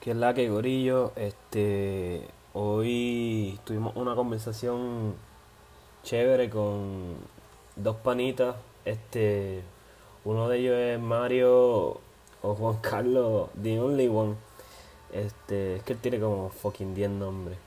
[0.00, 5.14] que es la que gorillo, este, hoy tuvimos una conversación
[6.02, 7.16] chévere con
[7.76, 8.56] dos panitas,
[8.86, 9.62] este,
[10.24, 12.00] uno de ellos es Mario
[12.42, 14.36] o Juan Carlos, the only one,
[15.12, 17.58] este, es que él tiene como fucking 10 nombres,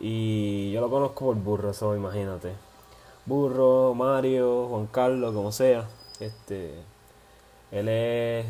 [0.00, 2.54] y yo lo conozco por burro, eso imagínate,
[3.24, 5.88] burro, Mario, Juan Carlos, como sea,
[6.18, 6.74] este,
[7.70, 8.46] él es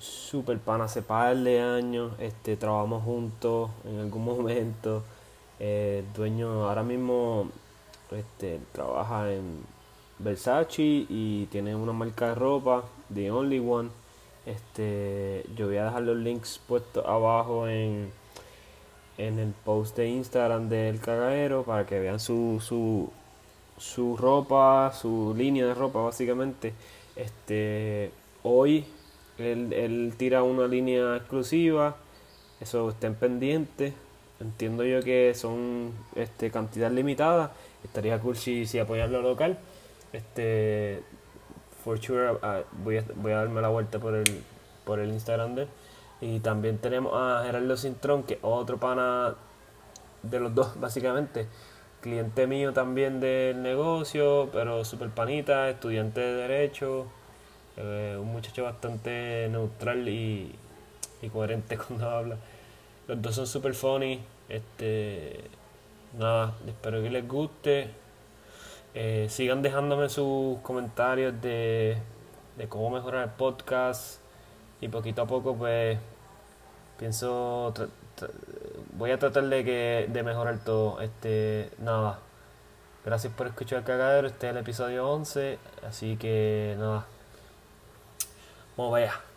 [0.00, 5.02] super pan hace de años, este, trabajamos juntos en algún momento.
[5.58, 7.48] Eh, dueño ahora mismo
[8.10, 9.62] este, trabaja en
[10.18, 13.90] Versace y tiene una marca de ropa, The Only One.
[14.46, 18.10] Este, yo voy a dejar los links puestos abajo en,
[19.18, 23.10] en el post de Instagram del cagadero para que vean su, su,
[23.76, 26.72] su ropa, su línea de ropa básicamente.
[27.16, 28.86] Este, hoy
[29.42, 31.96] él, tira una línea exclusiva,
[32.60, 33.94] eso estén pendientes.
[34.40, 37.52] Entiendo yo que son este, cantidad limitada.
[37.84, 39.58] Estaría cool si, si apoyar lo local.
[40.12, 41.02] Este,
[41.84, 44.42] for sure, ah, voy, a, voy a darme la vuelta por el,
[44.84, 45.68] por el Instagram de él.
[46.22, 49.34] Y también tenemos a Gerardo Cintrón, que otro pana
[50.22, 51.46] de los dos, básicamente.
[52.00, 57.06] Cliente mío también del negocio, pero super panita, estudiante de Derecho
[57.82, 60.54] eh, un muchacho bastante neutral y,
[61.32, 62.36] coherente cuando habla.
[63.08, 64.20] Los dos son super funny.
[64.48, 65.44] Este,
[66.18, 67.90] nada, espero que les guste.
[68.94, 71.96] Eh, sigan dejándome sus comentarios de,
[72.56, 74.20] de cómo mejorar el podcast.
[74.80, 75.98] Y poquito a poco, pues,
[76.98, 77.72] pienso.
[78.96, 81.00] voy a tratar de, que, de mejorar todo.
[81.00, 82.18] Este, nada.
[83.04, 84.28] Gracias por escuchar el cagadero.
[84.28, 85.58] Este es el episodio 11.
[85.86, 87.06] Así que, nada.
[88.80, 89.29] Vamos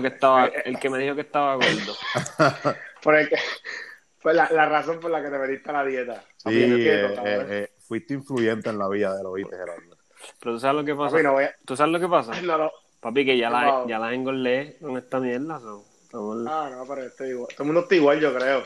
[0.00, 1.94] que estaba, eh, el que me dijo que estaba gordo.
[3.02, 3.36] por el que,
[4.24, 6.24] fue la, la, razón por la que te metiste a la dieta.
[6.38, 9.96] Sí, eh, eh, fuiste influyente en la vida de los viste, Gerardo.
[10.40, 11.54] Pero tú sabes lo que pasa.
[11.66, 12.32] ¿Tú sabes lo que pasa?
[13.00, 15.60] Papi, que ya la, ya la engordé con esta mierda.
[16.14, 17.48] Ah, no, pero estoy igual.
[17.48, 18.62] Todo el mundo está igual, yo creo.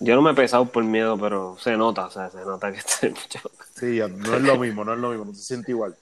[0.00, 2.78] yo no me he pesado por miedo, pero se nota, o sea, se nota que
[2.86, 3.50] estoy mucho.
[3.74, 5.96] Sí, no es lo mismo, no es lo mismo, no se siente igual.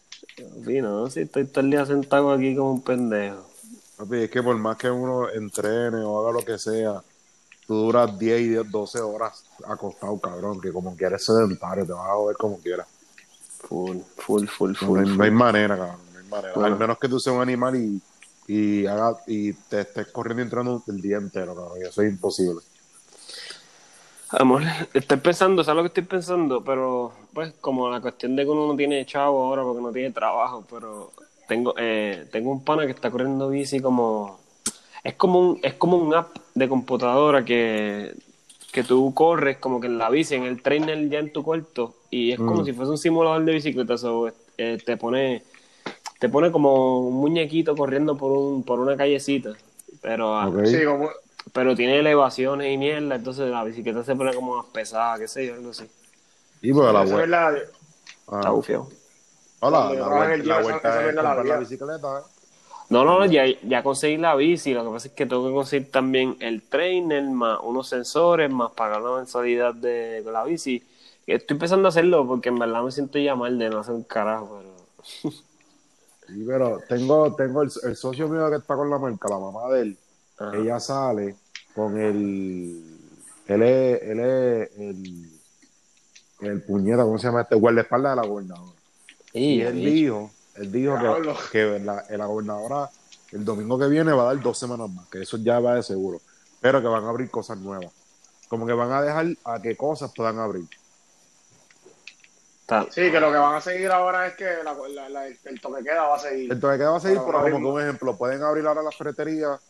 [0.65, 3.54] Sí, no, sí, estoy todo el día sentado aquí como un pendejo
[3.99, 7.03] es que por más que uno entrene o haga lo que sea,
[7.67, 12.27] tú duras 10 y 12 horas acostado, cabrón, que como quieres sedentario, te vas a
[12.27, 12.87] ver como quieras.
[13.69, 15.17] Full, full, full, full.
[15.17, 16.67] No, hay, manera, cabrón, no hay manera.
[16.67, 18.03] Al menos que tú seas un animal y,
[18.47, 22.11] y, haga, y te estés corriendo y entrando el día entero, cabrón, y eso es
[22.11, 22.61] imposible.
[24.31, 24.63] Amor,
[24.93, 26.65] estoy pensando, ¿sabes lo que estoy pensando?
[26.65, 30.11] Pero, pues, como la cuestión de que uno no tiene chavo ahora porque no tiene
[30.11, 31.13] trabajo, pero
[31.47, 34.39] tengo, eh, tengo un pana que está corriendo bici como...
[35.03, 38.15] Es como un, es como un app de computadora que,
[38.75, 41.95] que tú corres como que en la bici, en el trainer ya en tu cuarto,
[42.11, 42.65] y es como mm.
[42.65, 43.95] si fuese un simulador de bicicleta,
[44.59, 45.43] eh, te pone
[46.19, 49.53] te pone como un muñequito corriendo por un por una callecita,
[50.01, 50.51] pero ah,
[51.53, 55.47] pero tiene elevaciones y mierda, entonces la bicicleta se pone como más pesada, qué sé
[55.47, 55.85] yo, algo así.
[56.63, 57.55] Y pues la, la...
[57.57, 58.89] Está bufiado.
[59.61, 62.25] Hola, la, vuelta es comprar la bicicleta.
[62.91, 64.75] No, no, ya, ya conseguí la bici.
[64.75, 68.73] Lo que pasa es que tengo que conseguir también el trainer, más unos sensores, más
[68.73, 70.83] pagar la mensualidad de, la bici.
[71.27, 74.05] Estoy empezando a hacerlo porque en verdad me siento ya mal de no hacer un
[74.05, 75.33] carajo, pero.
[76.29, 79.81] sí, pero tengo, tengo el, socio mío que está con la marca, la mamá de
[79.81, 79.99] él.
[80.53, 81.37] Ella sale
[81.75, 82.85] con el.
[83.47, 85.41] Él es, él es el,
[86.41, 87.55] el puñeta, ¿cómo se llama este?
[87.55, 88.74] Guardaespaldas de la gobernadora
[89.35, 90.97] y él dijo, él dijo
[91.51, 92.89] que, la, la, gobernadora
[93.33, 95.83] el domingo que viene va a dar dos semanas más, que eso ya va de
[95.83, 96.21] seguro,
[96.61, 97.93] pero que van a abrir cosas nuevas.
[98.49, 100.67] Como que van a dejar a que cosas puedan abrir.
[102.91, 104.47] Sí, que lo que van a seguir ahora es que
[105.45, 106.51] el toque queda va a seguir.
[106.51, 108.97] El toque queda va a seguir, pero, como que un ejemplo, pueden abrir ahora las
[108.97, 109.61] ferreterías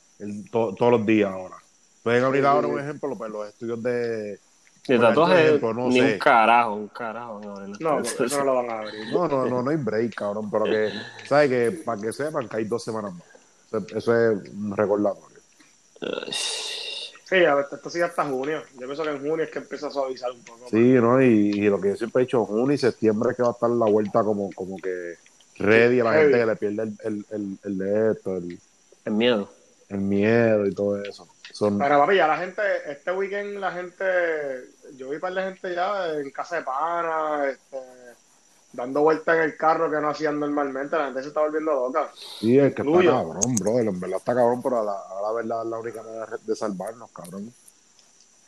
[0.53, 1.57] todos los días ahora.
[2.03, 4.39] Pueden abrir Sí, ahora, un ejemplo, pues, los estudios de...
[4.87, 6.13] De tatuaje, ejemplo, no ni sé.
[6.13, 7.41] un carajo, un carajo.
[7.43, 9.13] No, no, No, eso no lo van a abrir.
[9.13, 10.91] No, no, no, no hay break, cabrón, pero que,
[11.27, 11.49] ¿sabes?
[11.49, 13.23] Que para que sepan que hay dos semanas más.
[13.67, 15.39] Eso, eso es un recordatorio.
[16.31, 18.63] Sí, a ver, esto sigue hasta junio.
[18.75, 20.69] Yo pienso que en junio es que empieza a suavizar un poco.
[20.71, 21.21] Sí, ¿no?
[21.23, 23.53] Y, y lo que yo siempre he dicho, junio y septiembre es que va a
[23.53, 25.15] estar la vuelta como, como que
[25.59, 28.59] ready a la gente que le pierde el, el, el, el de esto, el,
[29.07, 29.49] El miedo.
[29.89, 31.27] el miedo y todo eso.
[31.53, 34.05] Son, Pero papi, ya la gente, este weekend la gente,
[34.97, 37.79] yo vi un par de gente ya en casa de pana, este,
[38.73, 42.11] dando vueltas en el carro que no hacían normalmente, la gente se está volviendo loca.
[42.15, 43.87] sí, es que está cabrón, brother.
[43.89, 46.39] En verdad está cabrón, pero a la, a la verdad es la única manera de-
[46.45, 47.53] de salvarnos, cabrón.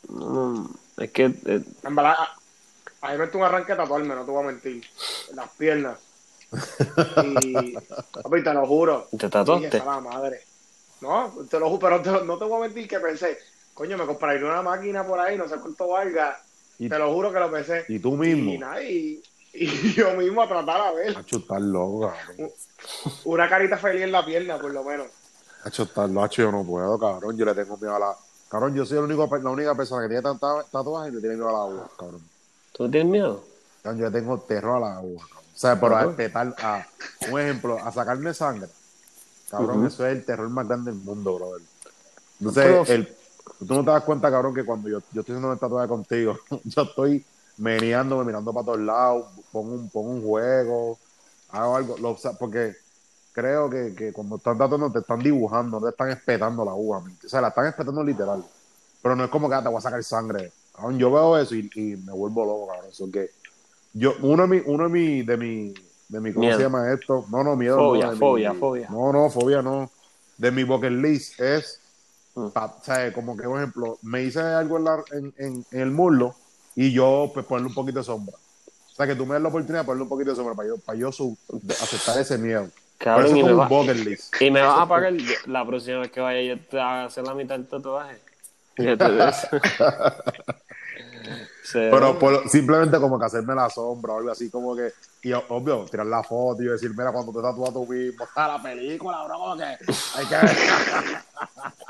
[0.09, 3.77] No, no, es que eh, En verdad, a, a mí me dio un arranque de
[3.77, 4.83] tatuarme, no te voy a mentir,
[5.33, 5.97] las piernas.
[7.23, 7.73] Y,
[8.23, 9.07] papi, te lo juro.
[9.11, 9.77] te Dije, tatuaste.
[9.79, 10.43] "A la madre.
[11.01, 13.37] No, te lo juro, pero te- no te voy a mentir que pensé,
[13.77, 16.35] coño, me compraré una máquina por ahí, no sé cuánto valga.
[16.79, 17.85] Y- te lo juro que lo pensé.
[17.87, 19.21] Y tú Y, mismo, nada, y,
[19.53, 21.15] y yo mismo a tratar a ver.
[21.15, 22.51] Hacho, estás loco, cabrón.
[23.25, 25.07] Una carita feliz en la pierna, por lo menos.
[25.63, 27.37] Hacho, estás loco, yo no puedo, cabrón.
[27.37, 28.15] Yo le tengo miedo a la...
[28.49, 31.35] Cabrón, yo soy el único, la única persona que tiene tanta tatuajes y le tiene
[31.35, 32.21] miedo al agua, cabrón.
[32.73, 33.43] ¿Tú tienes miedo?
[33.83, 35.43] Cabrón, Yo tengo terror al agua, cabrón.
[35.53, 36.09] O sea, pero a Ajá.
[36.11, 36.87] espetar, a,
[37.31, 38.69] un ejemplo, a sacarme sangre.
[39.51, 41.61] Cabrón, eso es el terror más grande del mundo, brother.
[42.39, 43.16] Entonces, Pero- el,
[43.59, 46.37] tú no te das cuenta, cabrón, que cuando yo, yo estoy haciendo el tatuaje contigo,
[46.63, 47.25] yo estoy
[47.57, 50.99] meneándome, mirando para todos lados, pongo un, pongo un juego,
[51.49, 52.75] hago algo, lo- porque
[53.31, 56.99] creo que, que cuando están tatuando te están dibujando, no te están espetando la aguja,
[56.99, 57.25] ¿me entiendes?
[57.25, 58.43] o sea, la están espetando literal,
[59.01, 61.55] pero no es como que ah, te voy a sacar sangre, cabrón, yo veo eso
[61.55, 63.29] y, y me vuelvo loco, cabrón, eso que
[63.93, 65.73] yo, uno de mi, uno de mi, de mi,
[66.07, 66.57] de mi, ¿cómo Miedo.
[66.57, 67.25] se llama esto?
[67.29, 67.77] No, no, miedo.
[67.77, 68.89] Fobia, no, de mi- fobia, fobia.
[68.89, 69.91] No, no, fobia no.
[70.37, 71.81] De mi bucket list es,
[72.37, 72.49] Mm.
[72.49, 75.89] pa- sea, como que, por ejemplo, me hice algo en, la- en, en- en el
[75.91, 76.35] muslo
[76.75, 78.35] y yo, pues, ponerle un poquito de sombra.
[78.35, 80.69] O sea, que tú me das la oportunidad de ponerle un poquito de sombra para
[80.69, 82.69] yo, para yo aceptar ese miedo.
[82.99, 83.67] Cabrón, y me, va-
[84.39, 85.13] y me vas a pagar
[85.45, 88.19] la próxima vez que vaya yo te a hacer la mitad del tatuaje.
[91.91, 94.91] Pero por- simplemente como que hacerme la sombra o algo así, como que,
[95.23, 98.61] y obvio, tirar la foto y decir, mira, cuando te tatúas tú mismo, está la
[98.61, 100.57] película, bro, como que hay que ver.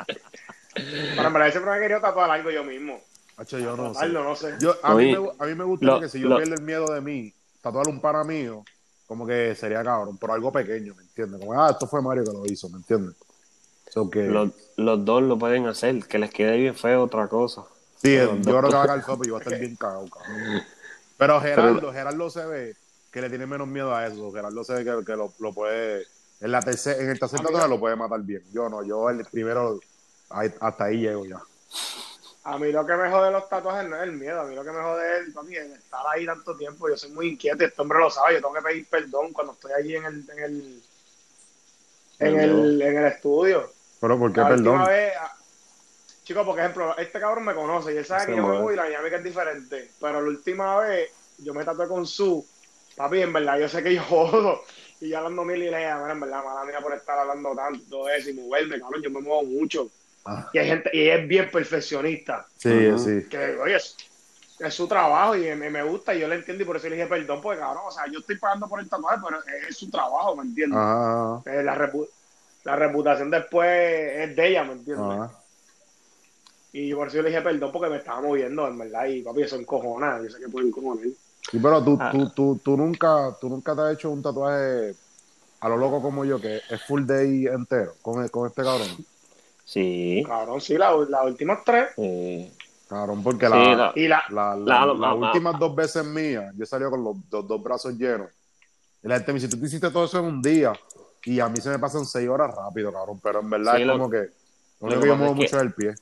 [1.16, 3.00] Pero en verdad me he querido tatuar algo yo mismo.
[3.38, 4.08] Hacho, yo no sé.
[4.10, 4.56] No sé.
[4.60, 6.56] Yo, a, mí Oye, me, a mí me gusta lo- que si yo lo- pierdo
[6.56, 8.64] el miedo de mí, tatuar un pana mío,
[9.08, 11.40] como que sería cabrón, por algo pequeño, ¿me entiendes?
[11.40, 13.16] Como, ah, esto fue Mario que lo hizo, ¿me entiendes?
[13.90, 17.64] So que, los, los dos lo pueden hacer, que les quede bien feo otra cosa.
[17.96, 18.46] sí, yo dos.
[18.46, 20.64] creo que va a caer feo, pero yo voy a estar bien cagado, cabrón.
[21.18, 22.76] Pero Gerardo, Gerardo se ve
[23.12, 24.32] que le tiene menos miedo a eso.
[24.32, 26.06] Gerardo se ve que, que lo, lo puede,
[26.42, 28.44] en, la tercer, en el tercer A mí tatuaje lo puede matar bien.
[28.52, 29.80] Yo no, yo el primero,
[30.30, 31.42] ahí- hasta ahí llego ya.
[32.44, 34.56] A mí lo que me jode de los tatuajes no es el miedo, a mí
[34.56, 36.88] lo que me jode es, papi, estar ahí tanto tiempo.
[36.88, 38.36] Yo soy muy inquieto y este hombre lo sabe.
[38.36, 40.82] Yo tengo que pedir perdón cuando estoy allí en el, en el,
[42.20, 43.70] en el, en el estudio.
[44.00, 44.86] Pero ¿por qué La perdón?
[44.86, 45.36] vez, ah,
[46.24, 48.74] chicos, por ejemplo, este cabrón me conoce y él sabe Se que yo me voy
[48.74, 49.92] y la dinámica es diferente.
[50.00, 52.46] Pero la última vez yo me tatué con su,
[52.96, 54.62] papi, en verdad, yo sé que yo jodo.
[55.02, 57.54] Y yo hablando mil y le dije, "Mira, en verdad, mala mía por estar hablando
[57.56, 59.90] tanto eso y moverme, cabrón, yo me muevo mucho.
[60.30, 60.50] Ah.
[60.54, 62.46] Y hay gente, y es bien perfeccionista.
[62.58, 62.70] Sí.
[63.30, 63.96] Que, oye, es,
[64.60, 66.96] es su trabajo y me, me gusta y yo le entiendo y por eso le
[66.98, 69.78] dije perdón, porque cabrón, o sea, yo estoy pagando por el tatuaje, pero es, es
[69.78, 70.78] su trabajo, ¿me entiendes?
[71.46, 72.10] Eh, la, repu-
[72.66, 75.30] la reputación después es de ella, ¿me entiendes?
[76.74, 79.06] Y por eso yo le dije perdón porque me estaba moviendo, en verdad.
[79.06, 80.20] Y papi, eso encojona.
[80.22, 81.06] Yo sé que puede encojonar.
[81.50, 82.12] Sí, pero tú, Ah.
[82.12, 84.94] tú, tú, tú nunca, tú nunca te has hecho un tatuaje
[85.62, 88.88] a lo loco como yo, que es full day entero, con, con este cabrón.
[89.68, 90.24] Sí.
[90.26, 91.90] Cabrón, sí, la- las últimas tres.
[91.98, 92.50] Eh,
[92.88, 94.24] Cabrón, porque sí, la, la- Y la.
[94.30, 97.62] la- la- la- las la- últimas dos veces mías, yo salí con los, los dos
[97.62, 98.30] brazos llenos.
[99.04, 100.72] Y la gente me dice, tú te hiciste todo eso en un día.
[101.26, 103.20] Y a mí se me pasan seis horas rápido, cabrón.
[103.22, 104.24] Pero en verdad Sí, es lo- como que lo
[104.80, 105.96] lo único que yo muevo es mucho es el pie.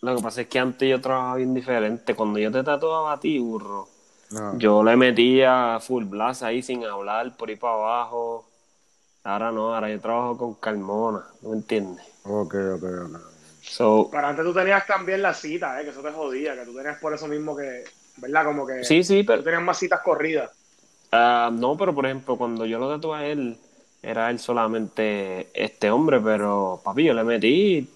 [0.00, 2.14] Lo que pasa es que antes yo trabajaba bien diferente.
[2.14, 3.86] Cuando yo te tatuaba a ti, burro,
[4.32, 4.54] Ajá.
[4.56, 8.48] yo le metía full blast ahí sin hablar, por ahí para abajo.
[9.24, 12.02] Ahora no, ahora yo trabajo con Carmona, ¿no me entiendes?
[12.24, 13.16] Ok, ok, ok.
[13.62, 15.84] So, Pero antes tú tenías también la cita, ¿eh?
[15.84, 16.54] Que eso te jodía.
[16.56, 17.84] Que tú tenías por eso mismo que.
[18.16, 18.44] ¿Verdad?
[18.46, 18.74] Como que.
[18.80, 20.50] sí, sí, Tú pero tenías más citas corridas.
[21.12, 23.58] ah, no, pero por ejemplo, cuando yo lo tatué a él,
[24.02, 27.88] era él solamente este hombre, pero papi, yo le metí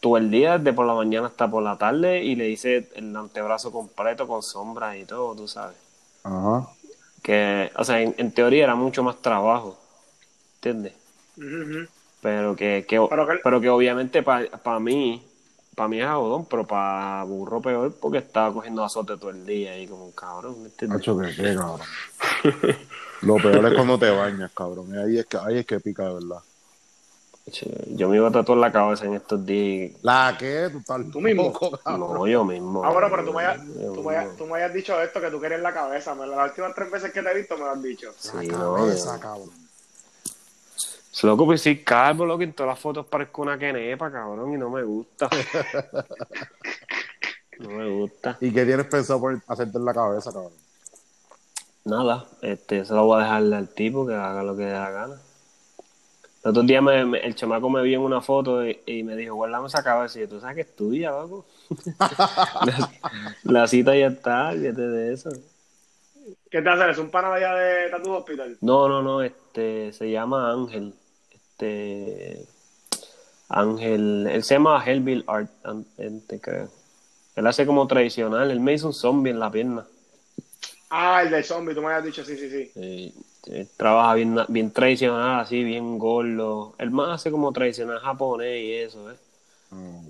[0.00, 3.16] todo el día, desde por la mañana hasta por la tarde, y le hice el
[3.16, 5.76] antebrazo completo con sombras y todo, tú sabes.
[6.24, 6.76] Ajá.
[7.22, 9.78] Que, o sea, en, en teoría era mucho más trabajo,
[10.56, 10.94] ¿entiendes?
[11.36, 11.88] Ujú.
[12.26, 15.24] Pero que, que, Pero que- pero que obviamente para mí,
[15.76, 19.78] para mí es jodón, pero para burro peor porque estaba cogiendo azote todo el día
[19.78, 20.56] y como un cabrón.
[20.60, 21.86] ¿me Macho, que qué, cabrón.
[23.22, 24.98] Lo peor es cuando te bañas, cabrón.
[24.98, 26.42] Ahí es que, ahí es que pica, de verdad.
[27.94, 29.92] Yo me iba a tatuar la cabeza en estos días.
[30.02, 30.68] ¿La qué?
[30.72, 31.52] ¿Tú, estás ¿Tú mismo?
[31.86, 32.84] no, yo mismo.
[32.84, 33.64] Ah, bueno, pero tú me, hayas,
[33.94, 36.12] tú, me tú me hayas dicho esto, que tú querías la cabeza.
[36.16, 38.12] Las últimas tres veces que te he visto me lo has dicho.
[38.18, 39.65] Sí, la no, cabeza, cabrón.
[41.22, 44.68] Loco, pues sí, calvo, loco, en todas las fotos parezco una quenepa, cabrón, y no
[44.70, 45.28] me gusta.
[47.58, 48.36] no me gusta.
[48.40, 50.52] ¿Y qué tienes pensado por hacerte en la cabeza, cabrón?
[51.86, 54.90] Nada, este, se lo voy a dejarle al tipo que haga lo que dé la
[54.90, 55.16] gana.
[56.44, 59.16] El otro día me, me- el chamaco me vio en una foto y, y me
[59.16, 60.18] dijo, guardame esa cabeza.
[60.18, 61.44] Y yo, tú sabes que estudia, loco.
[62.60, 62.90] la,
[63.44, 65.30] la cita ya está, fíjate de eso.
[66.50, 66.90] ¿Qué te haces?
[66.92, 68.56] ¿Es un pana allá de Tattoo Hospital?
[68.60, 70.94] No, no, no, este, se llama Ángel.
[71.58, 72.44] Este,
[73.48, 75.50] Ángel, él se llama Hellbill Art,
[75.96, 76.68] este, creo.
[77.34, 79.86] Él hace como tradicional, él me hizo un zombie en la pierna.
[80.90, 82.70] Ah, el del zombie, tú me habías dicho, sí, sí, sí.
[82.76, 83.12] Eh,
[83.46, 86.74] él trabaja bien, bien tradicional, así, bien gordo.
[86.78, 89.16] Él más hace como tradicional japonés y eso, ¿eh?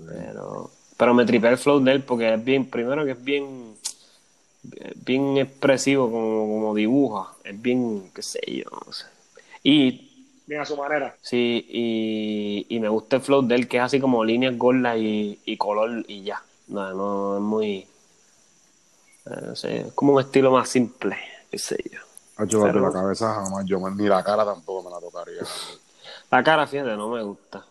[0.07, 3.75] Pero, pero me tripé el flow de él porque es bien, primero que es bien,
[5.05, 7.33] bien expresivo como, como dibuja.
[7.43, 9.05] Es bien, qué sé yo, no sé.
[9.63, 10.06] Y
[10.47, 11.15] Bien a su manera.
[11.21, 14.97] sí, y, y me gusta el flow de él que es así como líneas gordas
[14.97, 16.41] y, y color y ya.
[16.69, 17.87] No, no es muy,
[19.25, 21.17] eh, no sé, es como un estilo más simple,
[21.51, 21.99] qué sé yo.
[22.37, 23.65] Hacho, papi, Pero- la cabeza jamás.
[23.65, 25.41] Yo ni la cara tampoco me la tocaría.
[26.31, 27.65] La cara, fíjate, no me gusta.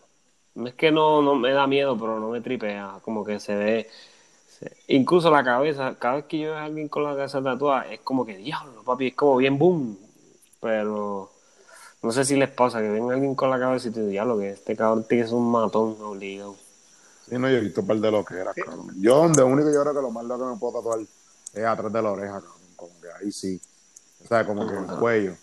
[0.55, 2.99] No es que no, no me da miedo, pero no me tripea.
[3.03, 3.89] Como que se ve.
[4.49, 7.83] se- Incluso la cabeza, cada vez que yo veo a alguien con la cabeza tatuada,
[7.91, 9.97] es como que, diablo, papi, es como bien boom.
[10.59, 11.29] Pero
[12.07, 14.37] no sé si les pasa que ven a alguien con la cabeza y te diablo,
[14.39, 16.55] que este cabrón tiene ser un matón obligado.
[17.29, 18.91] Sí, no, yo he visto un par de lo que era, cabrón.
[18.99, 20.99] Yo, donde único yo creo que lo más loco que me puedo tatuar
[21.53, 22.51] es atrás de la oreja, cabrón.
[22.75, 23.59] Como que ahí sí.
[24.23, 25.33] O sea, como que el cuello.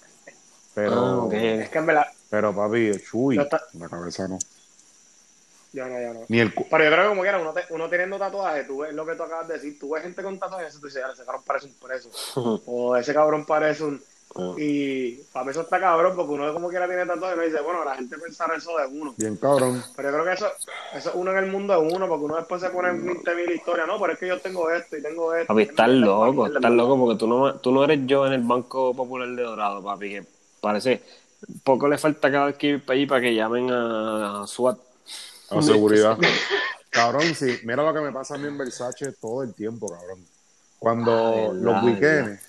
[0.74, 1.32] Pero, Ah, ok.
[1.34, 3.36] Es que en verdad, pero papi, chuy.
[3.36, 4.38] No está- La cabeza no.
[5.72, 6.20] ya no, ya no.
[6.28, 8.78] Ni el cu- Pero yo creo que como quiera, uno, te- uno teniendo tatuajes, tú
[8.78, 11.02] ves lo que tú acabas de decir, tú ves gente con tatuajes y tú dices,
[11.06, 12.08] "Ya, ese cabrón parece un preso.
[12.66, 14.02] o ese cabrón parece un...
[14.58, 17.62] Y para mí eso está cabrón, porque uno como quiera tiene tatuajes y uno dice,
[17.62, 19.14] bueno, la gente pensará eso de uno.
[19.16, 19.82] Bien cabrón.
[19.94, 20.48] Pero yo creo que eso,
[20.94, 23.34] eso es uno en el mundo de uno, porque uno después se pone en 20
[23.36, 25.46] mil historias, no, pero es que yo tengo esto y tengo esto.
[25.46, 28.92] Papi, estás loco, estás loco porque tú no, tú no eres yo en el Banco
[28.94, 30.24] Popular de Dorado, papi, que
[30.60, 31.00] parece
[31.62, 34.78] poco le falta cada vez que ir para allí para que llamen a, a SWAT.
[35.50, 36.18] A seguridad.
[36.90, 37.58] cabrón, sí.
[37.64, 40.24] Mira lo que me pasa a mí en Versace todo el tiempo, cabrón.
[40.78, 42.40] Cuando Ah, los weekends,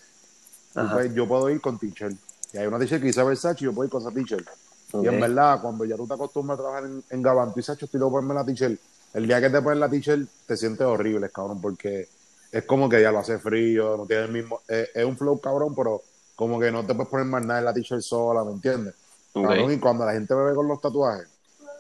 [0.94, 2.16] puedes- yo puedo ir con t-shirt.
[2.54, 4.48] Y hay una t-shirt que dice Versace y yo puedo ir con esa t-shirt.
[4.94, 7.72] Y en verdad, cuando ya tú te acostumbras a trabajar en, en Gabán, tú dices,
[7.76, 8.80] "Acho, estoy loco la t-shirt.
[9.14, 12.08] El día que te pones la t-shirt, te sientes horrible, cabrón, porque
[12.52, 14.62] es como que ya lo hace frío, no tiene el mismo.
[14.68, 16.02] Es, es un flow, cabrón, pero
[16.36, 18.94] como que no te puedes poner más nada en la t-shirt sola, ¿me entiendes?
[19.34, 21.28] Cabrón, y cuando la gente me ve con los tatuajes,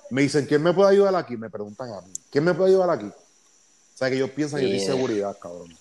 [0.09, 1.35] me dicen, ¿quién me puede ayudar aquí?
[1.37, 3.05] Me preguntan a mí, ¿quién me puede ayudar aquí?
[3.07, 5.73] O sea, que ellos piensan que yo tengo seguridad, cabrón.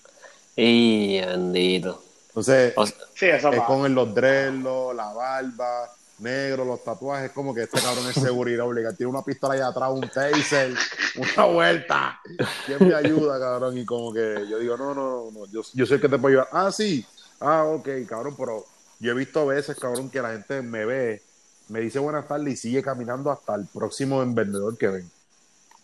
[0.56, 2.02] Y bendito.
[2.34, 5.88] Entonces, O sea, Sí, eso es con el- los dreadlocks, la barba,
[6.18, 8.94] negro, los tatuajes, como que este cabrón es seguridad obligada.
[8.96, 10.74] Tiene una pistola allá atrás, un taser,
[11.16, 12.20] una vuelta.
[12.66, 13.78] ¿Quién me ayuda, cabrón?
[13.78, 16.32] Y como que yo digo, no, no, no, yo, yo soy el que te puedo
[16.40, 16.48] ayudar.
[16.50, 17.06] Ah, sí.
[17.40, 18.64] Ah, ok, cabrón, pero
[18.98, 21.22] yo he visto veces, cabrón, que la gente me ve,
[21.68, 25.10] me dice buenas tardes y sigue caminando hasta el próximo vendedor que ven.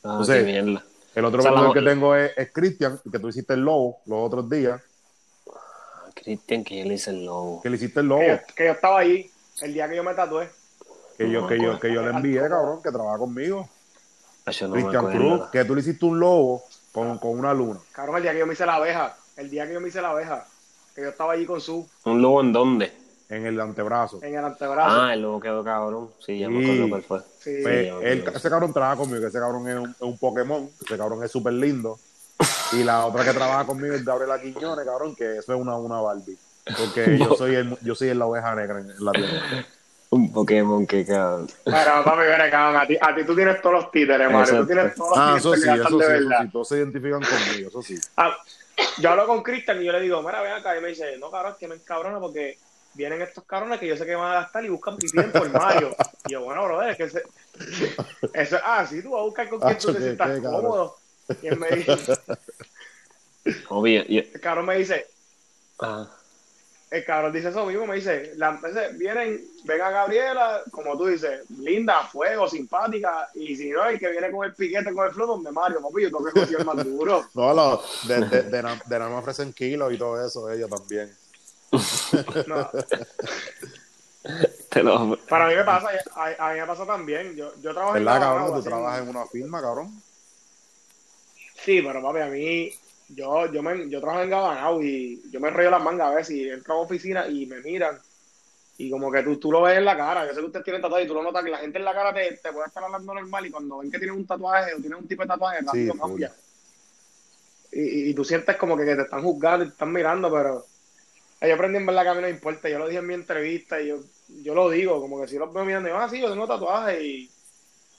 [0.02, 0.85] ah, mierda.
[1.14, 3.61] El otro O sea, vendedor la- que tengo es, es Cristian, que tú hiciste el
[3.61, 4.80] lobo los otros días,
[6.22, 7.60] Cristian, que yo le hice el lobo.
[7.62, 8.20] que le hiciste el lobo.
[8.20, 9.30] Que yo, que yo estaba allí
[9.62, 10.48] el día que yo me tatué.
[11.16, 13.68] Que yo, que yo, que yo le envié, cabrón, que trabaja conmigo.
[14.46, 15.06] Ah, no Cristian.
[15.10, 16.62] Cruz, que tú le hiciste un lobo
[16.92, 17.78] con, con una luna.
[17.92, 19.16] Cabrón, el día que yo me hice la abeja.
[19.36, 20.46] El día que yo me hice la abeja.
[20.94, 22.92] Que yo estaba allí con su ¿Un lobo en dónde?
[23.28, 24.18] en el antebrazo.
[24.24, 24.90] en el antebrazo.
[25.02, 26.10] Ah, el lobo quedó cabrón.
[26.18, 27.20] Sí, ya me acuerdo cuál fue.
[27.38, 27.60] Sí.
[27.62, 30.98] Pues, él- ese cabrón trabaja conmigo, que ese cabrón es un, es un Pokémon, ese
[30.98, 31.96] cabrón es súper lindo.
[32.73, 36.00] Y la otra que trabaja conmigo es Gabriela Quiñones, cabrón, que eso es una, una
[36.00, 36.38] Barbie.
[36.78, 39.66] Porque yo soy el, yo soy la oveja negra en, en la tienda.
[40.11, 41.49] Un Pokémon que cabrón.
[41.64, 44.40] Pero papi, ven cabrón, a ti, a ti tú tienes todos los títeres, Mario.
[44.40, 44.61] Exacto.
[44.61, 46.42] Tú tienes todos los Ah, títeres eso sí, gastan eso de sí, eso verdad.
[46.42, 47.99] sí, todos se identifican conmigo, eso sí.
[48.16, 48.37] Ah,
[48.99, 50.76] yo hablo con Cristian y yo le digo, mira, ven acá.
[50.76, 52.59] Y me dice, no, cabrón, es que me encabrona porque
[52.94, 55.49] vienen estos cabrones que yo sé que van a gastar y buscan pipí en por
[55.50, 55.94] Mario.
[56.26, 57.23] Y yo, bueno, brother, es que ese,
[58.32, 60.97] eso es así, tú vas a buscar con quien tú te sientas cómodo.
[61.42, 61.96] Y él me dice,
[63.68, 64.04] Obvio.
[64.04, 65.06] yo- el cabrón me dice,
[65.80, 66.08] ah,
[66.90, 71.06] el cabrón dice eso mismo, me dice, la, ese, vienen, ven a Gabriela, como tú
[71.06, 75.12] dices, linda, fuego, simpática, y si no, el que viene con el piquete, con el
[75.12, 77.28] flow, donde Mario, papi, yo tengo que conseguir más duro.
[77.34, 80.68] No, lo, de, de, de, na- de nada me ofrecen kilos y todo eso, ellos
[80.68, 81.16] también.
[82.46, 82.70] No,
[84.68, 87.96] Te lo- para mí me pasa, a, a mí me pasa también, yo, yo trabajo
[87.96, 88.62] en ¿Verdad, Gabanao, cabrón?
[88.62, 90.02] Tú trabajas en una firma, cabrón.
[91.64, 92.70] Sí, pero papi, a mí,
[93.08, 96.36] yo, yo, me, yo trabajo en Gabanao y yo me enrollo las mangas a veces
[96.36, 97.98] y entro a la oficina y me miran
[98.80, 100.26] y como que tú, tú lo ves en la cara.
[100.26, 101.92] Yo sé que ustedes tienen tatuaje y tú lo notas que la gente en la
[101.92, 104.78] cara te, te puede estar hablando normal y cuando ven que tienen un tatuaje o
[104.78, 106.32] tienen un tipo de tatuaje, rápido Sí, cambia.
[107.72, 110.64] Y, y, tú sientes como que, que te están juzgando y te están mirando, pero
[111.42, 112.70] yo aprendí en verdad que a mí no importa.
[112.70, 114.00] Yo lo dije en mi entrevista y yo,
[114.42, 117.04] yo lo digo, como que si los veo mirando, y ah, sí, yo tengo tatuaje
[117.04, 117.30] y,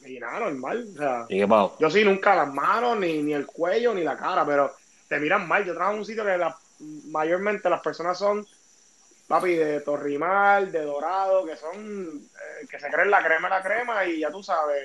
[0.05, 0.89] y nada, normal.
[0.93, 1.77] O sea, ¿Y qué pasó?
[1.79, 4.75] yo sí, nunca las manos, ni, ni el cuello, ni la cara, pero
[5.07, 5.63] te miran mal.
[5.65, 6.57] Yo trabajo en un sitio que la-
[7.05, 8.45] mayormente las personas son,
[9.27, 11.75] papi, de Torrimal, de Dorado, que son,
[12.17, 14.81] eh, que se creen la crema la crema y ya tú sabes,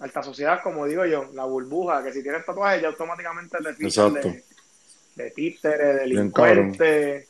[0.00, 4.14] alta sociedad, como digo yo, la burbuja, que si tienes tatuajes ya automáticamente te fichan
[4.14, 4.44] de,
[5.16, 7.28] de títere, delincuente.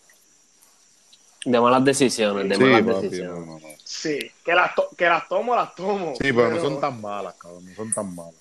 [1.44, 3.38] De malas decisiones, de Sí, malas papi, decisiones.
[3.40, 3.68] no, no, no.
[3.84, 6.12] Sí, que las, to- que las tomo, las tomo.
[6.20, 8.34] Sí, pero no son tan malas, cabrón, no son tan malas.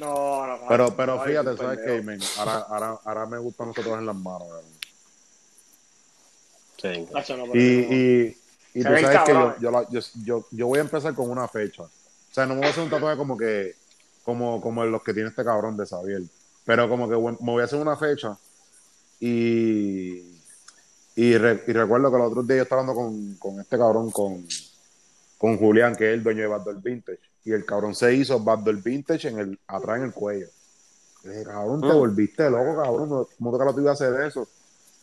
[0.00, 2.20] No, no, Pero, pero fíjate, ¿sabes qué, men?
[2.38, 4.64] Ahora, ahora, ahora me gustan los tatuajes en las manos, cabrón.
[6.82, 7.06] Sí.
[7.54, 7.58] Y,
[7.94, 8.36] y,
[8.74, 11.46] y tú sabes que yo, yo, la- yo, yo, yo voy a empezar con una
[11.48, 11.84] fecha.
[11.84, 11.90] O
[12.32, 13.76] sea, no me voy a hacer un tatuaje como que,
[14.24, 16.22] como, como los que tiene este cabrón de Xavier.
[16.64, 18.36] Pero como que me voy a hacer una fecha
[19.20, 20.33] y,
[21.16, 24.10] y, re- y recuerdo que los otros días yo estaba hablando con, con este cabrón,
[24.10, 24.46] con,
[25.38, 27.20] con Julián, que es el dueño de Backdoor Vintage.
[27.44, 30.46] Y el cabrón se hizo Backdoor Vintage en el, atrás en el cuello.
[31.24, 31.96] Le dije, cabrón, te Mm.
[31.96, 33.26] volviste loco, cabrón.
[33.38, 34.48] ¿Cómo te lo te iba a hacer eso?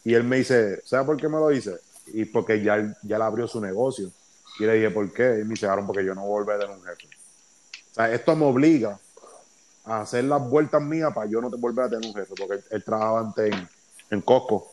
[0.04, 1.78] Y él me dice, ¿sabes por qué me lo hice?
[2.08, 4.12] Y porque ya, ya él abrió su negocio.
[4.60, 5.40] Y le dije, ¿por qué?
[5.40, 7.08] Y me dice, cabrón, porque yo no voy a volver a tener un jefe.
[7.92, 9.00] O sea, esto me obliga
[9.86, 12.56] a hacer las vueltas mías para yo no te- volver a tener un jefe, porque
[12.56, 13.70] él, él trabajaba antes en,
[14.12, 14.71] en Costco.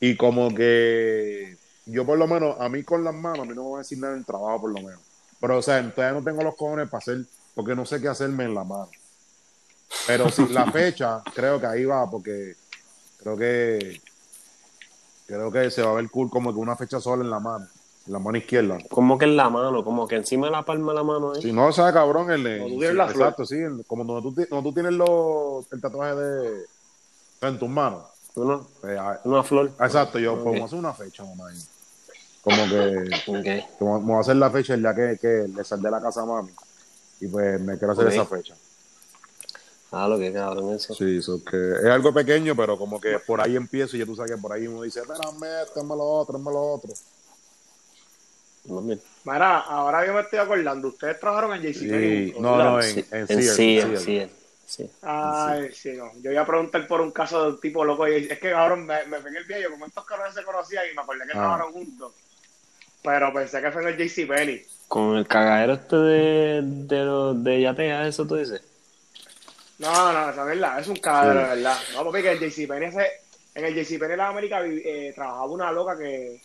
[0.00, 3.64] Y como que yo por lo menos, a mí con las manos, a mí no
[3.64, 5.00] me va a decir nada en el trabajo por lo menos.
[5.40, 8.44] Pero, o sea, todavía no tengo los cojones para hacer, porque no sé qué hacerme
[8.44, 8.88] en la mano.
[10.06, 12.54] Pero sí, la fecha, creo que ahí va, porque
[13.18, 14.00] creo que
[15.26, 17.66] creo que se va a ver cool como que una fecha sola en la mano,
[18.06, 18.78] en la mano izquierda.
[18.90, 21.34] Como que en la mano, como que encima de la palma de la mano.
[21.36, 21.40] ¿eh?
[21.42, 23.10] Si no, o sea, cabrón, el, Como tú sí, flor.
[23.10, 26.64] exacto, sí, el- como donde tú, donde tú tienes los, el tatuaje de
[27.42, 28.04] en tus manos.
[28.34, 29.72] Una, Pues, ah, una flor.
[29.80, 30.42] exacto, yo Ok.
[30.44, 31.50] como hacer una fecha, mamá.
[32.42, 33.78] Como que Ok.
[33.78, 36.52] como, como hacer la fecha el día que, que le saldé la casa a mami.
[37.20, 38.54] Y pues me quiero hacer esa fecha.
[39.92, 40.94] Ah, lo que cabrón eso.
[40.94, 44.14] Sí, eso que es algo pequeño, pero como que por ahí empiezo y ya tú
[44.14, 46.92] sabes que por ahí uno dice, espérame, esto, hazme lo otro, hazme lo otro.
[49.24, 52.32] Mira, ahora yo me estoy acordando, ustedes trabajaron en JCPenney.
[52.32, 54.04] Sí, no, no, en, Sí, en en Sears, Sears, en Sears.
[54.04, 54.32] Sears,
[54.70, 54.90] sí.
[55.02, 56.10] Ay, sí, no.
[56.22, 58.06] Yo iba a preguntar por un caso de un tipo loco.
[58.08, 59.62] y Es que cabrón, me, me pegué el pie.
[59.62, 61.40] Yo, como estos cabrones se conocían y me acordé que Ah.
[61.40, 62.12] trabajaron juntos.
[63.02, 64.66] Pero pensé que fue en el JCPenney.
[64.88, 68.62] Con el cagadero este de, de, los- de Yatea, eso tú dices.
[69.78, 70.78] No, no, esa es verdad.
[70.80, 71.48] Es un cagadero, Sí.
[71.48, 71.78] de verdad.
[71.94, 73.06] No, porque en el JCPenney, ese,
[73.54, 76.40] en el JCPenney de la América eh, trabajaba una loca que,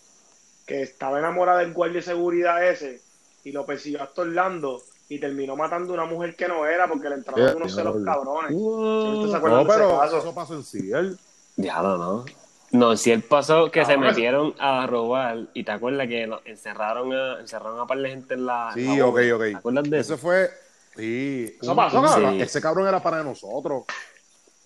[0.66, 3.02] que estaba enamorada del guardia de seguridad ese
[3.44, 7.10] y lo persiguió hasta Orlando y terminó matando a una mujer que no era porque
[7.10, 8.06] le entraron Yeah, unos celos diablo.
[8.06, 8.52] cabrones.
[8.52, 11.18] ¿Sí usted se acuerda No, pero eso pasó en Sears.
[11.56, 12.26] Diablo, ¿no?
[12.72, 14.08] No, si él pasó que se Cabrón.
[14.10, 18.46] metieron a robar y te acuerdas que encerraron a, encerraron a par de gente en
[18.46, 18.72] la.
[18.74, 19.42] Sí, la ok, ok.
[19.42, 20.14] ¿Te acuerdas de eso?
[20.16, 20.50] Ese fue.
[20.96, 21.58] Sí.
[21.62, 22.42] Eso pasó, cabrón.
[22.42, 23.84] Ese cabrón era para nosotros.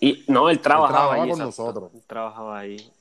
[0.00, 1.30] Y no, él trabajaba, trabajaba ahí.
[1.30, 1.44] con exacto.
[1.64, 1.90] nosotros.
[1.94, 2.92] Él trabajaba ahí.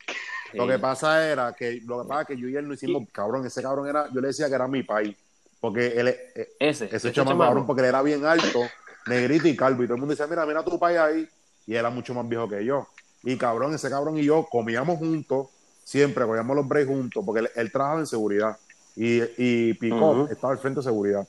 [0.53, 3.03] Lo que pasa era que lo que pasa es que yo y él no hicimos,
[3.11, 5.15] cabrón, ese cabrón era, yo le decía que era mi país.
[5.59, 7.49] Porque él, eh, Ese, ese ese chamaco, chamaco.
[7.49, 8.61] cabrón, porque él era bien alto,
[9.07, 9.83] negrito y calvo.
[9.83, 11.29] Y todo el mundo decía, mira, mira tu país ahí.
[11.67, 12.87] Y él era mucho más viejo que yo.
[13.23, 15.47] Y cabrón, ese cabrón y yo comíamos juntos,
[15.83, 18.57] siempre cogíamos los breaks juntos, porque él, él trabajaba en seguridad.
[18.95, 20.31] Y, y Picó Ujú.
[20.31, 21.27] estaba al frente de seguridad.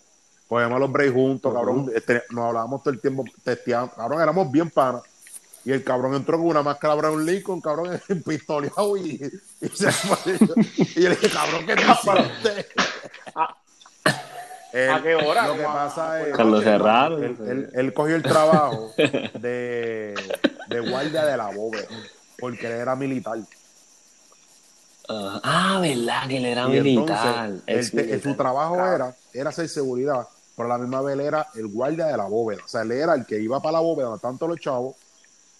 [0.49, 1.91] Cogíamos los breaks juntos, cabrón.
[1.95, 3.93] este, nos hablábamos todo el tiempo, testeando.
[3.95, 5.03] Cabrón, éramos bien panas.
[5.65, 10.33] Y el cabrón entró con una máscara Brown Lincoln, cabrón, pistoleado y, y se fue.
[10.97, 12.67] Y yo le dije, cabrón, ¿qué te hiciste?
[13.35, 13.57] ¿A-
[14.73, 15.49] Él- a qué hora?
[15.49, 16.35] Lo que pasa es.
[16.37, 17.25] Cuando cerraron.
[17.25, 20.15] Él, él- él cogió el trabajo de,
[20.69, 21.87] de guardia de la bóveda,
[22.39, 23.39] porque él era militar.
[25.09, 27.47] Ah, ah, verdad, que él era Y militar.
[27.67, 28.21] entonces, militar.
[28.21, 28.95] su trabajo Claro.
[28.95, 32.27] era, era hacer seguridad, pero a la misma vez él era el guardia de la
[32.27, 32.63] bóveda.
[32.65, 34.95] O sea, él era el que iba para la bóveda tanto los chavos,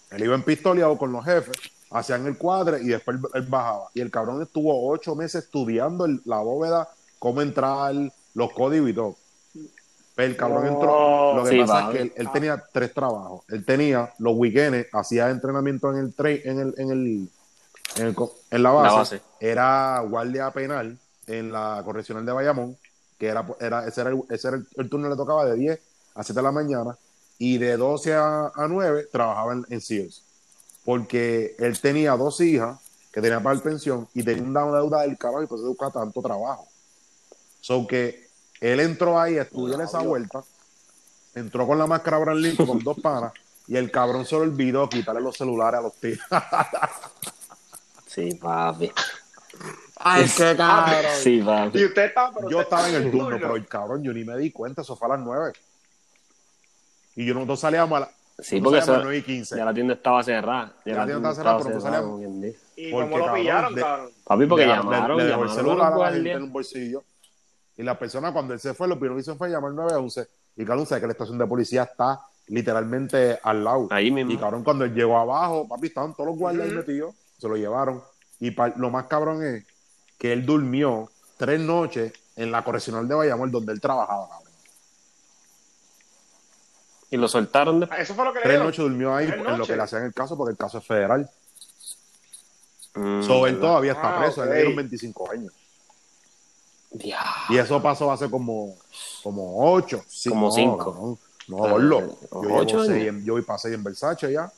[0.09, 1.57] él iba en pistoleado con los jefes
[1.93, 3.89] hacían el cuadre y después él, él bajaba.
[3.93, 6.87] Y el cabrón estuvo ocho meses estudiando el- la bóveda,
[7.19, 7.93] cómo entrar,
[8.33, 9.15] los códigos y todo.
[10.15, 11.35] Pero el cabrón entró.
[11.35, 13.43] Lo que Sí, pasa es que él, él tenía tres trabajos.
[13.47, 17.29] Él tenía los weekends, hacía entrenamiento en el tra- en el, en el,
[17.95, 18.15] en, el
[18.51, 18.87] en la, base.
[18.89, 19.21] La base.
[19.39, 22.77] Era guardia penal en la correccional de Bayamón,
[23.17, 25.79] que era, era, ese era, el, ese era el, el turno le tocaba de 10
[26.15, 26.97] a 7 de la mañana,
[27.37, 30.23] y de 12 a, a 9 trabajaba en, en Sears.
[30.83, 32.79] Porque él tenía dos hijas
[33.13, 35.91] que tenía para el pensión y tenía una deuda del carajo y por eso buscaba
[35.91, 36.67] tanto trabajo.
[37.61, 38.20] So que
[38.61, 40.43] él entró ahí a estudiar esa vuelta,
[41.35, 43.33] entró con la máscara Abraham Lincoln con dos panas
[43.67, 46.19] y el cabrón se le olvidó quitarle los celulares a los tíos.
[48.07, 48.91] Sí, papi.
[49.97, 50.95] ¡Ay, qué cabrón!
[51.21, 51.79] Sí, papi.
[51.79, 54.23] Y usted está, pero Yo usted- estaba en el turno, pero el cabrón, yo ni
[54.25, 55.53] me di cuenta, eso fue a las 9.
[57.15, 59.55] Y yo nosotros salíamos a, la, Sí, porque a las eso, 9 y 15.
[59.57, 60.73] ya la tienda estaba cerrada.
[60.85, 62.55] Ya la tienda estaba cerrada, pero nosotros salíamos-.
[62.75, 64.09] ¿Y porque, cómo lo cabrón, pillaron, de- cabrón?
[64.25, 66.31] Papi, porque Le- llamaron, le, le dejó el llamaron a celular los a la gente
[66.31, 67.03] en un bolsillo.
[67.77, 70.27] Y la persona, cuando él se fue, lo primero que hizo fue llamar 911.
[70.57, 73.87] Y cabrón, sabe que la estación de policía está literalmente al lado.
[73.91, 74.31] Ahí mismo.
[74.31, 77.55] Y cabrón, cuando él llegó abajo, papi, estaban todos los guardias ahí metidos, se lo
[77.55, 78.01] llevaron.
[78.39, 79.63] Y pa- lo más cabrón es
[80.17, 84.51] que él durmió tres noches en la correccional de Bayamón, donde él trabajaba, cabrón.
[87.09, 87.89] Y lo soltaron de...
[87.97, 90.37] Eso fue lo que Tres noches durmió ahí en lo que le hacían el caso,
[90.37, 91.29] porque el caso es federal.
[92.95, 94.47] Mm, So, él todavía está Ah, preso, ok.
[94.47, 95.53] le dieron 25 años.
[96.91, 97.31] Diablo.
[97.49, 98.75] Y eso pasó hace como,
[99.23, 100.03] como 8.
[100.29, 101.17] Como cinco.
[101.47, 104.51] No, no, Ah, eh, Yo, ocho seis en- yo voy para seis en Versace ya.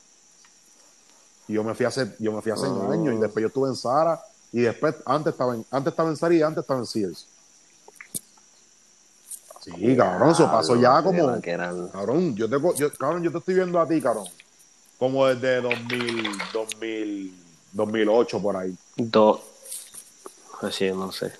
[1.48, 2.88] Y yo me fui hace, yo me fui hace Ah.
[2.92, 4.20] años y después yo estuve en Sara
[4.52, 7.26] y después antes estaba en, antes estaba en Sara y antes estaba en Sears.
[9.60, 11.40] Sí, cabrón, eso pasó ya como,
[11.90, 14.26] cabrón, yo te, yo, cabrón, yo te estoy viendo a ti, cabrón,
[14.98, 17.34] como desde 2000, 2000,
[17.72, 18.76] 2008 por ahí.
[18.96, 19.40] Dos...
[20.60, 21.32] Así, no sé.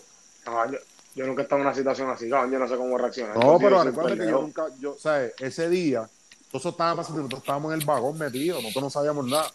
[0.44, 0.78] Yo,
[1.14, 2.50] yo nunca he estado en una situación así, cabrón.
[2.52, 3.36] Yo no sé cómo reaccionar.
[3.36, 5.32] No, pero recuerda que yo nunca, yo, ¿sabes?
[5.38, 6.08] Ese día,
[6.52, 9.50] estaba pasando, nosotros estábamos en el vagón metidos, nosotros no sabíamos nada.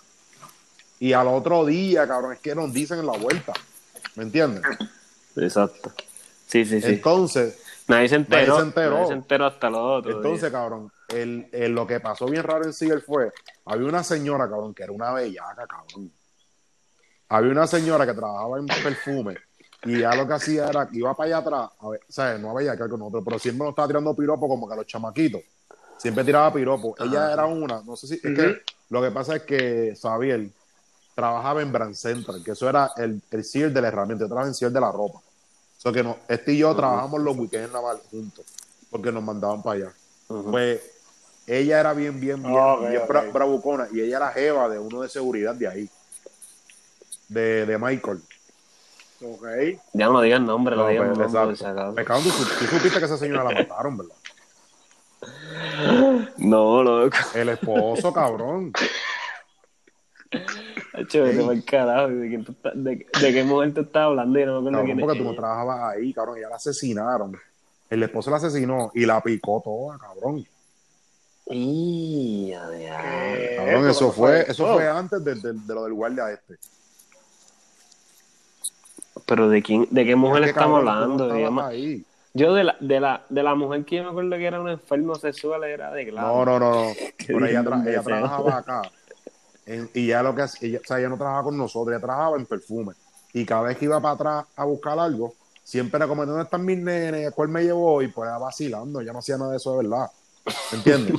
[0.99, 3.53] Y al otro día, cabrón, es que nos dicen en la vuelta,
[4.15, 4.63] ¿me entiendes?
[5.35, 5.93] Exacto.
[6.47, 6.87] Sí, sí, sí.
[6.87, 8.55] Entonces, nadie se enteró.
[8.57, 8.95] se enteró.
[8.95, 10.11] Nadie se enteró hasta lo otro.
[10.11, 13.31] entonces, cabrón, el, el- lo que pasó bien raro en Seagull fue,
[13.65, 16.11] había una señora, cabrón, que era una bellaca, cabrón.
[17.29, 19.37] Había una señora que trabajaba en perfume
[19.83, 22.39] y ya lo que hacía era que iba para allá atrás, a ver, ¿sabes?
[22.41, 24.85] No había que con nosotros, pero siempre nos estaba tirando piropo como que a los
[24.87, 25.41] chamaquitos.
[25.97, 26.95] Siempre tiraba piropo.
[26.99, 27.33] Ella Ajá.
[27.33, 30.49] era una, no sé si, es que lo que pasa es que Xavier
[31.15, 34.49] trabajaba en Brand Central, que eso era el, el Sears de la herramienta, yo trabajaba
[34.49, 35.19] en Sears de la ropa.
[35.19, 38.45] O sea que no, este y yo trabajamos los weekends naval juntos,
[38.89, 39.93] porque nos mandaban para allá.
[40.29, 40.51] Ujú.
[40.51, 40.81] Pues
[41.47, 42.53] ella era bien, bien, bien,
[43.07, 45.89] bra- bravucona y ella era jeva de uno de seguridad de ahí,
[47.27, 48.21] de, de Michael.
[49.21, 49.45] Ok.
[49.93, 51.53] Ya no digan nombre, no, No, digan pues, nombre.
[51.55, 51.91] exacto.
[51.91, 54.15] Me cago en tú supiste que esa señora la mataron, ¿verdad?
[56.37, 57.17] No, loco.
[57.35, 58.71] El esposo, cabrón.
[61.65, 62.07] Carajo.
[62.09, 64.39] ¿De, quién tú estás- de, de qué mujer te estás hablando?
[64.39, 66.37] Yo no me acuerdo Cabrón, porque tú no trabajabas ahí, cabrón.
[66.37, 67.37] Ella la asesinaron.
[67.89, 70.45] El esposo la asesinó y la picó toda, cabrón.
[71.51, 72.51] Y.
[72.53, 74.75] Eh, Cabrón, eso fue, fue- eso oh.
[74.75, 76.55] fue antes de, de- de lo del guardia este.
[79.29, 81.27] Pero ¿de quién, de qué mujer Es que, estamos no hablando?
[82.33, 84.71] Yo de la, de la, de la mujer que yo me acuerdo que era una
[84.73, 86.27] enfermo sexual era de claro.
[86.27, 86.93] No, no, no, no.
[87.27, 88.81] Pero ella, tra- trabajaba acá.
[89.65, 92.37] En- y ya lo que ella, o sea, ella no trabajaba con nosotros, ella trabajaba
[92.37, 92.93] en perfume.
[93.33, 96.65] Y cada vez que iba para atrás a buscar algo, siempre era como, ¿dónde están
[96.65, 97.31] mis nenes?
[97.35, 98.01] ¿Cuál me llevó?
[98.01, 100.09] Y pues era vacilando, ella no hacía nada de eso de verdad.
[100.71, 101.15] ¿Me entiendes?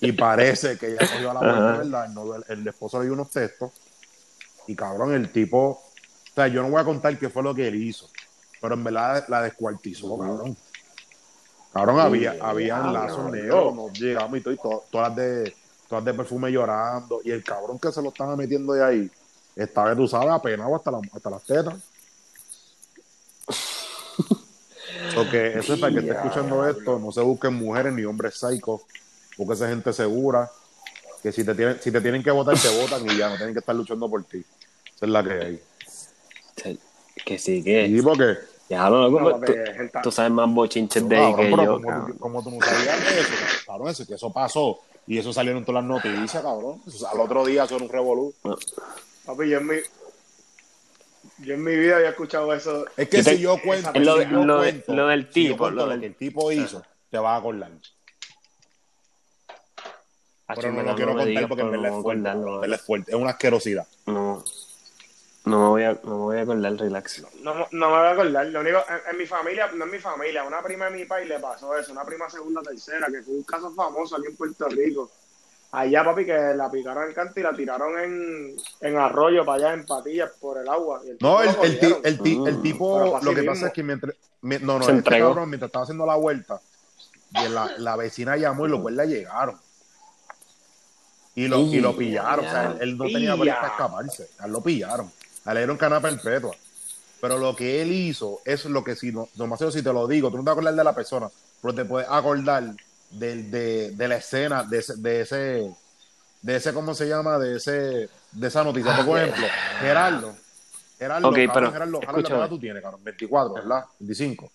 [0.00, 1.78] y parece que ella cogió a la vuelta, Ajá.
[2.14, 2.44] ¿verdad?
[2.48, 3.70] El, el esposo le dio unos textos.
[4.66, 5.82] Y cabrón, el tipo,
[6.32, 8.08] o sea, yo no voy a contar qué fue lo que él hizo,
[8.60, 10.56] pero en verdad la descuartizó, cabrón.
[11.72, 13.30] Cabrón, había, había diablo, lazos bro.
[13.32, 15.54] negros, nos llegamos y todo, y to- todas de,
[15.88, 19.10] todas de perfume llorando, y el cabrón que se lo estaba metiendo de ahí,
[19.56, 21.74] estaba, tú sabes, apenado hasta, la- hasta las tetas.
[25.12, 28.34] So que eso es para que esté escuchando esto, no se busquen mujeres ni hombres
[28.38, 28.80] psicos,
[29.36, 30.50] búsquese gente segura,
[31.22, 33.52] que si te tienen, si te tienen que votar, te votan y ya, no tienen
[33.52, 34.38] que estar luchando por ti.
[34.38, 35.62] Esa es la que hay.
[37.24, 37.86] Que sí, que.
[37.86, 38.36] Y porque,
[38.68, 41.80] Ya lo loco, No, tú, sabes más bochinches de cabrón, que pero yo.
[41.82, 43.32] como, tú, como tú no sabías de eso,
[43.66, 46.80] cabrón, eso, que eso pasó, y eso salieron en todas las noticias, cabrón.
[47.12, 48.34] Al otro día son un revolú.
[49.26, 49.74] Papi, yo en mi,
[51.40, 52.86] yo en mi vida había escuchado eso.
[52.96, 55.06] Es que te- si yo cuento, Es lo si de- yo lo de- cuento- lo
[55.08, 57.72] del tipo, lo lo del- que el tipo hizo, te vas a acordar.
[60.54, 63.10] Pero no lo quiero me contar porque no en verdad es fuerte.
[63.12, 63.86] Es una asquerosidad.
[64.06, 64.44] No,
[65.44, 67.22] No me voy a, no me voy a acordar, relax.
[67.42, 68.46] No, no me voy a acordar.
[68.46, 71.04] Lo único, en, en mi familia, no en mi familia, a una prima de mi
[71.04, 74.36] país le pasó eso, una prima segunda, tercera, que fue un caso famoso aquí en
[74.36, 75.10] Puerto Rico.
[75.72, 79.74] Allá, papi, que la picaron en canto y la tiraron en, en arroyo para allá,
[79.74, 81.00] en patillas, por el agua.
[81.04, 82.62] Y el tipo No, el, el, ti- el, ti- el Mm.
[82.62, 83.52] tipo, lo que mismo.
[83.52, 86.60] pasa es que mientras, mi- no, no, Se este cabrón, mientras estaba haciendo la vuelta,
[87.34, 89.58] y la, la vecina llamó y los guardias llegaron.
[91.34, 93.60] Y lo, y lo pillaron, o sea, él, él no tenía break ya.
[93.62, 95.10] para escaparse, él lo pillaron,
[95.46, 96.54] le dieron cana perpetua.
[97.20, 100.30] Pero lo que él hizo, es lo que si no, demasiado si te lo digo,
[100.30, 101.28] tú no te vas a acordar de la persona,
[101.60, 102.74] pero te puedes acordar
[103.10, 105.74] del- de, de la escena, de ese, de ese,
[106.42, 107.38] de ese, ¿cómo se llama?
[107.38, 108.94] De ese, de esa noticia.
[108.96, 109.46] Por ejemplo,
[109.80, 110.34] Gerardo.
[110.98, 113.04] Gerardo, Ok, cabrón, pero, Gerardo, Gerardo, ¿qué tú tienes, cabrón?
[113.04, 113.84] 24, ¿verdad?
[114.00, 114.50] 25.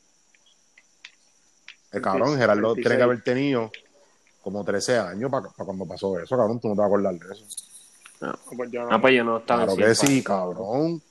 [1.91, 2.83] El cabrón, Gerardo 26.
[2.83, 3.71] tiene que haber tenido
[4.41, 6.59] como 13 años para cuando pasó eso, cabrón.
[6.59, 7.45] Tú no te vas a acordar de eso.
[8.19, 8.91] Pues yo no.
[8.91, 11.01] Ah, pues yo no estaba Claro en que sí, cabrón.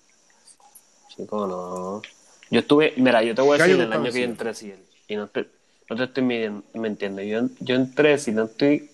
[1.08, 2.02] Chico, no.
[2.50, 4.54] Yo estuve, mira, yo te voy a ¿Qué decir el año que yo en entré
[4.54, 4.78] Ciel.
[5.08, 5.48] Y no te,
[5.88, 7.22] no te estoy midiendo, mintiendo.
[7.22, 8.90] Yo, yo entré, si no estoy,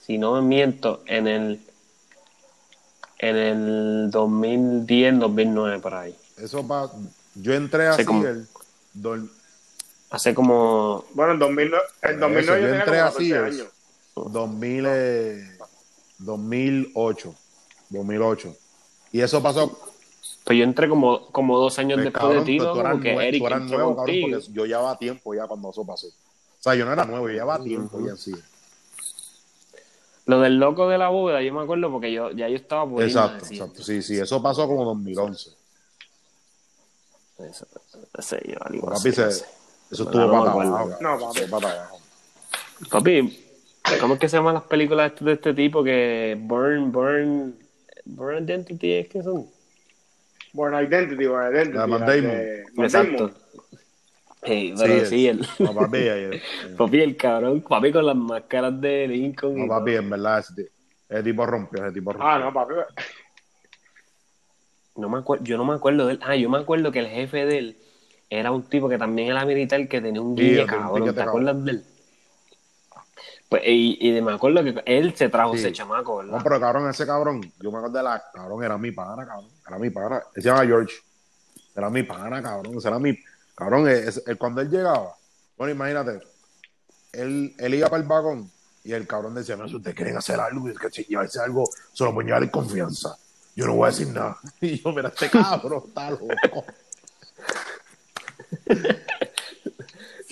[0.00, 1.60] si no me miento, en el
[3.18, 6.14] en el 2010, 2009 por ahí.
[6.36, 6.90] Eso pa...
[7.36, 8.46] Yo entré Sí, así como- el...
[8.94, 9.30] dol-
[10.10, 13.48] Hace como Bueno, en 2009, en 2009 Eso, yo yo tenía entré como así, 14
[13.56, 13.60] es.
[13.60, 13.72] años.
[14.32, 15.53] 2000, eh,
[16.18, 17.34] 2008.
[17.90, 18.56] 2008.
[19.12, 19.78] Y eso pasó
[20.44, 23.28] pues yo entré como, como dos años Pues, después cabrón, de ti, pues, eras porque
[23.28, 26.06] Eric tú eras entró nuevo, cabrón, porque yo llevaba tiempo ya cuando eso pasó.
[26.06, 26.12] O
[26.58, 28.32] sea, yo no era nuevo, yo llevaba tiempo ya sí.
[30.26, 33.02] Lo del loco de la bóveda, yo me acuerdo porque yo ya yo estaba por
[33.02, 33.82] Exacto, exacto.
[33.82, 35.50] Sí, sí, eso pasó como 2011.
[37.38, 37.66] Eso,
[38.16, 39.44] no sé, yo algo Papi, así, se- no sé.
[39.90, 40.96] eso No, estuvo no para abajo.
[41.00, 41.40] No, papi.
[41.40, 42.00] Estuvo para abajo.
[42.90, 43.43] Papi,
[44.00, 47.58] ¿cómo es que se llaman las películas de este tipo que Burn, Burn,
[48.04, 49.46] Burn Identity es que son?
[50.52, 51.76] Born Identity, Born Identity.
[51.76, 52.22] La Matt Damon.
[52.22, 53.32] de Exacto.
[54.44, 56.40] Sí, pero Sí, sí, el- el, No, papi, eh, eh,
[56.76, 59.58] papi, el cabrón, papi con las máscaras de Lincoln.
[59.58, 60.70] y no, papi, en verdad, ese,
[61.08, 62.28] ese tipo rompió, ese tipo rompió.
[62.28, 62.74] Ah, no, papi.
[64.96, 66.20] No me acuerdo, yo no me acuerdo de él.
[66.22, 67.76] Ah, yo me acuerdo que el jefe de él
[68.30, 71.04] era un tipo que también era militar que tenía un Sí, guille un cabrón.
[71.08, 71.28] ¿Te cabrón.
[71.28, 71.84] acuerdas de él?
[73.48, 75.60] Pues, y, y me acuerdo que él se trajo Sí.
[75.60, 78.90] ese chamaco, No, pero cabrón, ese cabrón, yo me acuerdo de la, cabrón, era mi
[78.90, 80.94] pana, cabrón, era mi pana, él se llama George,
[81.76, 83.16] era mi pana, cabrón, ese era mi,
[83.54, 85.14] cabrón, es- es- cuando él llegaba,
[85.56, 86.20] bueno, imagínate,
[87.12, 88.50] él, él iba para el vagón
[88.82, 91.38] y el cabrón decía, no, si ustedes quieren hacer algo, y es que si llevarse
[91.40, 93.16] algo, se lo pueden llevar en confianza,
[93.54, 96.26] yo no voy a decir nada, y yo, mira, este cabrón está loco,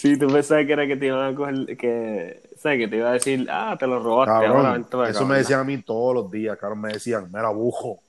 [0.02, 2.78] Sí, tú pensabas que era que te iban a coger, que, ¿sabes?
[2.80, 5.60] Que te iba a decir, ah, te lo robaste, ahora cabrón, acá, eso me decían
[5.60, 8.00] a mí todos los días, cabrón, me decían, mira, bujo,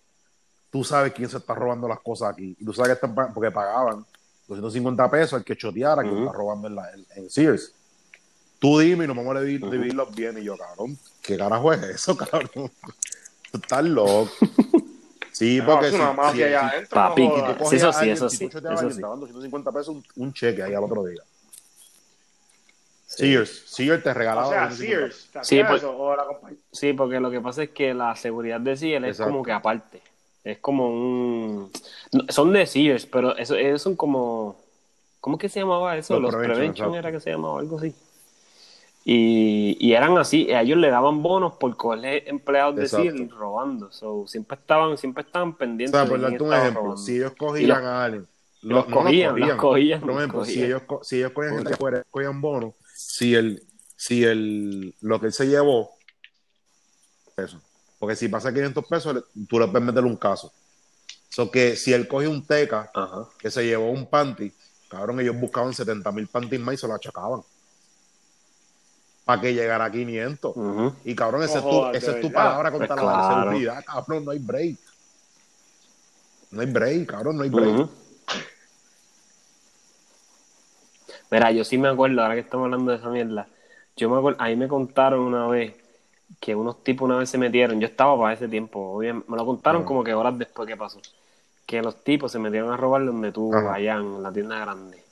[0.72, 2.58] tú sabes quién se está robando las cosas aquí.
[2.60, 4.04] Y tú sabes que están porque pagaban
[4.48, 6.22] 250 pesos al que choteara, que Ujú.
[6.22, 7.76] está robando en, la, en, en Sears.
[8.58, 10.42] Tú dime y nos vamos a dividir, dividir los bienes.
[10.42, 12.50] Y yo, cabrón, ¿qué carajo es eso, cabrón?
[13.52, 14.32] Tú estás loco.
[15.32, 16.96] Sí, No, porque es si, una si- mafia allá si- adentro.
[16.96, 17.58] Papi, no si jodas.
[17.60, 18.96] tú Sí, eso sí, eso si sí, tú choteabas a eso sí.
[18.96, 21.22] te daban 250 pesos un, un cheque ahí al otro día.
[23.18, 25.30] Sears, Sears te regalaba O sea, 250 Sears.
[25.32, 25.98] ¿te Sí, pues- eso?
[25.98, 26.60] O la compañía.
[26.72, 30.02] Sí, porque lo que pasa es que la seguridad de Sears es como que aparte.
[30.44, 31.72] Es como un...
[32.12, 34.62] no, son de Sears, pero eso, ellos son como...
[35.22, 36.20] ¿Cómo que se llamaba eso?
[36.20, 37.96] Los Los, Prevention, era que se llamaba, algo así.
[39.06, 43.12] Y, y eran así, a ellos le daban bonos por coger empleados de Exacto.
[43.18, 43.92] Sears robando.
[43.92, 46.98] So, siempre estaban, siempre estaban O pendientes sea, por darte un ejemplo, robando.
[46.98, 48.28] si ellos cogían los- a alguien,
[48.62, 50.66] los no, no cogían, los cogían, Por los ejemplo, si cogían.
[50.68, 52.74] ellos, co- si ellos cogían gente afuera, cogían bonos,
[53.08, 53.64] si el,
[53.96, 55.98] si el, lo que él se llevó,
[57.36, 57.62] pesos.
[58.00, 60.52] Porque si pasa 500 pesos, tú le puedes meter un caso.
[61.30, 63.28] So que si él coge un teca Ajá.
[63.40, 64.54] que se llevó un panty,
[64.90, 67.42] cabrón, ellos buscaban 70 mil panties más y se lo achacaban.
[69.26, 70.56] Para que llegara a 500.
[70.56, 70.96] Ujú.
[71.06, 73.42] Y cabrón, esa es tu, esa es tu palabra contra Pues la claro.
[73.42, 74.78] seguridad, cabrón, no hay break.
[76.52, 77.90] No hay break, cabrón, no hay break.
[81.34, 83.48] Mira, yo sí me acuerdo, ahora que estamos hablando de esa mierda,
[83.98, 85.74] yo me acuerdo, ahí me contaron una vez
[86.40, 89.44] que unos tipos una vez se metieron, yo estaba para ese tiempo, obviamente, me lo
[89.44, 89.88] contaron Ajá.
[89.88, 91.02] como que horas después que pasó,
[91.66, 93.74] que los tipos se metieron a robar donde tú, Ajá.
[93.74, 95.04] allá en la tienda grande.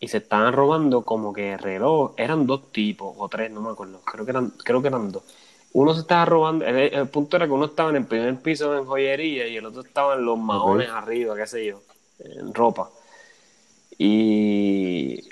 [0.00, 4.00] Y se estaban robando como que reloj, eran dos tipos, o tres, no me acuerdo,
[4.00, 5.22] creo que eran, creo que eran dos.
[5.74, 8.76] Uno se estaba robando, el, el punto era que uno estaba en el primer piso
[8.76, 11.82] en joyería y el otro estaba en los maones arriba, qué sé yo,
[12.18, 12.90] en ropa.
[14.02, 15.28] Y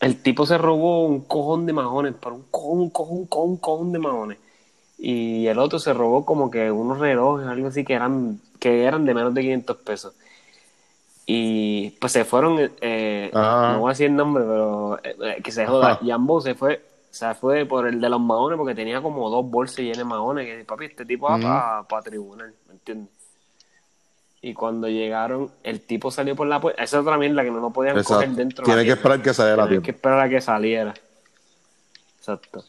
[0.00, 3.50] el tipo se robó un cojón de mahones, pero un cojón, un cojón, un cojón,
[3.50, 4.38] un cojón de mahones.
[4.98, 9.04] Y el otro se robó como que unos relojes, algo así que eran que eran
[9.06, 10.14] de menos de 500 pesos.
[11.26, 13.72] Y pues se fueron, eh, Ajá.
[13.72, 16.00] no voy a decir el nombre, pero eh, eh, que se joda.
[16.04, 19.78] Jambo se fue, se fue por el de los maones porque tenía como dos bolsas
[19.78, 20.46] llenas de maones.
[20.46, 21.86] Que papi, este tipo va Ujú.
[21.88, 23.19] para tribunal, ¿me entiendes?
[24.42, 26.82] Y cuando llegaron, el tipo salió por la puerta.
[26.82, 28.64] Esa es otra mierda que no lo podían coger dentro.
[28.64, 30.94] de Tiene que esperar que la Tenían que esperar a que saliera.
[32.18, 32.64] Exacto.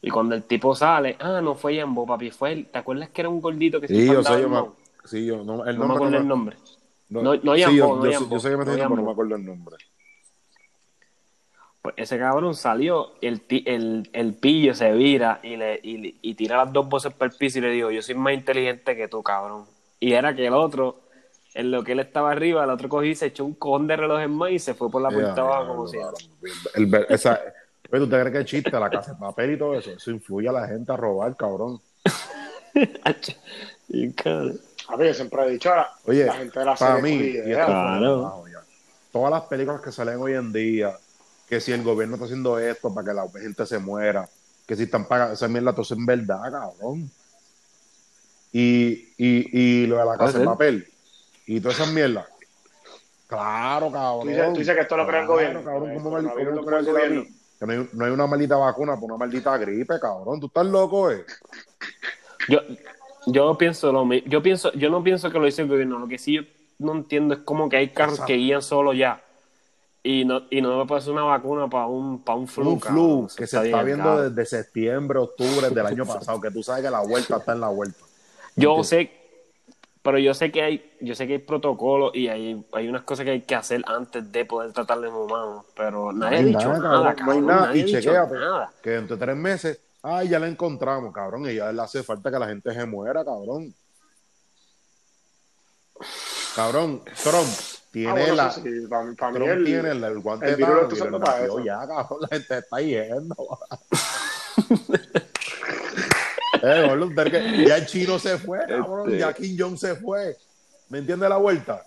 [0.00, 2.66] Y cuando el tipo sale, ah, no fue Jambo, papi, fue él.
[2.66, 5.44] ¿Te acuerdas que era un gordito que Sí, se yo faltaba sé, yo sí, yo,
[5.44, 6.56] no, el No me acuerdo no el nombre.
[7.08, 8.74] no- No- no sí, Jambo, yo, no yo, sé- Jambo, yo sé que me estás
[8.74, 9.76] diciendo, pero no me acuerdo el nombre.
[11.82, 16.56] Pues ese cabrón salió, el, el, el pillo se vira y, le, y, y tira
[16.56, 19.20] las dos voces para el piso y le digo, yo soy más inteligente que tú,
[19.22, 19.64] cabrón.
[20.02, 20.96] Y era que el otro,
[21.54, 23.96] en lo que él estaba arriba, el otro cogió y se echó un cojón de
[23.96, 25.96] relojes más y se fue por la puerta abajo ya, como si...
[26.74, 27.40] El ver- esa,
[27.88, 28.72] ¿tú te crees que es chiste?
[28.72, 29.92] La casa de papel y todo eso.
[29.92, 31.80] Eso influye a la gente a robar, cabrón.
[34.16, 34.60] Cabrón.
[34.88, 37.66] Papi, yo siempre he dicho, la, Oye, la gente de la para mí, y esto
[37.66, 38.44] Claro.
[39.12, 40.98] todas las películas que salen hoy en día,
[41.48, 44.28] que si el gobierno está haciendo esto para que la gente se muera,
[44.66, 47.08] que si están pagando, esa mierda todo eso es verdad, cabrón.
[48.52, 50.86] Y, y, y lo de la casa de papel
[51.46, 52.26] y todas esas mierdas.
[53.26, 54.20] Claro, cabrón.
[54.22, 55.62] Tú dices- tú dices que esto lo crea el gobierno.
[55.64, 56.34] Cabrón, ¿cómo lo
[56.64, 57.24] crea el gobierno.
[57.58, 60.40] Que no hay, no hay una maldita vacuna por una maldita gripe, cabrón.
[60.40, 61.24] ¿Tú estás loco, eh?
[62.48, 62.58] Yo,
[63.26, 64.28] yo pienso lo mismo.
[64.28, 65.98] Yo pienso, yo no pienso que lo hizo el gobierno.
[65.98, 66.42] Lo que sí yo
[66.78, 68.26] no entiendo es como que hay carros Exacto.
[68.32, 69.22] que guían solo ya.
[70.02, 72.70] Y no, y no me puede hacer una vacuna para un, para un flu.
[72.72, 76.62] un flu que se está está viendo desde septiembre, octubre del año pasado, que tú
[76.64, 78.00] sabes que la vuelta está en la vuelta.
[78.56, 79.10] Yo sé,
[80.02, 83.24] pero yo sé que hay, yo sé que hay protocolos y hay, hay unas cosas
[83.24, 85.64] que hay que hacer antes de poder tratarlos en humanos.
[85.76, 87.66] Pero nadie ha dicho nada, nada, cabrón, no hay nada.
[87.68, 88.34] nadie Y dicho chequéate.
[88.34, 88.72] nada.
[88.82, 92.38] Que entre tres meses, ay, ya la encontramos, cabrón, y ya le hace falta que
[92.38, 93.74] la gente se muera, cabrón.
[96.56, 97.48] Cabrón, Trump
[97.92, 98.50] tiene Ah, bueno, la.
[98.50, 100.62] sí, sí, para, mí- para mí Trump el, tiene el, el guante el de
[102.20, 103.36] la gente está yendo.
[106.62, 110.36] eh, boludo, que ya el chino se fue, cabrón, Este- ya Kim Jong se fue.
[110.88, 111.84] ¿Me entiende la vuelta?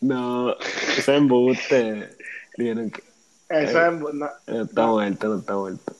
[0.00, 0.54] No,
[0.96, 2.16] ese embuste.
[2.54, 3.02] Tienen que-
[3.48, 5.92] Eso es, no, no está muerto, no está muerto.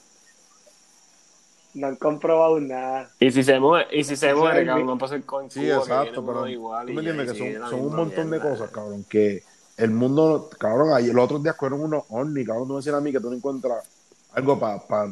[1.75, 3.11] no han comprobado nada.
[3.21, 5.71] Y si se muere, y si se muere, cabrón, mi- va a pasar con Sí,
[5.71, 9.43] exacto, pero igual tú me entiendes que son, son un montón de cosas, cabrón, que
[9.77, 13.01] el mundo, cabrón, ayer, los otros días fueron unos ovnis, cabrón, no me decían a
[13.03, 13.85] mí que tú no encuentras
[14.33, 14.79] algo para...
[14.79, 15.11] Pa,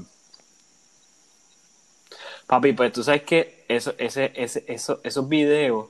[2.46, 5.86] Papi, pues tú sabes que eso, ese, ese, eso, esos videos,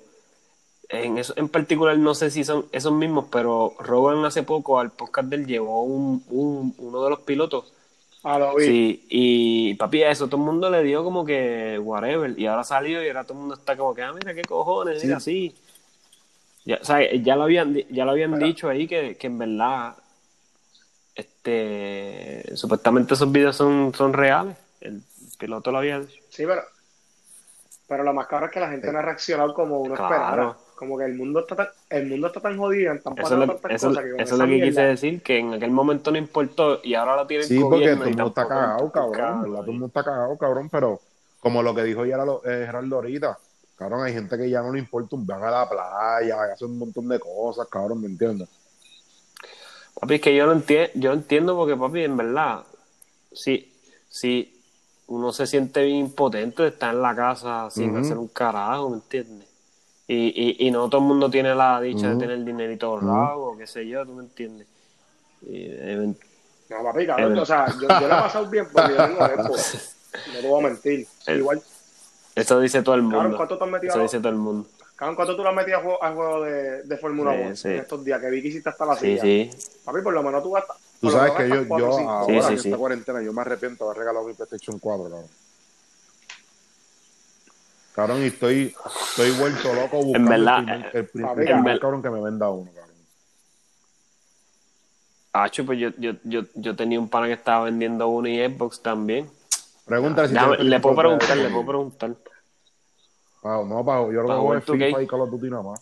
[0.88, 4.92] en eso en particular no sé si son esos mismos, pero Rogan hace poco al
[4.92, 7.72] podcast del llevó un, un, uno de los pilotos.
[8.22, 8.64] Ah, lo vi.
[8.64, 12.64] Sí, y papi, a eso todo el mundo le dio como que whatever, y ahora
[12.64, 15.54] salió y ahora todo el mundo está como que, ah, mira qué cojones, mira, sí.
[16.64, 19.96] Ya, o sea, ya lo habían, ya lo habían dicho ahí que, que en verdad,
[21.14, 24.56] este, supuestamente esos videos son, son reales.
[25.36, 26.22] Piloto lo había dicho.
[26.28, 26.62] Sí, pero,
[27.86, 30.14] pero lo más caro es que la gente no ha reaccionado como uno Claro.
[30.14, 30.58] esperaba.
[30.74, 33.88] Como que el mundo está tan, el mundo está tan jodido, Eso lo, tantas eso-
[33.88, 36.80] cosas que con eso es lo que quise decir, que en aquel momento no importó
[36.82, 39.56] y ahora lo tienen sí, porque el mundo está cagado, cabrón, ¿verdad?
[39.60, 41.00] Todo el mundo está cagado, cabrón, pero
[41.38, 43.38] como lo que dijo ya era lo- eh, Gerardo ahorita,
[43.76, 46.78] cabrón, hay gente que ya no le importa un van a la playa, hacen un
[46.78, 48.48] montón de cosas, cabrón, ¿me entiendes?
[50.00, 52.64] Papi, es que yo no entiendo, yo entiendo porque, papi, en verdad,
[53.32, 53.72] si,
[54.08, 54.53] si
[55.06, 58.96] uno se siente bien impotente de estar en la casa sin hacer un carajo, ¿me
[58.96, 59.48] entiendes?
[60.06, 60.16] Y,
[60.64, 63.66] y, y no todo el mundo tiene la dicha de tener dinerito ahorrado o qué
[63.66, 64.66] sé yo, ¿tú me entiendes?
[65.42, 66.14] Y, eh,
[66.70, 69.18] No, papi, cabrón, Eh, o sea, yo, yo lo he pasado bien porque yo tengo
[69.44, 69.96] Xbox.
[70.34, 71.06] No te voy a mentir.
[71.26, 71.62] Eh, Igual,
[72.34, 73.36] eso dice todo el cabrón, mundo.
[73.36, 74.68] ¿cuánto te has metido Eso dice todo el mundo.
[74.96, 77.56] cabrón, ¿cuánto tú le has metido a juego, a juego de, de Fórmula Sí, 1
[77.56, 77.68] sí.
[77.68, 78.20] en estos días?
[78.20, 79.22] Que vi que hiciste hasta la Sí, silla.
[79.22, 79.50] sí.
[79.84, 80.76] Papi, por lo menos tú gastas.
[81.00, 82.80] Tú lo sabes que yo, gastas cuatro, yo cinco ahora Sí, en sí, esta sí.
[82.80, 85.26] cuarentena, yo me arrepiento de haber regalado mi PlayStation 4, cabrón.
[87.94, 88.74] Cabrón, y estoy,
[89.08, 92.10] estoy vuelto loco buscando verdad, el primer, el primer- Papi, el primer en cabrón que
[92.10, 92.94] me venda uno, cabrón.
[95.32, 98.80] Hacho, pues yo, yo, yo, yo tenía un pana que estaba vendiendo uno y Xbox
[98.82, 99.30] también.
[99.84, 101.52] Pregúntale si Déjame- le puedo preguntar, le 4.
[101.52, 102.16] puedo preguntar.
[103.42, 105.02] Ah, no, pa, yo creo que juego es FIFA 2K.
[105.02, 105.80] y Call of Duty nada más.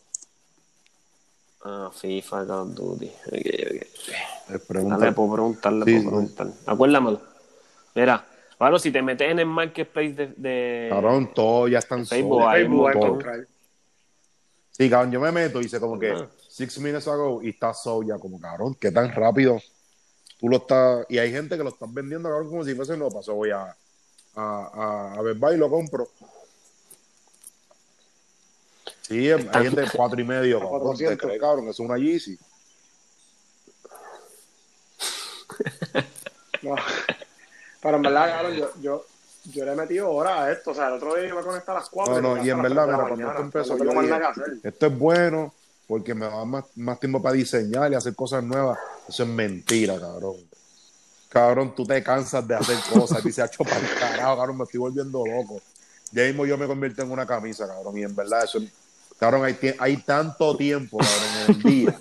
[1.65, 3.07] Ah, FIFA, Call of Duty.
[3.07, 3.39] Ok, ok.
[3.39, 4.59] Eh,
[4.89, 6.07] Dale, puedo preguntar, le Sí, puedo sí.
[6.35, 6.47] preguntar.
[6.67, 7.21] Acuérdamelo.
[7.95, 8.27] Mira,
[8.59, 10.27] bueno, si te metes en el marketplace de...
[10.37, 13.09] de Cabrón, todos ya están Facebook, Facebook, hay que todo.
[13.11, 13.47] comprar.
[14.71, 16.27] Sí, cabrón, yo me meto y dice como que Ah.
[16.49, 19.61] six minutes ago y está sold ya, como cabrón, qué tan rápido
[20.41, 21.07] tú lo estás.
[21.09, 23.35] Y hay gente que lo están vendiendo, cabrón, como si fuese no pasó.
[23.35, 23.75] Voy a, a,
[25.15, 26.09] a, a Best Buy y lo compro.
[29.13, 30.79] Sí, hay gente de cuatro y medio, cabrón.
[30.81, 31.19] ¿Te 400.
[31.27, 31.69] crees, cabrón?
[31.69, 32.39] Es una Yeezy.
[36.63, 36.77] No.
[37.81, 39.05] Pero en verdad, cabrón, yo, yo,
[39.53, 40.71] yo le he metido horas a esto.
[40.71, 42.21] O sea, el otro día yo me conecté a las 4.
[42.21, 44.15] No, no, y en verdad, mira, cuando esto empezó, yo dije.
[44.63, 45.53] Esto es bueno
[45.89, 48.79] porque me da más, más tiempo para diseñar y hacer cosas nuevas.
[49.09, 50.37] Eso es mentira, cabrón.
[51.29, 53.25] Cabrón, tú te cansas de hacer cosas.
[53.25, 55.61] Dice, hecho para el carajo, cabrón, me estoy volviendo loco.
[56.13, 57.99] Ya mismo yo me convierto en una camisa, cabrón.
[57.99, 58.71] Y en verdad, eso es-
[59.19, 62.01] Cabrón, hay, hay tanto tiempo, cabrón, en el día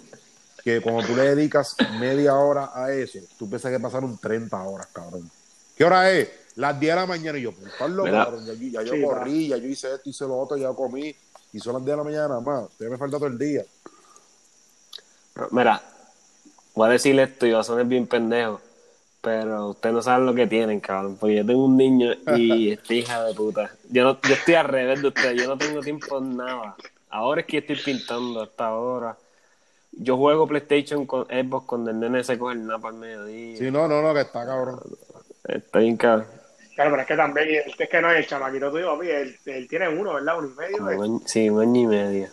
[0.64, 4.88] que cuando tú le dedicas media hora a eso, tú piensas que pasaron 30 horas,
[4.94, 5.30] cabrón.
[5.76, 6.30] ¿Qué hora es?
[6.56, 9.48] Las 10 de la mañana y yo, pues, Pablo, cabrón, ya, ya yo Sí, corrí,
[9.48, 11.16] ya yo hice esto, hice lo otro, ya comí,
[11.54, 12.70] y son las 10 de la mañana nada más.
[12.72, 13.64] Todavía me falta todo el día.
[15.52, 15.82] Mira,
[16.76, 18.62] voy a decirle esto y va a sonar bien pendejo,
[19.22, 21.18] pero ustedes no saben lo que tienen, cabrón.
[21.18, 23.72] Porque yo tengo un niño y esta hija de puta.
[23.90, 26.76] Yo, no, yo estoy al revés de ustedes, yo no tengo tiempo en nada.
[27.12, 29.18] Ahora es que estoy pintando hasta ahora.
[29.92, 33.58] Yo juego PlayStation con Xbox cuando el nene se coge el napa al mediodía.
[33.58, 34.80] Sí, no, no, no, que está cabrón.
[35.44, 36.28] Está bien cabrón.
[36.76, 37.48] Claro, pero es que también,
[37.78, 39.10] es que no es el chamaquito tuyo, papi.
[39.10, 40.38] Él, él tiene uno, ¿verdad?
[40.40, 40.90] Uno y medio.
[40.90, 40.98] ¿eh?
[40.98, 42.30] un sí, un año y medio.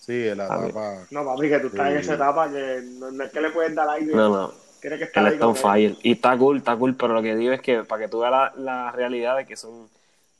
[0.00, 1.06] Sí, en la etapa.
[1.10, 3.74] No, papi, que tú estás en esa etapa que no, no es que le puedes
[3.74, 4.12] dar aire.
[4.12, 4.52] No, no.
[4.80, 5.62] Tiene que estar Él ahí está on él.
[5.62, 5.96] fire.
[6.02, 8.32] Y está cool, está cool, pero lo que digo es que para que tú veas
[8.32, 9.88] la, la realidad de que son.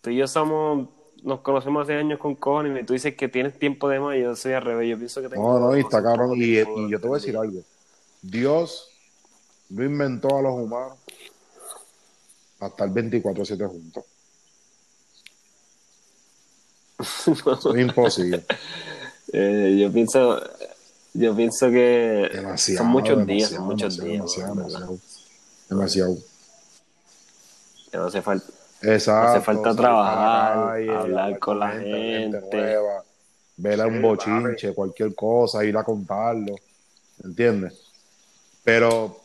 [0.00, 0.88] Tú y yo somos.
[1.22, 4.20] Nos conocemos hace años con cojones y tú dices que tienes tiempo de más y
[4.20, 4.88] yo soy al revés.
[4.88, 5.58] Yo pienso que tengo.
[5.58, 6.32] No, no, y está cabrón.
[6.36, 7.60] Y, y yo te voy a decir algo.
[8.22, 8.88] Dios
[9.68, 10.98] no inventó a los humanos
[12.58, 14.04] para estar 24-7 juntos.
[16.98, 18.44] Eso es imposible.
[19.30, 20.40] Eh, yo pienso.
[21.12, 22.30] Yo pienso que.
[22.32, 22.78] Demasiado.
[22.78, 24.36] son muchos demasiado, días, son muchos demasiado, días.
[24.36, 24.98] Demasiado, demasiado.
[25.68, 26.16] Demasiado.
[27.92, 28.46] Ya no hace falta.
[28.82, 29.28] Exacto.
[29.28, 32.40] Hace falta trabajar, hablar con la gente.
[32.40, 33.02] nueva,
[33.56, 36.54] ver a un bochinche, cualquier cosa, ir a contarlo.
[37.24, 37.82] ¿Entiendes?
[38.62, 39.20] Pero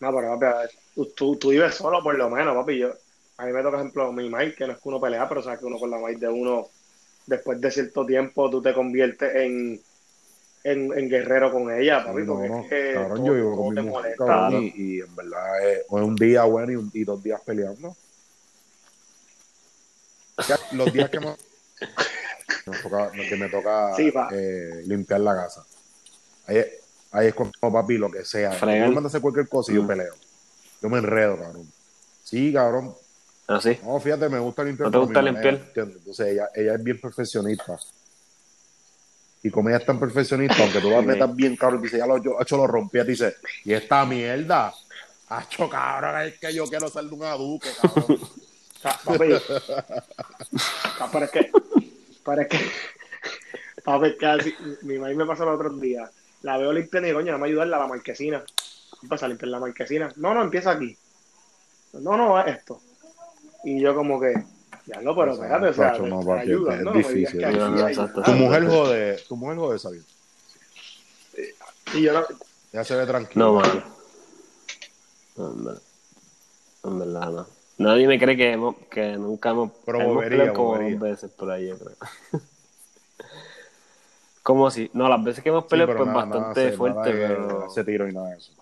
[0.00, 0.70] No, pero papi, a ver,
[1.14, 2.78] tú, tú, vives solo por lo menos, papi.
[2.78, 2.92] Yo,
[3.38, 5.42] a mí me toca, por ejemplo, mi Mike, que no es que uno pelea, pero
[5.42, 6.68] sabes que uno con la Mike de uno,
[7.26, 9.80] después de cierto tiempo, tú te conviertes en,
[10.64, 13.56] en, en guerrero con ella, papi, no, porque no, es que cabrón, todo- yo vivo
[13.56, 16.76] con mi te mujer, cabrón, y, y en verdad es, es un día bueno y,
[16.76, 17.94] un- y dos días peleando.
[20.72, 21.26] Los días que me,
[22.66, 25.64] me toca, que me toca Sí, eh, limpiar la casa.
[26.46, 26.72] Ahí, es-
[27.12, 28.58] ahí es cuando papi, lo que sea.
[28.58, 29.86] Yo me mando a hacer cualquier cosa y yo Mm.
[29.86, 30.14] peleo.
[30.82, 31.70] Yo me enredo, cabrón.
[32.22, 32.94] Sí, cabrón.
[33.48, 33.78] Así.
[33.82, 34.88] No, fíjate, me gusta limpiar.
[34.88, 35.68] ¿No te gusta manera, limpiar?
[35.68, 35.96] ¿entiendes?
[35.98, 37.78] Entonces ella, ella es bien perfeccionista.
[39.42, 41.06] Y como ella es tan perfeccionista, aunque tú la Sí.
[41.06, 44.74] metas bien, cabrón, dice, ya lo, yo, hecho lo rompí, dice, y esta mierda,
[45.28, 48.18] hacho, cabrón, es que yo quiero ser de un aduque, cabrón.
[49.04, 49.28] Papi,
[50.98, 51.50] Ca- pero es que,
[52.24, 52.60] pero es que,
[53.84, 56.10] papi, así, mi Mike me pasó el otro día.
[56.42, 58.42] La veo limpiando y coño, no me ayudarla a la marquesina.
[59.02, 60.12] Empieza a limpiar la marquesina.
[60.16, 60.96] No, no, empieza aquí.
[61.94, 62.80] No, no, es esto.
[63.64, 64.32] Y yo como que,
[64.86, 66.42] ya no, pero espérate, o sea, no, te-
[66.74, 66.92] es ¿no?
[66.92, 67.38] Difícil.
[67.38, 68.22] que aquí No, no, hay- exacto.
[68.22, 69.90] Tu mujer jode, tu mujer jode esa.
[71.94, 72.24] Y yo no,
[72.72, 73.44] Ya se ve tranquila.
[73.44, 73.82] No, mano.
[75.36, 75.74] No.
[76.84, 77.46] En verdad, no.
[77.78, 80.92] Nadie me cree que, hemos, que nunca hemos, Pero hemos bobería, peleado como bobería.
[80.98, 81.96] dos veces por ahí, yo creo.
[84.42, 84.90] ¿Cómo así?
[84.94, 87.84] No, las veces que hemos peleado, pues nada, bastante nada, se- fuerte, nada pero Ese
[87.84, 88.52] tiro y nada de eso.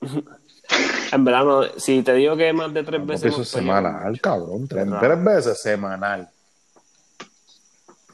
[1.12, 3.32] en verdad, no, si te digo que más de tres veces.
[3.32, 4.66] eso es peleado, semanal, cabrón.
[4.68, 6.30] Tres veces semanal.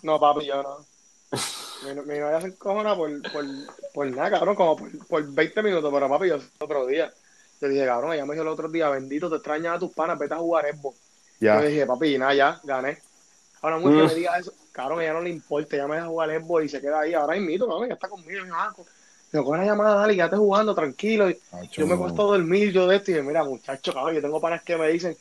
[0.02, 0.78] no, papi, yo no.
[1.84, 3.44] Mi, mi novia se encojona por, por,
[3.92, 7.12] por nada, cabrón, como por, por 20 minutos, pero papi, yo otro día.
[7.60, 10.18] Yo dije, cabrón, ella me dijo el otro día, bendito, te extrañas a tus panas,
[10.18, 10.98] vete a jugar Xbox.
[11.40, 11.60] Ya.
[11.60, 12.98] Yo dije, papi, nada, ya, gané.
[13.62, 14.00] Ahora, mujer Mm.
[14.00, 16.68] que me diga eso, cabrón, ella no le importa, ella me deja jugar Xbox y
[16.68, 17.14] se queda ahí.
[17.14, 18.86] Ahora invito, cabrón, ya está conmigo, mi banco.
[19.32, 21.28] Me coge la llamada, dale, quédate jugando, tranquilo.
[21.30, 21.38] Y
[21.72, 24.40] yo me puesto a dormir, yo de esto, y dije, mira, muchacho, cabrón, yo tengo
[24.40, 25.16] panas que me dicen,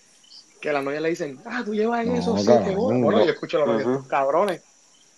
[0.62, 3.02] que las novias le dicen, ah, tú llevas en No, eso siete cabrón, horas.
[3.02, 3.26] Bueno, no.
[3.26, 4.08] yo escucho lo que dicen, Ujú.
[4.08, 4.62] cabrones.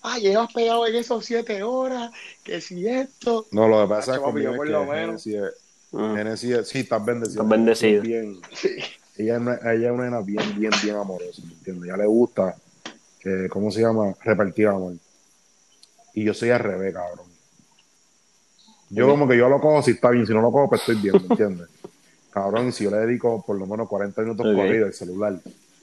[0.04, 2.12] Ah, llevas pegado en esos siete horas,
[2.44, 3.46] que si esto.
[3.52, 5.26] No, lo que pasa es papi, yo por que lo menos.
[5.28, 5.54] Es-
[5.92, 6.16] Mm.
[6.16, 7.44] Genesis es- sí, estás bendecido.
[7.44, 8.02] Estás bendecido.
[8.02, 8.70] Bien, Sí.
[9.18, 11.86] ella, es una- ella es una nena bien, bien, bien amorosa, ¿me entiendes?
[11.86, 12.56] Ella le gusta,
[13.20, 14.14] que, ¿cómo se llama?
[14.24, 14.94] Repartir amor.
[16.14, 17.28] Y yo soy al revés, cabrón.
[18.90, 20.96] Yo como que yo lo cojo si está bien, si no lo cojo, pues estoy
[20.96, 21.68] bien, ¿me entiendes?
[22.32, 24.56] cabrón, y si yo le dedico por lo menos 40 minutos Ok.
[24.56, 25.40] corridos al celular,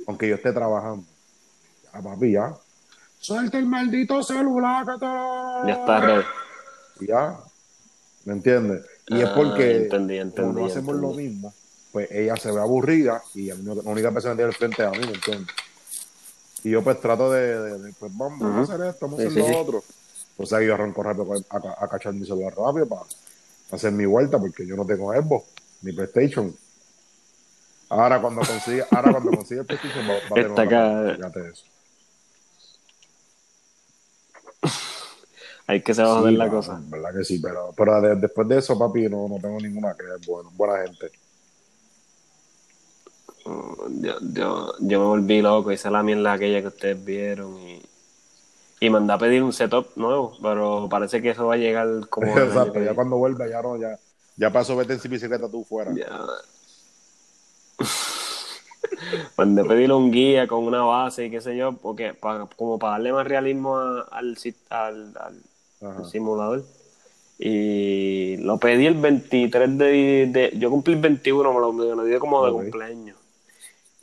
[0.06, 1.04] aunque yo esté trabajando,
[1.92, 2.54] ya papi, ya.
[3.18, 6.24] Suelta el maldito celular que te lo- Ya está,
[7.00, 7.40] ya,
[8.24, 8.82] ¿me entiendes?
[9.08, 10.18] Y es Ah, porque entendí,
[10.54, 11.00] no hacemos entendí.
[11.00, 11.54] lo mismo,
[11.92, 14.82] pues ella se ve aburrida y a mí, la única persona que tiene el frente
[14.82, 15.54] a mí, ¿me entiendes?
[16.64, 19.28] Y yo pues trato de, de- de, pues vamos, vamos a hacer esto, vamos a
[19.28, 19.60] hacer sí, lo sí.
[19.60, 19.84] otro.
[20.38, 23.02] O sea que yo arranco rápido a, a- a cachar mi celular rápido para
[23.70, 25.46] hacer mi vuelta porque yo no tengo Xbox
[25.82, 26.56] ni PlayStation.
[27.90, 31.14] Ahora cuando consiga, ahora cuando consiga el PlayStation va, va a tener acá.
[31.14, 31.64] fíjate eso.
[35.66, 36.80] Hay que se va a joder Sí, la mano, cosa.
[36.88, 40.04] verdad que sí, pero, pero de- después de eso, papi, no, no tengo ninguna que
[40.04, 41.10] es bueno, buena gente.
[43.46, 47.82] Yo, yo, yo me volví loco, hice la mierda aquella que ustedes vieron y,
[48.80, 52.38] y mandé a pedir un setup nuevo, pero parece que eso va a llegar como
[52.38, 53.98] Exacto, ya cuando vuelva, ya no, ya,
[54.36, 55.92] ya pasó, vete en bicicleta tú fuera.
[55.94, 56.20] Ya.
[59.36, 62.78] Mandé a pedir un guía con una base y qué sé yo, porque para, como
[62.78, 65.42] para darle más realismo a- al, sit- al, al-
[65.84, 66.04] Ajá.
[66.04, 66.64] simulador.
[67.38, 72.04] Y lo pedí el 23 de, de- Yo cumplí el 21, me lo, me lo
[72.04, 73.16] dio como de cumpleaños.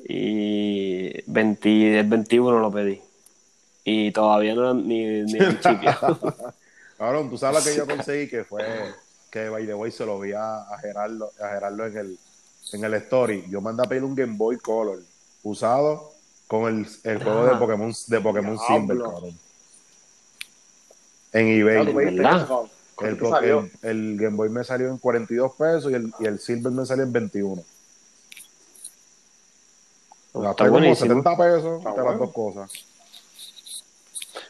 [0.03, 3.01] Y 20 el 21 lo pedí.
[3.84, 5.59] Y todavía no ni, ni un.
[6.97, 8.63] Cabrón, tú sabes lo que yo conseguí que fue
[9.32, 12.19] que by the way se lo vi a, a Gerardo, a Gerardo en el
[12.73, 13.45] en el story.
[13.49, 14.99] Yo mandé a pedir un Game Boy Color
[15.43, 16.11] usado
[16.47, 17.55] con el, el juego de.
[17.55, 18.57] Pokémon de Pokémon.
[18.59, 19.38] Silver, cabrón.
[21.34, 21.86] En Ah, eBay.
[21.86, 22.43] ¿tú pediste ¿verdad?
[22.43, 22.69] eso,
[23.32, 23.71] cabrón?
[23.82, 27.03] el, Game Boy me salió en 42 pesos y el, y el Silver me salió
[27.03, 27.61] en 21.
[30.27, 31.07] Está Gasté como buenísimo.
[31.23, 32.19] 70 pesos Está las bueno.
[32.19, 32.71] dos cosas.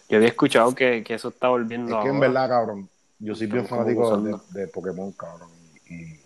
[0.10, 2.20] Yo había escuchado que, que eso está Es volviendo que en ahora.
[2.20, 5.50] verdad, cabrón, yo soy bien fanático de, de Pokémon, cabrón.
[5.88, 6.20] Y, y-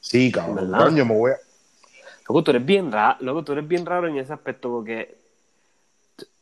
[0.00, 0.72] sí, cabrón.
[0.72, 1.36] Coño, me voy a...
[2.28, 5.17] Loco, tú eres bien raro, loco, tú eres bien raro en ese aspecto porque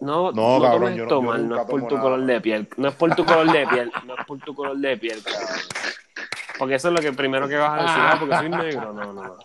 [0.00, 1.94] no, No, no cabrón, tomes yo no- esto yo mal, no nunca es por tu
[1.94, 2.02] nada.
[2.02, 4.76] color de piel, no es por tu color de piel, no es por tu color
[4.78, 5.48] de piel, cabrón.
[6.58, 9.12] Porque eso es lo que primero que vas a decir, ah, porque soy negro, no,
[9.12, 9.36] no, no.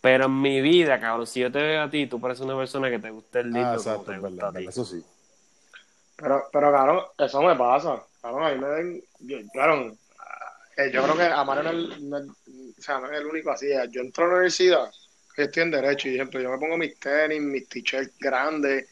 [0.00, 2.90] Pero en mi vida, cabrón, si yo te veo a ti, tú pareces una persona
[2.90, 4.56] que te gusta el libro Ah, como exacto, te es gusta verdad, a ti.
[4.58, 5.04] verdad, eso sí.
[6.16, 8.02] Pero, pero, cabrón, eso me pasa.
[8.22, 9.04] Cabrón, a mí me ven.
[9.20, 9.98] Yo, cabrón,
[10.76, 12.24] eh, yo creo que no es, el, no es-
[12.78, 13.66] o sea, no es el único así.
[13.90, 14.90] Yo entro a la universidad,
[15.36, 18.88] yo estoy en Derecho, y ejemplo, yo me pongo mis tenis, mis t-shirts grandes.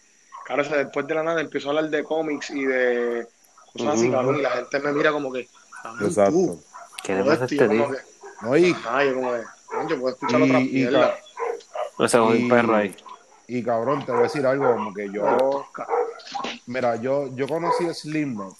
[0.52, 3.26] Claro, o sea, después de la nada empiezo a hablar de cómics y de
[3.72, 5.48] cosas así, cabrón, y la gente me mira como que.
[5.82, 6.32] "Cabrón, Exacto.
[6.32, 6.62] tú,
[7.02, 7.88] ¿Qué le pasa a esto", y este tío?
[8.42, 11.14] No, y, ah, yo como que, "Coño, yo puedo escuchar Y- otra mierda.
[12.00, 12.94] Ese es un y- perro ahí.
[13.46, 15.64] y cabrón, te voy a decir algo como que yo...
[16.66, 18.54] Mira, yo, yo conocí a Slipknot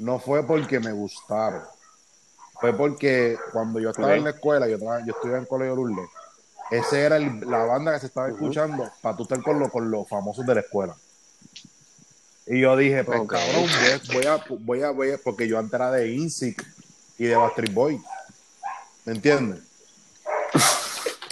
[0.00, 1.62] no fue porque me gustaron.
[2.60, 6.08] Fue porque cuando yo estaba en la escuela, yo, traba- yo estudiaba en Colegio Lourdes,
[6.72, 9.88] esa era el- la banda que se estaba escuchando para tú estar con, lo- con
[9.90, 10.96] los famosos de la escuela.
[12.46, 13.32] Y yo dije, pues Ok.
[13.32, 16.64] cabrón, voy a, voy, a, voy, a, voy a- porque yo antes era de INSIC
[17.18, 18.00] y de Backstreet Boy.
[19.04, 19.60] ¿Me entiendes?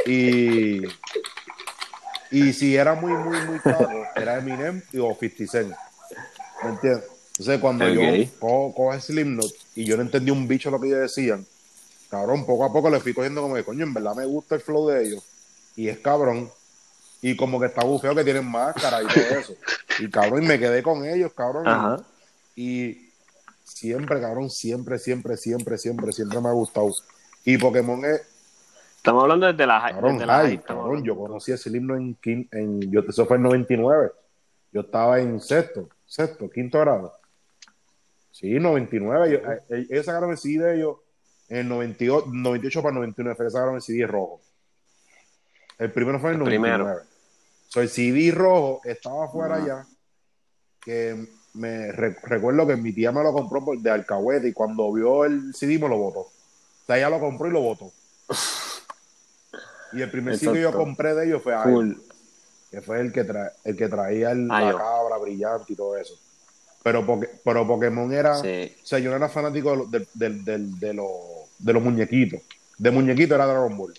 [0.07, 0.83] Y,
[2.31, 5.75] y si era muy, muy, muy caro, era Eminem y o 50 Cent.
[6.63, 7.05] ¿Me entiendes?
[7.33, 8.01] Entonces, cuando yo
[8.41, 11.47] cojo, cojo Slipknot y yo no entendí un bicho lo que ellos decían,
[12.11, 14.61] cabrón, poco a poco le fui cogiendo como que, coño, en verdad me gusta el
[14.61, 15.23] flow de ellos.
[15.77, 16.51] Y es cabrón.
[17.21, 19.55] Y como que está bufeo que tienen máscara y todo eso.
[19.99, 21.66] Y cabrón, y me quedé con ellos, cabrón.
[21.66, 21.97] Ajá.
[22.55, 23.11] Y
[23.64, 26.93] siempre, cabrón, siempre, siempre, siempre, siempre, siempre me ha gustado.
[27.45, 28.23] Y Pokémon es,
[28.97, 32.16] Estamos hablando desde la cabrón, desde la high, cabrón, yo conocí ese himno en,
[32.51, 34.11] en yo, eso fue en 99.
[34.73, 37.12] Yo estaba en sexto, sexto, quinto grado.
[38.33, 39.31] Sí, 99.
[39.31, 40.97] Yo- eh, eh, ellos sacaron el CD de ellos
[41.49, 44.41] en el 98, 98 para 99, fue que sacaron el CD rojo.
[45.79, 46.85] El primero fue en el El primero.
[47.69, 47.71] 99.
[47.71, 49.87] So, el CD rojo estaba afuera ya,
[50.81, 54.93] que me re- recuerdo que mi tía me lo compró por- de alcahuete y cuando
[54.93, 56.21] vio el CD me lo botó.
[56.21, 56.33] O
[56.87, 57.93] sea, ella lo compró y lo botó.
[59.93, 60.79] Y el primer CD que yo Exacto.
[60.85, 61.93] compré de ellos fue Full.
[62.71, 66.14] que fue el que, tra- el que traía el- la cabra brillante y todo eso.
[66.83, 68.37] Pero, Poké- pero Pokémon era...
[68.41, 68.75] Sí.
[68.83, 71.09] O sea, yo no era fanático de, de, de- de- de los,
[71.59, 72.41] de los muñequitos.
[72.79, 73.95] De muñequitos era Dragon Ball.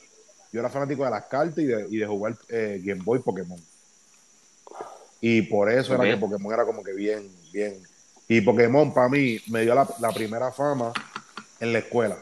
[0.52, 3.60] Yo era fanático de las cartas y de, y de jugar eh, Game Boy Pokémon.
[5.22, 7.82] Y por eso era que Pokémon era como que bien, bien.
[8.28, 10.94] Y Pokémon para mí me dio la, la primera fama
[11.60, 12.18] en la escuela.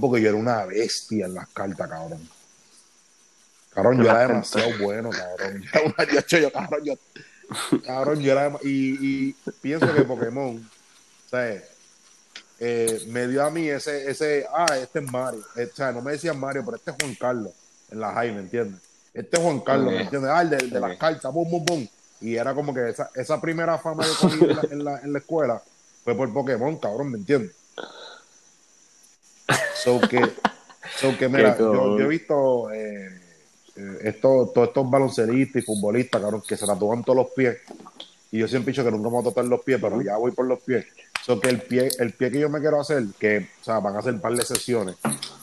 [0.00, 2.28] Porque yo era una bestia en las cartas, cabrón.
[3.70, 5.62] Cabrón, yo era demasiado bueno, cabrón.
[5.72, 6.94] Yo era una- yo- yo, cabrón, yo,
[7.84, 10.56] cabrón, yo era y, y pienso que Pokémon,
[11.26, 11.62] o sea,
[12.60, 15.40] eh, me dio a mí ese, ese, ah, este es Mario.
[15.56, 17.52] Eh, o sea, no me decían Mario, pero este es Juan Carlos
[17.90, 18.80] en la high, ¿me entiendes?
[19.14, 20.04] Este es Juan Carlos, ¿me Ok.
[20.04, 20.30] entiendes?
[20.32, 21.88] Ah, el de, las cartas, bum, bum, bum.
[22.20, 25.12] Y era como que esa, esa primera fama que cogí en la, en, la, en
[25.12, 25.62] la escuela
[26.04, 27.52] fue por Pokémon, cabrón, ¿me entiendes?
[29.84, 30.20] So que,
[31.00, 33.08] so que mira, yo he visto eh,
[33.76, 37.58] eh, esto- todos estos baloncelistas y futbolistas, cabrón, que se tatúan todos los pies.
[38.30, 40.16] Y yo siempre he dicho que nunca me voy a tatuar los pies, pero ya
[40.16, 40.84] voy por los pies.
[41.28, 43.94] So que el pie, el pie que yo me quiero hacer, que, o sea, van
[43.94, 44.96] a ser un par de sesiones,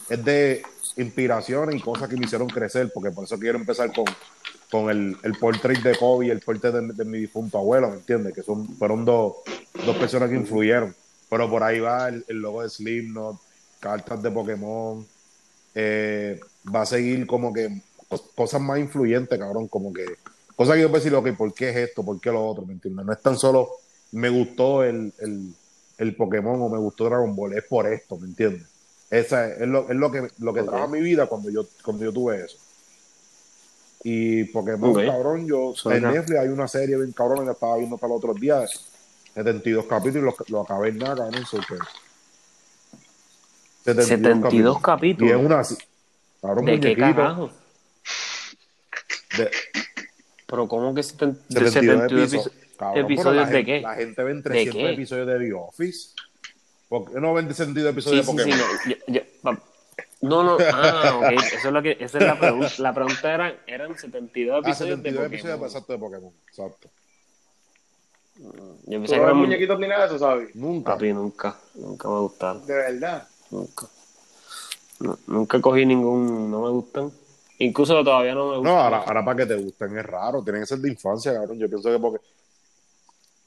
[0.09, 0.63] es de
[0.97, 4.05] inspiraciones y cosas que me hicieron crecer, porque por eso quiero empezar con,
[4.71, 7.97] con el, el portrait de Kobe y el portrait de, de mi difunto abuelo, ¿me
[7.97, 8.33] entiendes?
[8.33, 9.35] Que son, fueron dos,
[9.85, 10.95] dos personas que influyeron.
[11.29, 13.37] Pero por ahí va el, el logo de Slipknot,
[13.79, 15.05] cartas de Pokémon,
[15.75, 16.39] eh,
[16.73, 17.69] va a seguir como que
[18.09, 20.03] cos- cosas más influyentes, cabrón, como que
[20.55, 22.03] cosas que yo puedo decir, ok, ¿por qué es esto?
[22.03, 22.65] ¿Por qué lo otro?
[22.65, 23.05] ¿Me entiendes?
[23.05, 23.69] No es tan solo
[24.11, 25.53] me gustó el, el,
[25.97, 28.67] el Pokémon o me gustó Dragon Ball, es por esto, ¿me entiendes?
[29.09, 30.69] Esa es, es lo, es lo que, lo que Ok.
[30.69, 32.57] trajo a mi vida cuando yo, cuando yo tuve eso.
[34.03, 35.05] Y Pokémon, Ok.
[35.05, 36.09] cabrón, yo Suena.
[36.09, 38.85] en Netflix hay una serie bien cabrón que estaba viendo para los otros días,
[39.33, 41.77] 72 capítulos, lo, lo acabé en nada, cabrón, so que-
[43.83, 45.31] 72 Y capítulos.
[45.39, 45.61] es una
[46.41, 47.51] cabrón, ¿De qué carajo?
[49.37, 49.51] de-
[50.47, 52.64] Pero ¿cómo que seten- 72 72 episodios.
[52.75, 52.77] Episodios?
[52.77, 53.81] Cabrón, pero ¿Episodios la de gente- qué?
[53.81, 54.93] La gente ve ¿De 300 qué?
[54.93, 56.09] episodios de The Office.
[56.89, 58.67] ¿Por qué no ven 62 Sí, episodios sí, de sí, Pokémon?
[58.67, 59.59] no, yo- yo-
[60.21, 63.55] no, no, ah, ok, eso es lo que, esa es la pregunta, la pregunta era,
[63.67, 65.69] eran 72 Ah, episodios 72 de episodios Pokémon.
[65.69, 66.33] exacto de Pokémon.
[66.47, 66.89] Exacto.
[68.37, 70.55] Yo ¿Tú pensé no que eran muñequitos ni nada de eso, ¿sabes?
[70.55, 70.93] Nunca.
[70.93, 73.27] Papi, nunca, nunca me gustaron, De verdad.
[73.51, 73.87] nunca.
[74.99, 77.11] No, nunca cogí ningún, no me gustan.
[77.59, 78.73] Incluso todavía no me gustan.
[78.73, 80.43] No, ahora, ahora para que te gusten es raro.
[80.43, 81.57] Tienen que ser de infancia, cabrón.
[81.59, 82.19] Yo pienso que porque.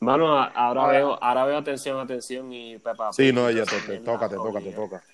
[0.00, 3.80] Mano, a- ahora veo, ahora veo atención, atención y Peppa Sí, no, ella esa te,
[3.80, 4.84] te mierda, toca, te toca, te obligado.
[4.84, 5.04] toca.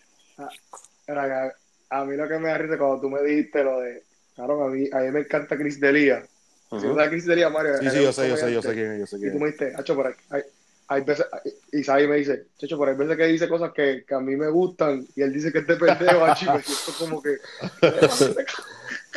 [1.06, 1.52] Era que
[1.90, 4.02] a mí lo que me da risa cuando tú me dijiste lo de.
[4.34, 6.26] Claro, a mí, a mí me encanta Chris Delia.
[6.70, 6.80] Ujú.
[6.80, 7.72] Si no sabes Chris Delia, Mario.
[7.78, 9.38] Sí, sí, es yo sé, yo sé, yo sé quién es, yo sé Y tú
[9.38, 9.56] me es.
[9.58, 10.42] dijiste, Hacho, por ahí, hay,
[10.88, 11.26] hay veces,
[11.72, 14.36] y Sabi me dice, Chacho, por hay veces que dice cosas que, que a mí
[14.36, 17.38] me gustan, y él dice que este pendejo, Hacho, y me siento como que,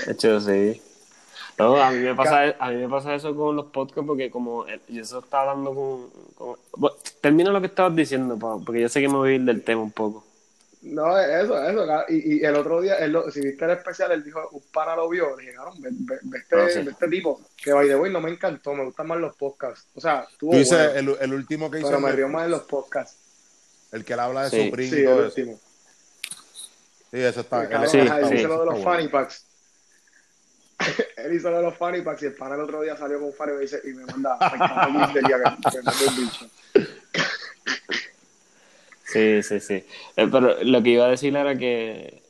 [0.05, 0.81] De hecho, sí.
[1.57, 4.65] No, a mí me pasa, a mí me pasa eso con los podcasts porque como
[4.87, 9.01] yo eso estaba hablando con, con- bueno, termina lo que estabas diciendo, porque yo sé
[9.01, 10.23] que me voy a ir del tema un poco.
[10.83, 14.23] no, eso, eso, y, y el otro día, él lo- si viste el especial, él
[14.23, 16.79] dijo, un pana lo vio, le dije, cabrón, ve, ve- ve este, Ah, sí.
[16.83, 19.87] ve este tipo, que by the way no me encantó, me gustan más los podcasts,
[19.95, 22.45] o sea, tuvo Tú dices bueno, el, el último que hizo, pero me río más
[22.45, 23.17] en los podcasts,
[23.91, 24.65] el que le habla de Sí.
[24.65, 25.23] Supreme sí, el eso.
[25.23, 25.59] último.
[27.09, 27.87] Sí, ese está.
[27.87, 27.97] Sí,
[28.43, 29.46] lo de los funny packs.
[31.17, 33.27] él hizo lo de los funny packs y el pana el otro día salió con
[33.27, 33.33] un
[33.83, 34.37] y, me manda
[35.13, 35.21] día que,
[36.73, 36.87] que.
[39.07, 39.73] Sí, sí, sí.
[40.17, 42.21] Eh, pero lo que iba a decir era que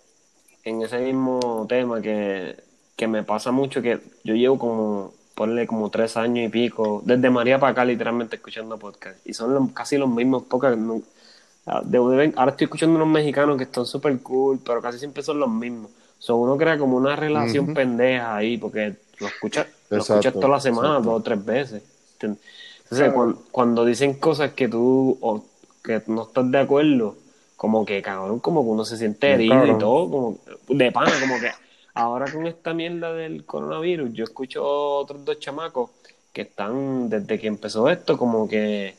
[0.64, 2.56] en ese mismo tema que,
[2.96, 7.30] que me pasa mucho, que yo llevo como, ponle como tres años y pico, desde
[7.30, 9.26] María para acá literalmente escuchando podcast.
[9.26, 10.80] Y son casi los mismos podcasts.
[11.68, 11.84] ah,
[12.36, 15.92] ahora estoy escuchando unos mexicanos que están súper cool, pero casi siempre son los mismos.
[16.20, 20.60] So, uno crea como una relación pendeja ahí, porque lo escuchas lo escuchas toda la
[20.60, 21.10] semana, exacto.
[21.10, 21.84] dos o tres veces.
[22.20, 22.44] Entonces,
[22.90, 23.38] Claro.
[23.52, 25.44] cuando, dicen cosas que tú o
[25.84, 27.16] que no estás de acuerdo,
[27.56, 30.38] como que cabrón, como que uno se siente herido y todo, como
[30.70, 31.52] de pana, como que
[31.94, 35.90] ahora con esta mierda del coronavirus, yo escucho otros dos chamacos
[36.32, 38.96] que están desde que empezó esto, como que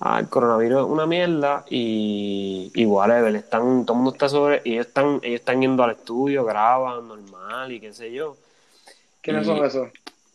[0.00, 4.60] ah, el coronavirus es una mierda y, y whatever, están, todo el mundo está sobre,
[4.64, 8.36] y ellos están, ellos están yendo al estudio, graban normal y qué sé yo.
[9.22, 9.88] ¿Quiénes Y- son esos?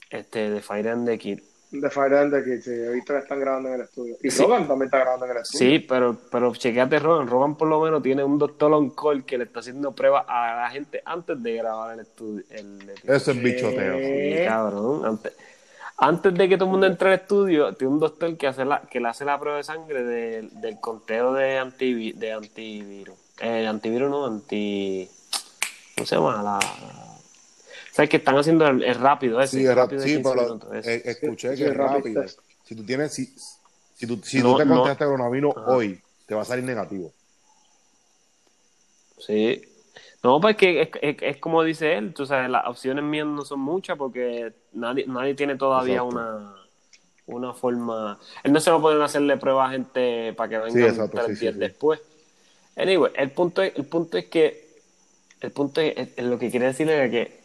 [0.10, 1.40] Este, de Fire and the Kid.
[1.72, 4.16] De Fire and the Kids, sí, he visto que están grabando en el estudio.
[4.24, 4.44] Y Sí.
[4.44, 5.60] Rogan también está grabando en el estudio.
[5.72, 7.28] Sí, pero, pero chequeate Rogan.
[7.28, 10.56] Rogan por lo menos tiene un doctor on call que le está haciendo pruebas a
[10.62, 12.44] la gente antes de grabar el estudio.
[12.52, 13.14] El, episodio.
[13.16, 13.94] Eso es bichoteo.
[13.96, 14.38] Eh.
[14.40, 15.06] Sí, cabrón.
[15.06, 15.34] Antes,
[15.98, 18.82] antes de que todo el mundo entre al estudio, tiene un doctor que, hace la,
[18.82, 23.16] que le hace la prueba de sangre del- del conteo de, antivi, de antivirus.
[23.40, 25.10] Eh, antivirus no, anti...
[25.96, 26.42] ¿Cómo se llama?
[26.44, 26.60] La...
[27.94, 29.58] ¿Sabes que están haciendo el, el rápido ese?
[29.60, 32.22] Sí, el rápido sí, 15 pero eh, escuché Sí, que es rápido.
[32.24, 32.40] test.
[32.66, 33.34] Si tú tienes, si,
[33.94, 34.74] si tú, si No, tú te no.
[34.76, 35.72] contagiaste coronavirus Ajá.
[35.72, 37.14] hoy, te va a salir negativo.
[39.20, 39.62] Sí.
[40.24, 43.44] No, pues que es, es, es como dice él, tú sabes, las opciones mías no
[43.46, 46.16] son muchas porque nadie, nadie tiene todavía Exacto.
[46.16, 46.56] una,
[47.28, 48.20] una forma.
[48.44, 51.18] Él no se va a poder hacerle pruebas a gente para que vengan Sí, exacto,
[51.24, 51.60] tres sí, días sí.
[51.60, 52.02] después.
[52.78, 54.66] Anyway, el punto es, el punto es que
[55.42, 57.40] el punto es, es- lo que quiere decir es que,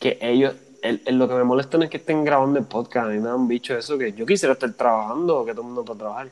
[0.00, 3.06] que ellos, el, el- lo que me molesta no es que estén grabando el podcast,
[3.08, 5.84] a mí me han dicho eso, que yo quisiera estar trabajando, que todo el mundo
[5.84, 6.30] pueda trabajar,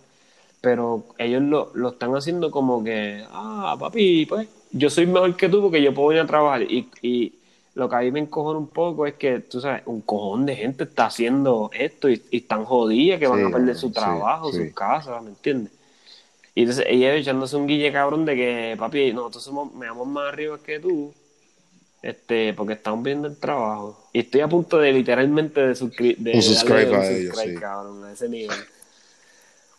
[0.61, 5.49] pero ellos lo, lo están haciendo como que, ah, papi, pues yo soy mejor que
[5.49, 7.33] tú porque yo puedo ir a trabajar y, y
[7.75, 10.57] lo que a mí me encojona un poco es que, tú sabes, un cojón de
[10.57, 13.95] gente está haciendo esto y, y están jodidas que van Sí, a perder su sí,
[13.95, 14.69] trabajo, sí.
[14.69, 15.73] su casa, ¿me entiendes?
[16.55, 20.33] Y entonces ella echándose un guille cabrón de que, papi, nosotros somos, me damos más
[20.33, 21.13] arriba que tú.
[22.03, 24.09] este, porque estamos viendo el trabajo.
[24.13, 27.35] Y estoy a punto de literalmente de, suscri- de Un subscribe darle un a ellos,
[27.35, 27.61] subscribe, sí.
[27.61, 28.57] cabrón, a ese nivel.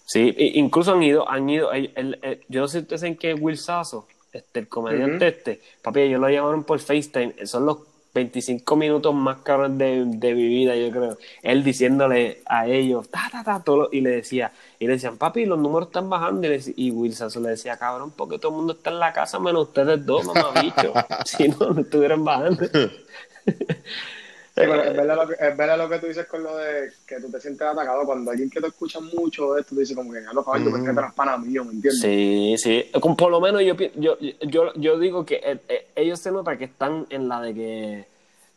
[0.06, 3.18] Sí, incluso han ido, han ido, el- el- el- yo no sé si ustedes saben
[3.18, 7.78] que Will Sasso, este, el comediante este, papi, ellos lo llamaron por FaceTime, son los
[8.14, 11.18] 25 minutos más cabrones de, de mi vida, yo creo.
[11.44, 15.46] Él diciéndole a ellos, ta, ta, ta, todo, y le decía, y le decían, papi,
[15.46, 18.74] los números están bajando, y, le y Sasso le decía, cabrón, porque todo el mundo
[18.74, 20.94] está en la casa menos ustedes dos, mamá bicho.
[21.26, 22.66] si no, no estuvieran bajando.
[24.58, 26.92] Sí, pero es verdad, lo que, es verdad lo que tú dices con lo de
[27.06, 29.94] que tú te sientes atacado cuando alguien que te escucha mucho de esto te dice
[29.94, 32.02] como que ya lo caballo, porque te las panas mío, ¿me entiendes?
[32.02, 32.86] Sí, sí.
[33.00, 36.58] Con- Por lo menos yo, yo, yo, yo digo que eh, eh, ellos se nota
[36.58, 38.06] que están en la de que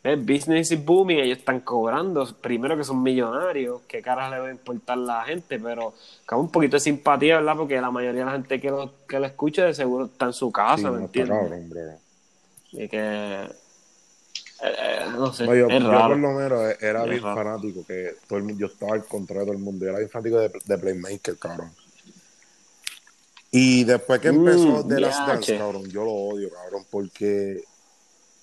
[0.03, 2.27] eh, business is booming, ellos están cobrando.
[2.41, 5.93] Primero que son millonarios, que caras le va a importar la gente, pero
[6.25, 7.57] cabe un poquito de simpatía, ¿verdad?
[7.57, 10.33] Porque la mayoría de la gente que lo, que lo escucha de seguro está en
[10.33, 11.37] su casa, Sí, ¿me entiendes?
[11.37, 11.99] cabrón.
[12.71, 13.60] Y que.
[14.63, 16.09] Eh, no sé, yo, es yo raro.
[16.09, 17.35] por lo menos era Es bien raro.
[17.35, 20.09] fanático, que todo el yo estaba al contrario de todo el mundo, yo era bien
[20.09, 21.71] fanático de, de Playmaker, cabrón.
[23.51, 25.31] Y después que empezó Mm, The Last yache.
[25.31, 27.63] Dance, cabrón, yo lo odio, cabrón, porque,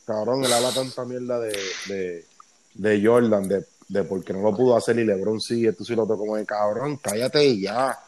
[0.06, 1.56] cabrón, él habla tanta mierda de,
[1.86, 2.24] de,
[2.74, 5.94] de Jordan, de, de por qué no lo pudo hacer y LeBron sí, esto sí
[5.94, 7.98] lo otro, como de cabrón, cállate y ya.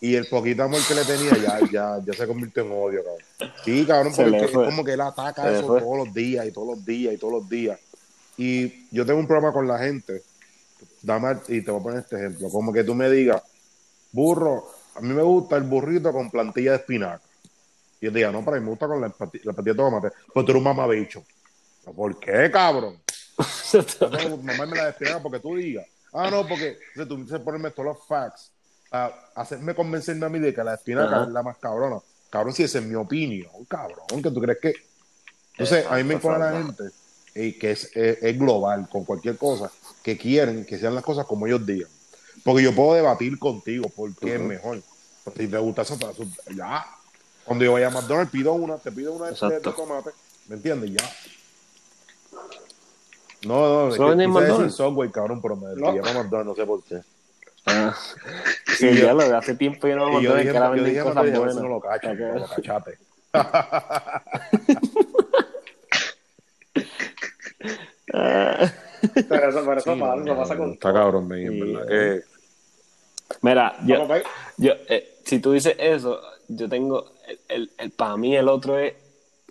[0.00, 3.54] Y el poquito amor que le tenía ya, ya, ya se convirtió en odio, cabrón.
[3.64, 6.52] Sí, cabrón, Se porque es como que él ataca Se eso todos los días y
[6.52, 7.80] todos los días y todos los días.
[8.36, 10.22] Y yo tengo un problema con la gente.
[11.02, 12.50] Dame, y te voy a poner este ejemplo.
[12.50, 13.42] Como que tú me digas,
[14.12, 17.22] burro, a mí me gusta el burrito con plantilla de espinaca.
[18.00, 20.08] Y yo te diga, no, para mí me gusta con la, la plantilla de tomate.
[20.32, 21.24] Pues tú eres un mamabicho.
[21.94, 23.00] ¿Por qué, cabrón?
[23.70, 25.86] Que mamarme la espinaca porque tú digas.
[26.12, 28.52] Ah, no, porque o sea, tú ponerme todos los facts.
[28.90, 31.24] A hacerme convencerme a mí de que la espinaca Ajá.
[31.24, 31.98] es la más cabrona.
[32.30, 34.74] Cabrón, si esa es mi opinión, cabrón, que tú crees que.
[35.52, 36.84] Entonces, a mí me impone la gente
[37.34, 39.70] y que es, es, es global con cualquier cosa,
[40.02, 41.90] que quieren que sean las cosas como ellos digan.
[42.44, 44.48] Porque yo puedo debatir contigo porque es Ujú.
[44.48, 44.82] mejor.
[45.24, 46.24] Pero si te gusta eso, eso,
[46.54, 46.86] ya.
[47.44, 50.10] Cuando yo vaya a McDonald's, pido una, te pido una de, de, tomate.
[50.48, 50.90] ¿Me entiendes?
[50.92, 51.10] Ya.
[53.42, 54.74] No, no, es ¿Solo decir McDonald's?
[54.74, 55.94] Subway, cabrón, pero me No.
[55.94, 57.00] llama McDonald's, no sé por qué.
[57.66, 57.94] Ah.
[58.76, 60.68] Sí, yo- ya lo de hace tiempo yo no me yo acuerdo dije, que ahora
[60.68, 61.54] yo venden dije cosas buenas.
[61.54, 62.98] si no lo cacho, no lo cachate.
[69.28, 71.86] Pero eso, pero eso Sí, pasa, no, eso pasa con Está cabrón, en Sí, verdad
[71.90, 72.22] eh.
[72.22, 72.36] que...
[73.42, 74.06] Mira, yo,
[74.56, 78.78] yo eh, si tú dices eso, yo tengo, el, el, el- para mí el otro
[78.78, 78.94] es,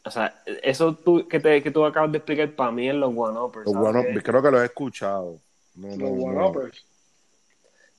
[0.03, 3.11] o sea, eso tú, que, te, que tú acabas de explicar, para mí es los
[3.16, 3.66] one-uppers.
[3.66, 4.22] Los ¿sabes bueno, qué?
[4.24, 5.39] creo que lo he escuchado.
[5.76, 6.07] No, Los no.
[6.26, 6.86] one-uppers.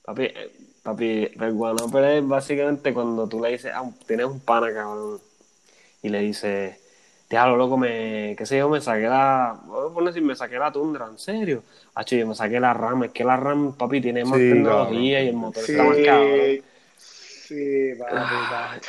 [0.07, 0.51] Papi, eh,
[0.83, 5.19] papi, el es básicamente cuando tú le dices, ah, tienes un pana, cabrón,
[6.01, 6.77] y le dices,
[7.29, 10.57] diablo, loco, me, qué sé yo, me saqué la, voy a poner si me saqué
[10.59, 11.63] la tundra, ¿en serio?
[11.93, 15.21] Hacho, yo me saqué la RAM, es que la RAM, papi, tiene más Sí, tecnología
[15.21, 15.25] cabrón.
[15.25, 16.59] y el motor Sí, está más cabrón.
[16.97, 18.79] sí, papi, Ah.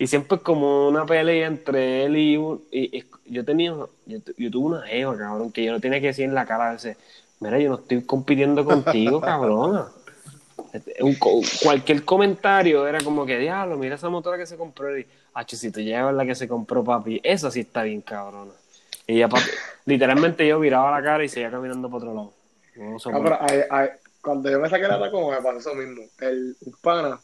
[0.00, 3.70] Y siempre es como una pelea entre él y, un, y, y yo tenía,
[4.06, 6.70] yo, yo tuve una jeva, cabrón, que yo no tenía que decir en la cara
[6.70, 6.96] a veces,
[7.40, 9.88] mira, yo no estoy compitiendo contigo, cabrona.
[11.00, 11.16] Un
[11.62, 14.96] cualquier comentario era como que, diablo, mira esa motora que se compró.
[14.98, 18.52] Y, Hacho, si tú llevas la que se compró, papi, esa sí está bien cabrona.
[19.06, 19.48] Y ya, papi,
[19.86, 22.32] literalmente yo viraba la cara y seguía caminando por otro lado.
[22.76, 23.24] No Ah, soporto.
[23.24, 23.88] pero ay- ay,
[24.20, 26.02] cuando yo me saqué la Tacoma me pasó eso mismo.
[26.20, 27.18] El pana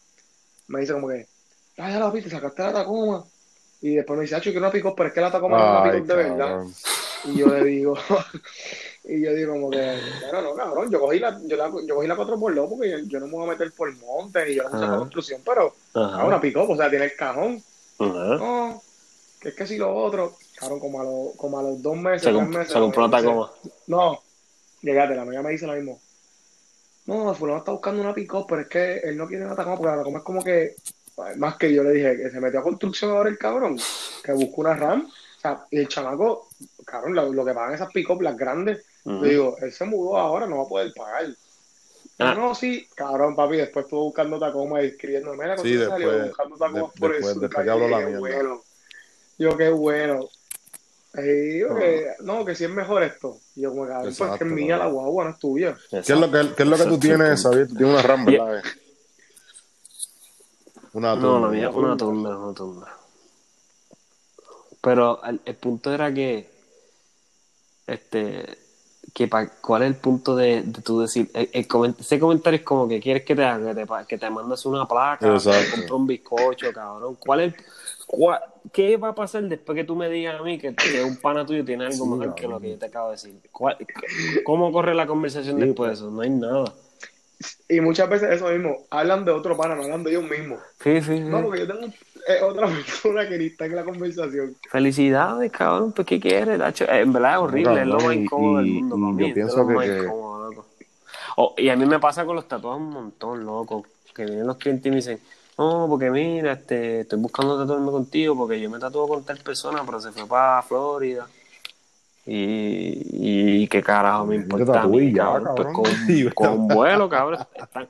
[0.69, 1.27] me dice como que,
[1.79, 3.25] ah, ya la viste, sacaste la Tacoma.
[3.83, 5.65] Y después me dice, ah, yo quiero una pick pero es que la Tacoma no
[5.65, 6.65] es una Ay, pick de verdad.
[7.25, 7.99] Y yo le digo,
[9.07, 12.09] y yo digo como que, bueno, no, cabrón, yo cogí la, yo la, yo cogí
[12.09, 14.71] la 4x2 porque yo, yo no me voy a meter por monte y yo no
[14.71, 14.87] puse Ajá.
[14.87, 16.23] para construcción, pero Ajá.
[16.23, 17.63] ah, una pick o sea, tiene el cajón.
[17.99, 18.37] Ajá.
[18.37, 18.83] No,
[19.41, 22.23] que es que si lo otro, cabrón, como a, los como a los dos meses,
[22.23, 22.73] Se, tres meses.
[22.73, 23.51] se compró una me Tacoma.
[23.89, 24.23] No,
[24.81, 26.01] llegate, la amiga me dice lo mismo.
[27.05, 29.91] No, fulano está buscando una pick pero es que él no quiere una Tacoma porque
[29.91, 30.77] la Tacoma es como que,
[31.37, 33.79] más que yo le dije, que se metió a construcción ahora el cabrón,
[34.23, 35.07] que buscó una RAM.
[35.07, 36.49] O sea, y el chamaco,
[36.87, 40.59] cabrón, lo, lo que pagan esas pick las grandes, Digo, él se mudó ahora, no
[40.59, 41.27] va a poder pagar.
[42.19, 42.35] Ah.
[42.35, 46.11] No, sí, cabrón, papi, después estuvo buscando Tacoma y escribiendo, mira, Sí, ¿cuánto salió?
[46.11, 48.19] después- buscando Tacoma de- por después- el después sur, que habló la qué mierda.
[48.21, 48.63] bueno.
[49.39, 50.29] Yo, qué bueno.
[51.17, 53.39] Y yo, que, no, que si es mejor esto.
[53.57, 55.77] Y yo, como, cabrón, pues que Exacto, es mía la guagua, no es tuya.
[55.91, 57.69] ¿Qué es lo que, qué es lo que tú tienes, Xavier?
[57.69, 58.63] Tú tienes una RAM, ¿verdad?
[60.93, 62.97] Una No, la mía, una tunda, una tunda.
[64.81, 66.49] Pero el, el punto era que,
[67.87, 68.59] este,
[69.15, 72.59] que pa- ¿cuál es el punto de, de tú decir, el- el coment- ese comentario
[72.59, 75.61] es como que quieres que te haga, que te, que te mandes una placa, Exacto.
[75.61, 77.17] que te compre un bizcocho, cabrón.
[77.21, 77.55] ¿Cuál es,
[78.09, 78.41] ¿cuál-
[78.73, 81.47] ¿qué va a pasar después que tú me digas a mí que, que un pana
[81.47, 83.41] tuyo tiene algo Sí, mejor que lo que yo te acabo de decir?
[83.53, 83.77] ¿Cuál-
[84.45, 86.11] ¿Cómo corre la conversación Sí, después de eso?
[86.11, 86.75] No hay nada.
[87.69, 90.61] Y muchas veces eso mismo, hablan de otro pana, no hablan de ellos mismos.
[90.83, 91.21] Sí, sí, sí.
[91.21, 91.87] No, porque yo tengo
[92.29, 94.57] eh, otra persona que ni está en la conversación.
[94.71, 96.59] Felicidades, cabrón, pues ¿qué quieres?
[96.59, 96.85] Tacho?
[96.85, 99.23] Eh, En verdad es horrible, es lo más y- incómodo del mundo para yo mí.
[99.25, 100.67] es de pienso lo que- más que- incómodo, loco.
[101.37, 103.85] Oh, y a mí me pasa con los tatuajes un montón, loco.
[104.15, 105.19] Que vienen los clientes y me dicen,
[105.59, 109.83] no, porque mira, este, estoy buscando tatuarme contigo porque yo me tatúo con tal persona,
[109.85, 111.27] pero se fue para Florida.
[112.27, 115.55] Y, y qué carajo me importa a tatué mí, y ya, cabrón.
[115.57, 117.47] Pues con, Y con vuelo, cabrón.
[117.55, 117.89] Están,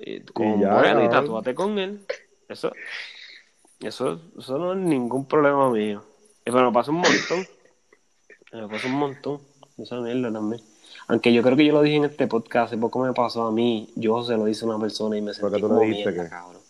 [0.00, 2.04] y con un ya, vuelo y tatúate con él.
[2.48, 2.72] Eso,
[3.80, 6.02] eso, eso no es ningún problema mío.
[6.44, 7.46] Y pero me pasa un montón.
[8.52, 9.40] Me pasa un montón.
[9.78, 10.62] Esa mierda también.
[11.08, 13.52] Aunque yo creo que yo lo dije en este podcast, hace poco me pasó a
[13.52, 16.28] mí, yo se lo hice a una persona y me ¿Por sentí como mierda, qué?
[16.28, 16.62] cabrón.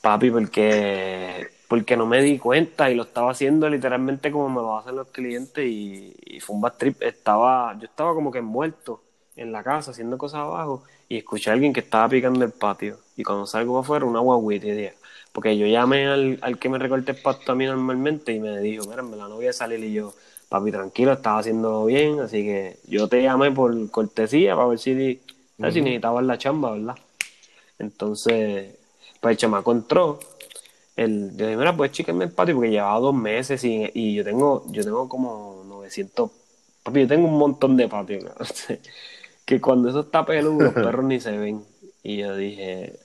[0.00, 4.76] Papi, porque porque no me di cuenta y lo estaba haciendo literalmente como me lo
[4.76, 7.00] hacen los clientes y, y fue un bad trip.
[7.00, 9.02] Estaba, yo estaba como que envuelto
[9.36, 12.98] en la casa haciendo cosas abajo y escuché a alguien que estaba picando el patio
[13.16, 14.94] y cuando salgo para afuera una guaguita y dije,
[15.32, 18.58] porque yo llamé al, al que me recorta el pasto a mí normalmente y me
[18.60, 20.12] dijo, mira, en verdad no voy a salir y yo,
[20.48, 25.20] papi, tranquilo, estaba haciéndolo bien, así que yo te llamé por cortesía para ver si,
[25.60, 25.74] ¿sabes?
[25.74, 26.96] si necesitabas la chamba, ¿verdad?
[27.78, 28.76] Entonces,
[29.20, 30.18] pues el chamaco entró.
[31.04, 34.24] El, yo dije, mira, pues chíquenme el patio porque llevaba dos meses y, y yo
[34.24, 36.30] tengo yo tengo como 900.
[36.82, 38.18] Papi, yo tengo un montón de patio.
[38.20, 38.48] cabrón.
[39.46, 41.64] que cuando eso está peludo, los perros ni se ven.
[42.02, 42.98] Y yo dije,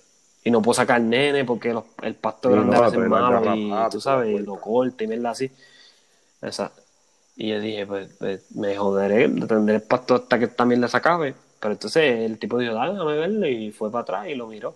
[0.43, 3.71] y no puedo sacar nene porque los- el pasto grande no, a veces malo y
[3.91, 5.51] tú sabes, y lo corta y mierda así.
[6.41, 6.81] Exacto.
[7.37, 10.97] Y yo dije, pues, pues, me joderé, tendré el pasto hasta que esta mierda se
[10.97, 11.35] acabe.
[11.59, 14.75] Pero entonces el tipo dijo, dale, déjame verlo, y fue para atrás y lo miró.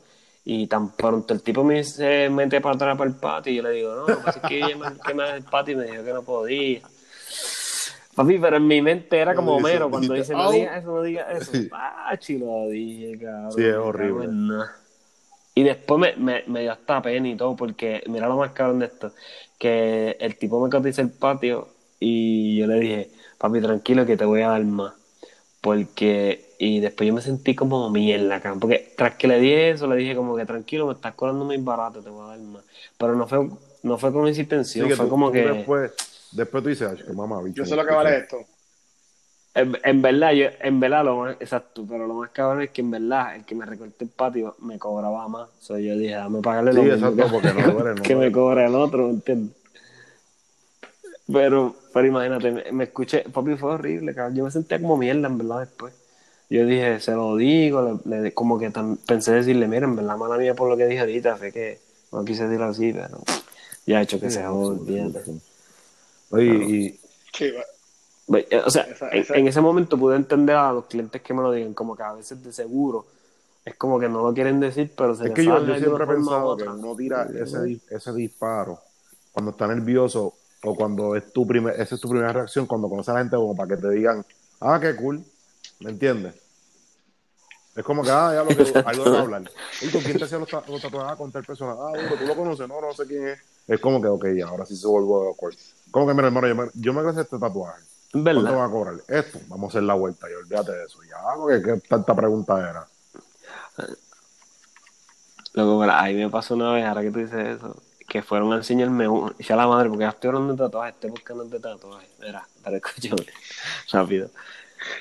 [0.51, 3.61] Y tan pronto el tipo me se mete para atrás para el patio y yo
[3.61, 4.87] le digo, no, lo que pasa es que yo me
[5.35, 6.81] el patio y me dijo que no podía.
[8.15, 11.27] Papi, pero en mi mente era como Homero cuando dice, no digas eso, no digas
[11.39, 11.67] eso.
[11.71, 13.51] Ah, chilo, dije, cabrón.
[13.51, 14.27] Sí, es horrible.
[15.53, 18.79] Y después me, me, me dio hasta pena y todo, porque mira lo más cabrón
[18.79, 19.13] de esto,
[19.59, 21.67] que el tipo me cotiza el patio
[21.99, 24.93] y yo le dije, papi, tranquilo que te voy a dar más.
[25.61, 29.87] Porque, y después yo me sentí como mierda, cabrón, porque tras que le dije eso,
[29.87, 32.63] le dije como que tranquilo, me estás cobrando muy barato, te voy a dar más.
[32.97, 33.49] Pero no fue,
[33.81, 35.41] no fue con esa intención, Sí, fue tú- como tú que...
[35.41, 35.91] Después,
[36.33, 37.63] después tú dices, "Ay, que mamá, bicho.
[37.63, 38.37] Yo sé lo que vale esto.
[39.55, 42.81] En, en verdad, yo, en verdad lo más, exacto, pero lo más cabrón es que
[42.81, 45.49] en verdad el que me recortó el patio me cobraba más.
[45.49, 48.03] O sea, yo dije, dame pagarle lo Sí, mismo exacto, que- porque no duele, no
[48.03, 49.55] que me cobra el otro, ¿me entiendes?
[51.31, 54.35] Pero, pero imagínate, me, me escuché, papi, fue horrible, cabrón.
[54.35, 55.93] Yo me sentía como mierda, en verdad, después.
[56.49, 60.17] Yo dije, se lo digo, le- le- como que tam- pensé decirle, mira, en verdad,
[60.17, 61.79] mala mía por lo que dije ahorita, fue que
[62.11, 63.19] no quise decirlo así, pero
[63.85, 65.31] ya he hecho que se joda, olvídate.
[66.31, 66.99] Oye, y,
[67.31, 67.45] Sí,
[68.49, 71.33] eh, O sea, Esa- en, esa- en ese momento pude entender a los clientes que
[71.33, 73.05] me lo digan, como que a veces de seguro
[73.65, 76.03] es como que no lo quieren decir, pero se es les que yo, yo siempre
[76.03, 78.79] he pensado que uno tira ese, ese disparo
[79.31, 80.33] cuando está nervioso
[80.63, 83.35] o cuando es tu primer, esa es tu primera reacción, cuando conoces a la gente
[83.35, 84.25] como para que te digan,
[84.59, 85.23] ah, qué cool,
[85.79, 86.35] ¿me entiendes?
[87.75, 89.43] Es como que, ah, ya lo que algo de hablar.
[89.81, 91.11] ¿Y con quién te hacía los, ta- los tatuajes?
[91.13, 91.71] Ah, con tal persona.
[91.73, 93.39] Ah, bueno, tú lo conoces, no, no sé quién es.
[93.67, 95.55] Es como que, ok, ahora sí se vuelve awkward.
[95.91, 97.81] Como que, mira, hermano, yo me, yo me este tatuaje.
[97.81, 98.55] Es ¿Cuánto verdad.
[98.55, 98.95] va a cobrar?
[99.07, 100.99] Esto, vamos a hacer la vuelta y olvídate de eso.
[101.03, 102.87] Ya, porque qué tanta pregunta era.
[105.53, 108.57] Luego, mira, ahí me pasó una vez, ahora que tú dices eso, que fueron a
[108.57, 112.09] enseñarme un, ya la madre, porque ya estoy hablando de tatuajes, estoy buscando de tatuajes.
[112.19, 113.25] Mira, pero escúchame,
[113.91, 114.29] rápido.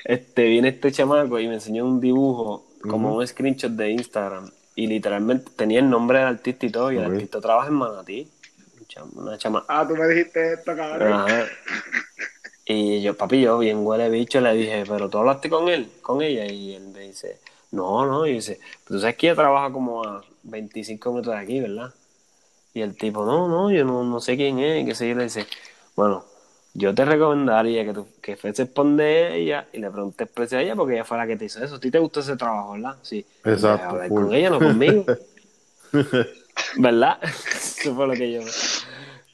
[0.03, 4.87] Este, viene este chamaco y me enseñó un dibujo, como un screenshot de Instagram, y
[4.87, 8.27] literalmente tenía el nombre del artista y todo, y el artista trabaja en Manatí.
[9.13, 11.13] Una chama, Ah, tú me dijiste esto, cabrón.
[11.13, 11.45] Ajá.
[12.65, 16.21] Y yo, papi, yo bien huele bicho, le dije, pero tú hablaste con él, con
[16.21, 17.39] ella, y él me dice,
[17.71, 21.59] no, no, y dice, tú sabes que ella trabaja como a 25 minutos de aquí,
[21.59, 21.93] ¿verdad?
[22.73, 25.15] Y el tipo, no, no, yo no, no sé quién es, y qué sé yo,
[25.15, 25.47] le dice,
[25.95, 26.25] bueno,
[26.73, 30.75] yo te recomendaría que tú que fueses de ella y le preguntes precio a ella
[30.75, 31.75] porque ella fue la que te hizo eso.
[31.75, 32.95] ¿A ti te gustó ese trabajo, verdad?
[33.01, 33.25] Sí.
[33.43, 35.05] Exacto, Hablar con ella, no conmigo.
[36.77, 37.17] ¿Verdad?
[37.23, 38.41] Eso fue lo que yo...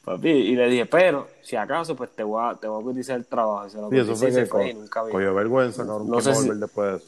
[0.04, 3.16] Papi, y le dije, pero, si acaso, pues te voy a, te voy a cotizar
[3.16, 3.66] el trabajo.
[3.66, 5.12] Y se lo Sí, eso fue y se que fue y nunca vi.
[5.16, 6.08] vergüenza, cabrón.
[6.08, 7.06] No ¿Quién sé si- volver después de eso?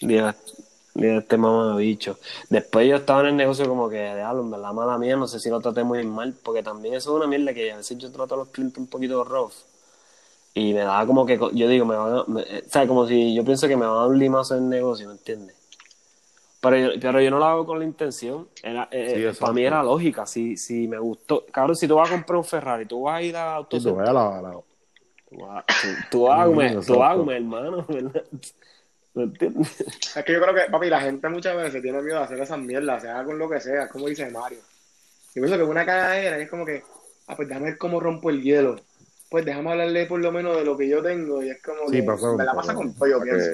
[0.00, 0.34] Dije,
[0.94, 2.18] dije, este mamá bicho.
[2.50, 5.40] Después yo estaba en el negocio como que, diablo, en verdad, mala mía, no sé
[5.40, 8.10] si lo traté muy mal, porque también eso es una mierda que a veces yo
[8.12, 9.52] trato a los clientes un poquito rough.
[10.54, 13.06] Y me daba como que, yo digo, me van a, me- eh, o sea, como
[13.06, 15.56] si yo pienso que me van a dar un limazo en el negocio, ¿me entiendes?
[16.60, 18.48] Pero yo, pero yo no lo hago con la intención.
[18.62, 20.26] Era, eh, Sí, eh, para mí era lógica.
[20.26, 21.44] Si, si me gustó.
[21.50, 23.96] Cabrón, si tú vas a comprar un Ferrari, tú vas a ir a Y tú
[23.96, 24.60] ves a la, la-
[25.28, 27.84] Tú vas, tú, tú vas tú vas hermano.
[27.88, 28.24] ¿verdad?
[29.14, 29.68] ¿Me entiendes?
[30.16, 32.58] Es que yo creo que, papi, la gente muchas veces tiene miedo de hacer esas
[32.58, 34.58] mierdas, sea con lo que sea, como dice Mario.
[35.34, 36.82] Yo pienso que una cagadera y es como que,
[37.26, 38.76] ah, pues déjame ver cómo rompo el hielo.
[39.30, 41.96] Pues déjame hablarle por lo menos de lo que yo tengo y es como Sí,
[41.96, 43.46] que pasa con me la pasa con todo, yo pienso.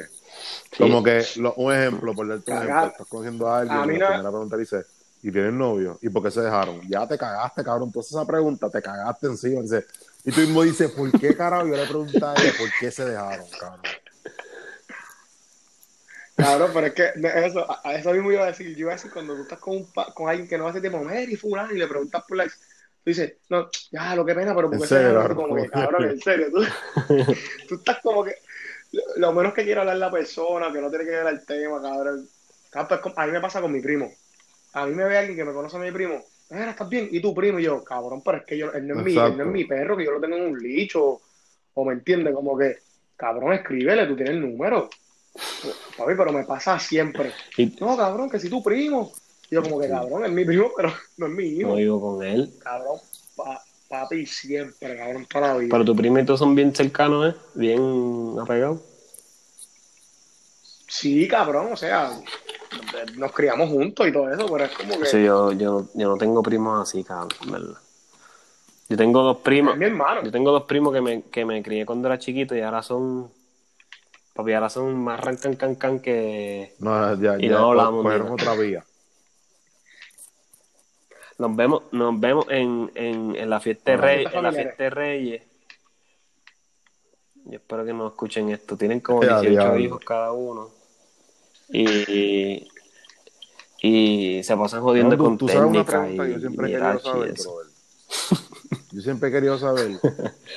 [0.71, 2.69] que- Como que, lo- un ejemplo, por darte un Cagar.
[2.71, 4.85] ejemplo, estás cogiendo a alguien A mí y la no- primera pregunta dice,
[5.23, 5.99] ¿y tienes novio?
[6.03, 6.81] ¿Y por qué se dejaron?
[6.89, 7.89] Ya te cagaste, cabrón.
[7.89, 9.63] Entonces esa pregunta, te cagaste encima.
[9.63, 9.87] Dice,
[10.25, 11.69] y tú mismo dices, ¿por qué, carajo?
[11.69, 13.83] Yo le pregunté a ella, ¿por qué se dejaron, cabrón?
[16.39, 17.11] Claro, pero es que
[17.47, 18.71] eso, a eso mismo iba a decir.
[18.75, 20.81] Yo iba a decir cuando tú estás con, un pa- con alguien que no hace
[20.81, 22.61] tiempo, Mary, fulano, y le preguntas por ex,
[23.03, 25.89] tú dices, no, ya, lo que pena, pero porque serio, como que, cabrón.
[25.91, 26.63] cabrón, en serio, tú,
[27.69, 28.37] tú estás como que,
[29.17, 32.29] lo menos que quiere hablar la persona, que no tiene que ver el tema, cabrón.
[32.71, 34.09] Cabrón, pues, a mí me pasa con mi primo.
[34.75, 37.21] A mí me ve alguien que me conoce a mi primo, mira, estás bien, y
[37.21, 39.45] tu primo, y yo, cabrón, pero es que yo, él no es, mi, él no
[39.45, 41.21] es mi perro, que yo lo tengo en un licho,
[41.75, 42.77] o me entiende, como que,
[43.17, 44.89] cabrón, escríbele, tú tienes el número.
[45.97, 47.33] Papi, pero me pasa siempre.
[47.57, 49.13] Y No, cabrón, que si tu primo.
[49.51, 51.69] Y yo como que, cabrón, es mi primo, pero no es mi hijo.
[51.71, 52.55] no vivo con él.
[52.61, 52.99] Cabrón,
[53.35, 55.69] pa- papi, siempre, cabrón, toda la vida.
[55.73, 57.37] Pero tu primo y tú son bien cercanos, ¿eh?
[57.55, 58.81] Bien apegados.
[60.87, 62.11] Sí, cabrón, o sea,
[63.17, 66.17] nos criamos juntos y todo eso, pero es como que Sí, yo, yo, yo no
[66.17, 67.79] tengo primos así, cabrón, en ¿verdad?
[68.89, 69.75] Yo tengo dos primos.
[69.75, 70.23] es mi hermano.
[70.23, 73.31] Yo tengo dos primos que me, que me crié cuando era chiquito y ahora son.
[74.39, 76.77] Papi, ahora son más rancan can can que.
[76.79, 78.85] No, ya, Y ya, no hablamos cogieron ni otra vía.
[81.39, 84.33] Nos vemos, nos vemos en, en, en la fiesta de Reyes.
[84.33, 85.43] En la fiesta de Reyes.
[87.47, 88.77] Yo espero que no escuchen esto.
[88.77, 89.81] Tienen como Ya, 18 diablo.
[89.81, 90.71] hijos cada uno.
[91.71, 92.69] Y.
[93.83, 96.41] Y se pasan jodiendo No, tú, con tú sabes una técnica pregunta que y, yo
[96.41, 96.75] siempre y
[98.91, 99.99] Yo siempre he querido saber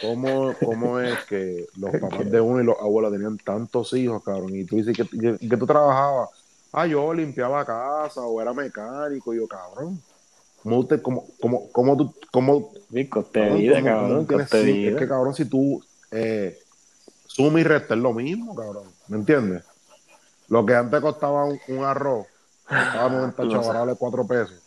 [0.01, 4.55] cómo, cómo es que los papás de uno y los abuelos tenían tantos hijos, cabrón.
[4.55, 6.29] Y tú dices que, que, que tú trabajabas.
[6.71, 9.33] Ah, yo limpiaba casa o era mecánico.
[9.33, 10.01] Y yo, cabrón.
[10.63, 12.71] ¿Cómo, usted, cómo, cómo, cómo tú, cómo,
[13.09, 14.27] coste de cabrón, vida, cabrón.
[14.27, 14.91] de vida.
[14.91, 16.57] Es que, cabrón, si tú eh,
[17.25, 18.83] suma y resta es lo mismo, cabrón.
[19.07, 19.63] ¿Me entiendes?
[20.47, 22.27] Lo que antes costaba un, un arroz,
[22.67, 23.51] costaba 90 No sé.
[23.51, 24.60] chavos, ahora vale 4 pesos.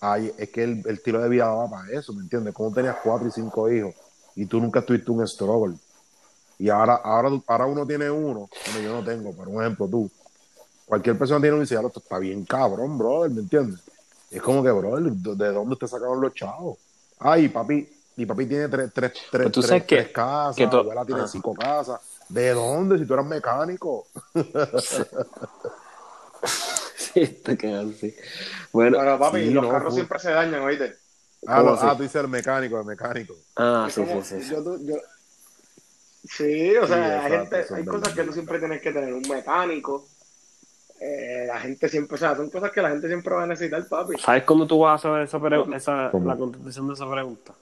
[0.00, 2.54] Ay, es que el, el estilo de vida daba para eso, ¿me entiendes?
[2.54, 3.94] Como tenías cuatro y cinco hijos
[4.36, 5.74] y tú nunca tuviste un struggle.
[6.58, 10.10] Y ahora, ahora, ahora uno tiene uno, bueno, yo no tengo, pero un ejemplo tú.
[10.86, 13.80] Cualquier persona tiene uno y dice, "Ah, esto está bien cabrón, brother, ¿me entiendes?
[14.30, 16.78] Es como que, brother, ¿de de dónde te sacaron los chavos?
[17.18, 20.64] Ay, papi, mi papi tiene tres, tres, tres, tú tres- sabes que- tres casas, que
[20.64, 21.28] mi to- abuela tiene ah.
[21.28, 22.00] cinco casas.
[22.28, 22.98] ¿De dónde?
[22.98, 24.06] Si tú eras mecánico.
[27.14, 28.14] Sí, te quedan así.
[28.72, 30.96] Bueno, Pero papi, Sí, los no, carros siempre se dañan, ¿oíste?
[31.46, 31.86] Ah, ¿Cómo no, así?
[31.88, 33.34] ah, tú dices el mecánico, el mecánico.
[33.56, 34.50] ah, Es sí, como- sí, sí.
[34.50, 34.96] yo- yo- yo-
[36.24, 38.82] Sí, o sea, Sí, hay, exacto, gente, eso hay es cosas que tú siempre tienes
[38.82, 40.08] que tener, un mecánico.
[41.00, 43.86] Eh, la gente siempre, o sea, son cosas que la gente siempre va a necesitar,
[43.88, 44.18] papi.
[44.18, 45.38] ¿Sabes cómo tú vas a saber esa,
[45.76, 47.54] esa la contestación de esa pregunta?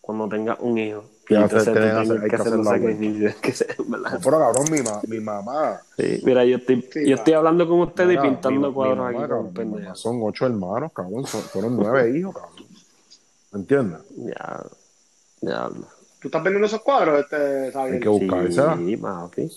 [0.00, 1.04] Cuando tengas un hijo.
[1.38, 2.90] Que entonces que hay que que hacer hacer un la vuelta.
[2.90, 3.34] sacrificio.
[3.40, 4.12] que sea, ¿verdad?
[4.12, 5.80] No, pero cabrón, mi, ma- mi mamá.
[5.96, 9.02] Sí, Mira, yo estoy, Sí, yo estoy hablando con ustedes y pintando mi- cuadros mi
[9.04, 9.94] mamá, aquí cabrón, un mi mamá.
[9.94, 11.26] Son ocho hermanos, cabrón.
[11.26, 12.66] Son, fueron nueve hijos, cabrón.
[13.52, 14.00] ¿Me entiendes?
[14.16, 14.64] Ya,
[15.40, 15.86] ya hablo.
[16.20, 17.76] ¿Tú estás vendiendo esos cuadros, este?
[17.78, 18.76] Hay que buscársela.
[18.76, 19.50] Sí, papi.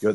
[0.00, 0.10] Yo,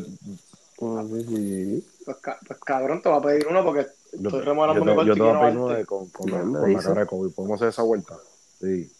[0.78, 1.86] Papi, sí.
[2.04, 5.08] Pues, ca- pues, cabrón, te voy a pedir uno porque yo, estoy remodelando mi cuarto
[5.08, 7.30] yo te voy a pedir uno de, con, con, con la cara de COVID.
[7.32, 8.16] ¿Podemos hacer esa vuelta?
[8.60, 8.90] Sí.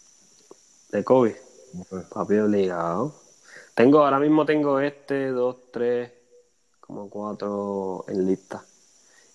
[0.91, 1.33] De COVID.
[2.09, 3.13] Papi, obligado.
[3.73, 6.11] Tengo, ahora mismo tengo este, dos, tres,
[6.79, 8.63] como cuatro en lista.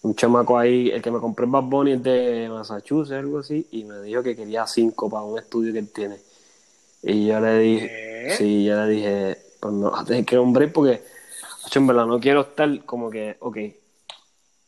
[0.02, 3.66] Un chamaco ahí, el que me compré en Bad Bunny es de Massachusetts, algo así,
[3.70, 6.16] y me dijo que quería cinco para un estudio que él tiene.
[7.02, 8.34] Y yo le dije, ¿Qué?
[8.38, 11.02] sí, yo le dije, pues no, tener que break porque,
[11.74, 13.58] en verdad, no quiero estar como que, ok,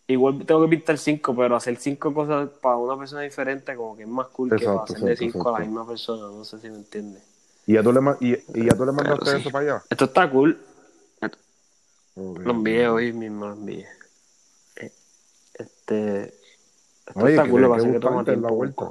[0.09, 4.03] igual tengo que pintar cinco, pero hacer cinco cosas para una persona diferente como que
[4.03, 6.77] es más cool que hacerle exacto, cinco a la misma persona, no sé si me
[6.77, 7.32] entiendes.
[7.67, 9.37] ¿Y ya tú le, y, y ya tú le mandaste sí.
[9.37, 9.85] eso para allá?
[9.89, 10.59] Esto está cool.
[12.15, 13.87] Lo envié hoy mismo, lo envié.
[14.77, 14.93] Eh,
[15.55, 16.35] Este.
[17.07, 18.91] Esto Oye, está que cool, lo que pasa que toma tiempo la vuelta.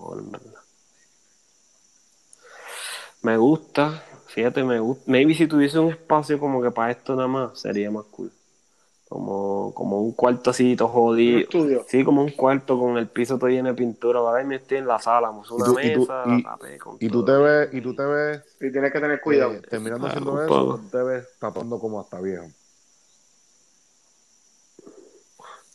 [3.22, 5.03] Me gusta, fíjate, me gusta.
[5.05, 8.32] Maybe si tuviese un espacio como que para esto nada más, sería más cool.
[9.12, 11.39] Como, como un cuarto así, todo Un jodido.
[11.39, 11.86] estudio.
[11.86, 14.20] Sí, como un cuarto con el piso todo lleno de pintura.
[14.20, 16.78] Ahora me estoy en la sala, puse una tú- y tú- mesa, y- la tapé
[16.80, 19.51] con Y tú te ves, y tú te ves Y tienes que tener cuidado.
[19.51, 22.45] eh, terminando haciendo un eso, tú te ves tapando como hasta viejo.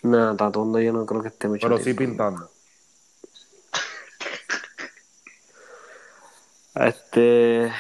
[0.03, 2.49] Nada, tatuando yo no creo que esté mucho Pero sí pintando.
[6.74, 7.70] Este,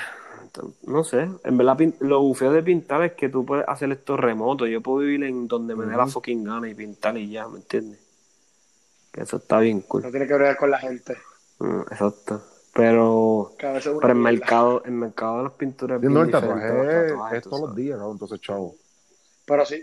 [0.86, 4.66] no sé, en verdad lo bufeo de pintar es que tú puedes hacer esto remoto.
[4.66, 7.58] Yo puedo vivir en donde me dé la fucking gana y pintar y ya, ¿me
[7.58, 8.00] entiendes?
[9.12, 10.02] Que eso está bien cool.
[10.02, 11.16] No tiene que ver con la gente.
[11.58, 12.42] Mm, exacto.
[12.74, 17.12] Pero, pero el mercado, el mercado de las pinturas es Sí, no, bien el tatuaje
[17.14, 18.74] los es, todos los días, cabrón, entonces, chavo.
[19.46, 19.82] Pero sí,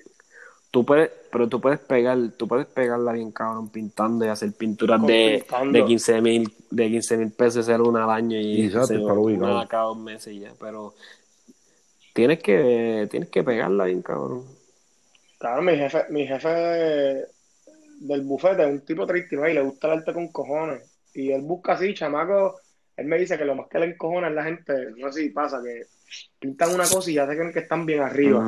[0.73, 4.97] Tú puedes, pero tú puedes pegar, tú puedes pegarla bien cabrón pintando y hacer pinturas
[4.97, 5.77] Con de, pintando.
[5.77, 8.61] de 15 mil, de 15 mil pesos hacer una al año y
[8.95, 9.55] está ubicado.
[9.55, 10.93] una cada dos meses y ya, pero
[12.13, 14.43] tienes que, tienes que pegarla bien cabrón.
[15.37, 17.25] claro, mi jefe, mi jefe de-
[18.01, 20.81] del bufete es un tipo 39 y le gusta el arte con cojones.
[21.13, 22.59] Y él busca así, chamaco.
[22.97, 25.29] Él me dice que lo más que le encojona es la gente, no sé si
[25.29, 25.83] pasa, que
[26.39, 28.39] pintan una cosa y ya se creen que están bien arriba.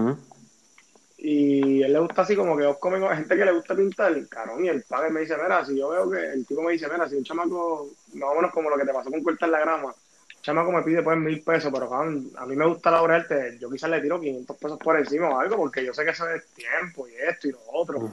[1.18, 4.66] Y él le gusta así como que dos comen gente que le gusta pintar, carón,
[4.66, 7.08] y el padre me dice, mira, si yo veo que el tipo me dice, mira,
[7.08, 9.88] si un chamaco, más o menos como lo que te pasó con cortar la grama,
[9.88, 13.16] un chamaco me pide pues mil pesos, pero cabrón, a mí me gusta la obra
[13.16, 16.04] de arte, yo quizás le tiro 500 pesos por encima o algo, porque yo sé
[16.04, 18.10] que eso es tiempo y esto y lo otro.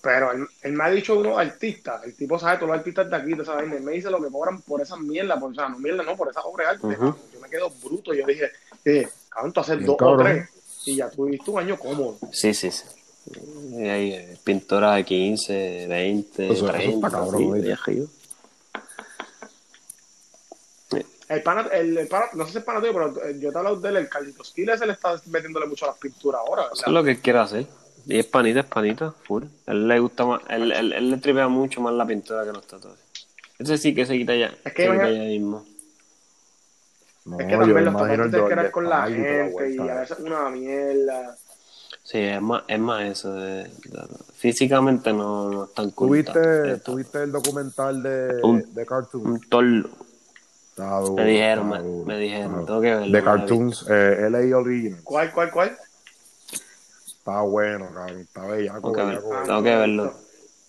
[0.00, 3.16] Pero él, él me ha dicho unos artistas, el tipo sabe todos los artistas de
[3.16, 5.78] aquí, vaina, él me dice lo que cobran por esas mierdas, por, o sea, no
[5.80, 6.96] mierda, no, por esa obra de arte.
[7.32, 8.52] Yo me quedo bruto, yo dije,
[8.84, 10.48] dije cabrón, tú haces dos o tres
[10.86, 12.18] y ya tuviste un año cómodo.
[12.32, 12.84] Sí, sí, sí.
[13.72, 18.04] Y hay eh, pintura de 15, 20, Eso- eso está 30, cabrón, así.
[21.28, 23.54] El pana, el, el pana- no sé si es pana tuyo, pero eh, yo te
[23.54, 26.68] he hablado de él, el Carlitos Quiles, él está metiéndole mucho a las pinturas ahora,
[26.72, 27.66] Eso es lo que quiere hacer.
[28.06, 29.44] Y es panita, es panita, full.
[29.66, 32.66] él le gusta más, él, él, él le tripea mucho más la pintura que los
[32.66, 33.00] tatuajes.
[33.58, 34.54] Ese sí que se quita ya.
[34.64, 35.64] Es que se quita ya mismo.
[37.24, 40.18] No, es que yo también los el tienes que con la gente y a veces
[40.18, 41.36] una mierda.
[42.02, 43.32] Sí, es más, es más eso.
[43.34, 46.08] de- de- físicamente no, no es tan cool.
[46.08, 49.26] ¿Tuviste, Está- ¿Tuviste el documental de, Un- de Cartoon?
[49.26, 49.90] Un tol-
[50.70, 55.00] Está duro, Me dijeron, me- me dijeron, tengo que verlo, De Cartoons, eh, LA Original.
[55.04, 55.78] ¿Cuál, cuál, cuál?
[57.06, 58.20] Está bueno, cabrón.
[58.20, 60.14] Está bellaco, Tengo que, ver- bellaco, Ah, tengo que verlo.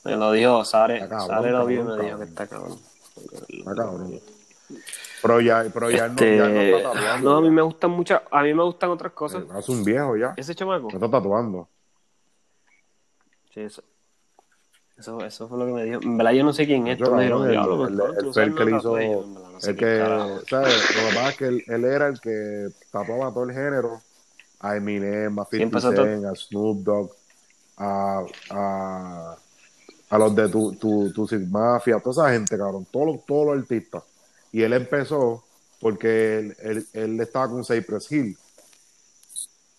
[0.03, 1.09] Me lo dijo Sare.
[1.09, 2.79] Sare lo vio y me dijo que está cabrón.
[3.49, 4.21] Está cabrón.
[5.25, 7.29] Pero ya, pero ya, Este, no, ya no está tatuando.
[7.31, 9.43] no, a mí me gustan muchas, a mí me gustan otras cosas.
[9.43, 10.33] Eh, Hace un viejo ya.
[10.37, 10.83] Ese chamaco.
[10.91, 11.67] No está tatuando.
[13.53, 13.83] Sí, eso.
[14.97, 15.99] Eso, eso fue lo que me dijo.
[16.01, 16.97] En verdad yo no sé quién es.
[16.97, 18.97] Yo, me dijeron, el, el, el el que le hizo.
[18.97, 20.41] El que.
[20.49, 20.95] ¿sabes?
[20.95, 24.01] Lo que pasa es que él, él era el que tatuaba todo el género.
[24.59, 26.05] A Eminem, a ¿Quién 50 pasó todo?
[26.05, 27.11] Cent, a Snoop Dogg,
[27.77, 29.35] a, a,
[30.09, 32.87] a los de tu, tu, tu Mafia, toda esa gente, cabrón.
[32.89, 34.03] Todos los, todos los artistas.
[34.55, 35.43] Y él empezó
[35.81, 38.37] porque él, él, él estaba con Cypress Hill.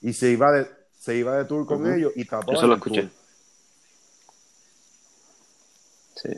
[0.03, 0.67] Y se iba de,
[0.99, 2.59] se iba de tour con ellos y tatuaba.
[2.59, 3.05] Eso lo escuché.
[3.05, 3.11] tour.
[6.17, 6.29] Sí.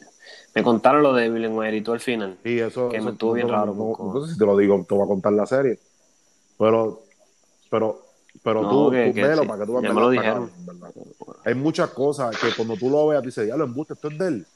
[0.54, 2.38] Me contaron lo de Bill y tú al final.
[2.44, 4.86] Sí, eso, Que me estuvo bien no, raro, no, no sé si te lo digo,
[4.88, 5.80] te voy a contar la serie.
[6.56, 7.02] Pero,
[7.68, 8.06] pero,
[8.44, 10.10] pero No, tú, que- tú que velo sí, para que tú veas ya me lo
[10.10, 10.52] dijeron.
[11.44, 14.28] Hay muchas cosas que cuando tú lo veas, dices, ya lo embuste, esto es de
[14.28, 14.46] él.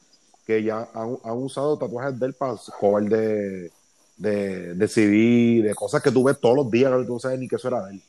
[0.47, 3.71] Que ya han, han usado tatuajes de él para cover de,
[4.17, 7.39] de, de CD, de cosas que tú ves todos los días, que tú no sabes
[7.39, 8.03] ni que eso era de él.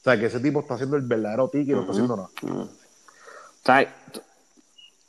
[0.00, 2.28] O sea, que ese tipo está haciendo el verdadero tiki y no está haciendo nada.
[2.42, 2.68] Mm.
[3.64, 3.88] ¿Sabes?
[4.12, 4.20] Tú-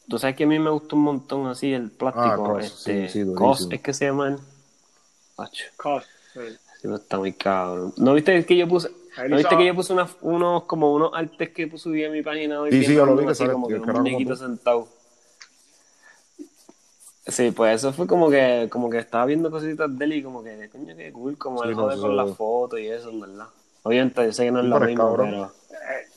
[0.09, 2.25] Tú sabes que a mí me gusta un montón así el plástico.
[2.25, 4.37] Ah, Cos, este, sí, sí, es que se llama él.
[5.37, 6.03] Acho, Cos,
[6.33, 6.87] sí.
[6.93, 7.93] está muy cabrón.
[7.95, 8.89] ¿No viste que yo puse?
[8.89, 12.11] Él ¿No viste hizo- que yo puse una- unos, como unos artes que subí en
[12.11, 12.71] mi página hoy?
[12.71, 14.89] Sí, sí, yo lo vi que sale- como que un muñequito sentado.
[17.27, 20.43] Sí, pues eso fue como que, como que estaba viendo cositas de él y como
[20.43, 23.09] que, coño, qué cool, como Sí, él no, jode eso- con las fotos y eso,
[23.09, 23.45] en verdad.
[23.83, 25.29] Obviamente, yo sé que no es Sí, lo mismo, cabrón.
[25.29, 26.07] pero Eh,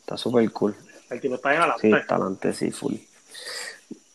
[0.00, 0.76] está súper cool.
[1.10, 1.90] el tipo está bien adelante.
[2.00, 2.94] Sí, talante, sí, full.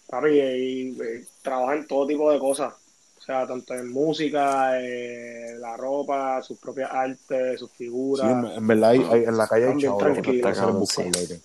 [0.07, 2.73] Papi, y, y- y trabaja en todo tipo de cosas.
[3.17, 8.31] O sea, tanto en música, eh, la ropa, sus propias artes, sus Sí, figuras.
[8.31, 10.03] en, en verdad, hay, hay- en la calle hay chavos.
[10.21, 11.41] que Cabrón, buscarlo, sí.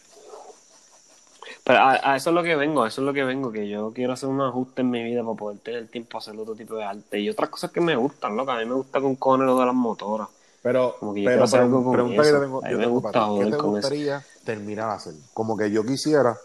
[1.69, 3.69] Pero a, a eso es lo que vengo, a eso es lo que vengo, que
[3.69, 6.55] yo quiero hacer un ajuste en mi vida para poder tener tiempo a hacer otro
[6.55, 8.55] tipo de arte y otras cosas que me gustan, loca.
[8.55, 10.29] A mí me gusta con cojones lo de las motoras.
[10.63, 12.37] Pero, Como que pero, algo con pregunta que eso.
[12.37, 13.39] yo tengo, yo me tengo gusta para ti.
[13.39, 13.67] ¿Qué te con eso.
[13.67, 15.13] gustaría terminar a hacer?
[15.35, 16.39] Como que yo quisiera,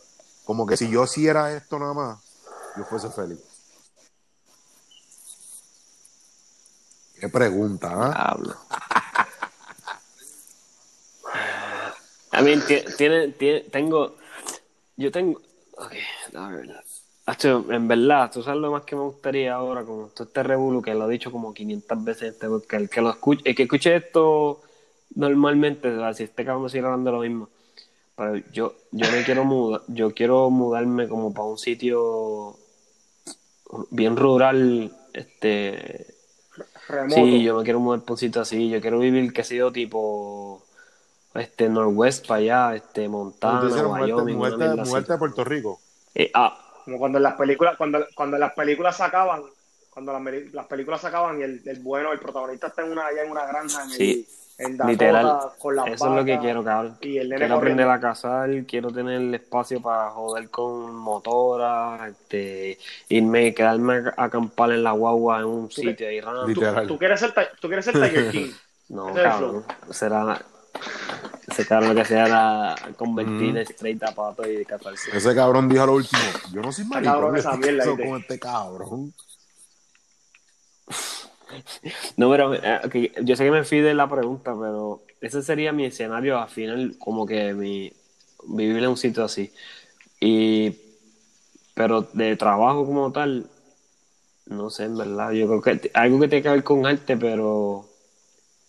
[0.43, 2.19] como que si yo hiciera esto nada más,
[2.75, 3.39] yo fuese feliz.
[7.17, 8.11] Qué pregunta, ¿ah?
[8.31, 8.55] Hablo.
[12.31, 14.15] A mí, ti- tiene, tiene, tengo,
[14.97, 15.41] yo tengo,
[15.77, 15.93] ok,
[16.35, 16.83] a ver.
[17.25, 20.81] Hacho, en verdad, tú sabes lo más que me gustaría ahora, como todo este revuelo
[20.81, 23.63] que lo he dicho como 500 veces este podcast, el que lo escuche, el que
[23.63, 24.61] escuche esto
[25.15, 27.49] normalmente, o sea, si este cabrón sigue hablando lo mismo,
[28.15, 32.57] Pero yo, yo me quiero mudar, yo quiero mudarme como para un sitio
[33.89, 36.07] bien rural, este
[36.87, 37.15] Remoto.
[37.15, 39.71] sí, yo me quiero mudar para un sitio así, yo quiero vivir, qué sé yo,
[39.71, 40.62] tipo
[41.35, 45.79] este Northwest para allá, este Montana, Wyoming, muerte, muerte, muerte de Puerto Rico.
[46.15, 49.41] Eh, ah, Como cuando en las películas, cuando, cuando en las películas sacaban,
[49.89, 50.23] cuando las,
[50.53, 53.45] las películas sacaban y el, el bueno, el protagonista está en una, allá en una
[53.45, 54.27] granja en, el- Sí.
[54.59, 56.97] en Dakota literal, con las eso es lo que quiero, cabrón.
[57.01, 62.77] Y el Quiero aprender a cazar, quiero tener espacio para joder con motoras, este,
[63.09, 66.43] irme, quedarme a acampar en la guagua en un sitio ahí random.
[66.53, 66.87] Tú, Literal.
[66.87, 68.51] tú quieres ser, tú quieres ser Tiger King.
[68.89, 69.63] No, el cabrón.
[69.89, 70.39] Será.
[71.47, 75.15] Ese cabrón lo que sea era convertir straight a pato y casarse.
[75.15, 76.21] Ese cabrón dijo a lo último,
[76.51, 79.13] yo no soy maricón, cabrón esa ¿qué mierda, con este cabrón?
[82.17, 85.71] No, pero eh, ok, yo sé que me fui de la pregunta, pero ese sería
[85.71, 87.93] mi escenario al final, como que mi
[88.47, 89.53] vivir en un sitio así.
[90.19, 90.75] Y
[91.73, 93.49] pero de trabajo como tal,
[94.45, 95.31] no sé, en verdad.
[95.31, 97.85] Yo creo que algo que tiene que ver con arte, pero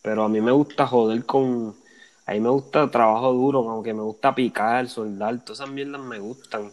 [0.02, 1.74] pero a mí me gusta joder con
[2.26, 6.00] a mí me gusta trabajo duro, como que me gusta picar, soldar, todas esas mierdas
[6.00, 6.72] me gustan.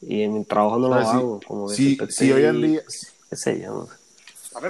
[0.00, 2.82] Y en mi trabajo no lo hago, como que Si, hoy en día,
[3.30, 3.92] qué sé yo, no sé.
[4.52, 4.66] Papi,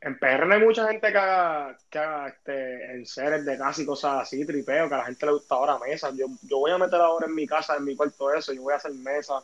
[0.00, 3.82] En, PR no hay mucha gente que haga, que haga este, en seres de casa
[3.82, 6.14] y cosas así, tripeo, que a la gente le gusta ahora mesas.
[6.16, 8.72] Yo, yo voy a meter ahora en mi casa, en mi cuarto eso, yo voy
[8.74, 9.42] a hacer mesas.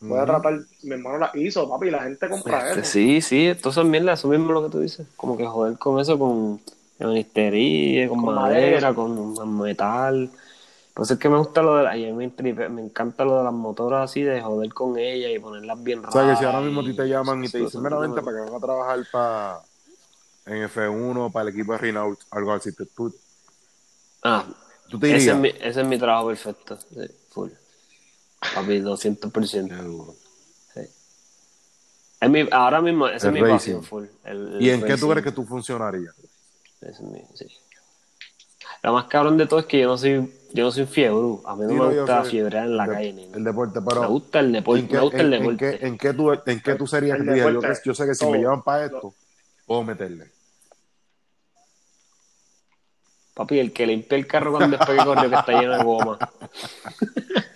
[0.00, 2.90] Voy a tratar, mi hermano la hizo, papi, y la gente compra Este, eso.
[2.90, 5.06] sí, sí, todas esas mierdas, eso mismo es lo que tú dices.
[5.16, 6.60] Como que joder con eso, con
[6.98, 8.94] ebanistería, con, Con madera, madera.
[8.94, 10.30] con metal.
[10.94, 14.10] Por eso es que me gusta lo de la, me, encanta lo de las motoras
[14.10, 16.22] así, de joder con ellas y ponerlas bien O raras.
[16.24, 18.36] sea, que si ahora mismo a ti te llaman y te dicen, mira, vente para
[18.36, 19.60] que venga a trabajar para
[20.46, 23.14] en F1, para el equipo de Renault, algo así, tú, tú,
[24.22, 24.44] Ah,
[24.88, 27.00] tú te ese es, mi, ese es mi trabajo perfecto, sí,
[27.30, 27.50] full.
[28.54, 29.74] Papi, 200%.
[29.74, 30.14] Qué duro.
[32.20, 33.56] Es mi, ahora mismo, esa El es mi racing.
[33.56, 34.04] pasión full.
[34.24, 36.14] el- el ¿Y en qué tú crees que tú funcionarías?
[36.84, 37.46] Ese es mi- sí.
[38.82, 41.18] Lo más cabrón de todo es que yo no soy, yo no soy fiebre.
[41.46, 43.24] A mí no Sí, me gusta fiebrear en la de- calle ni.
[43.32, 44.00] El deporte, pero...
[44.02, 45.78] Me gusta el deporte, ¿en qué, me gusta el en- en deporte.
[45.78, 48.32] qué- en qué tú, en qué tú serías El yo, deporte, sé que si todo.
[48.32, 49.14] me llevan para esto,
[49.66, 50.30] puedo meterle.
[53.34, 56.18] Papi, el que limpia el carro cuando después que corrió que está lleno de goma.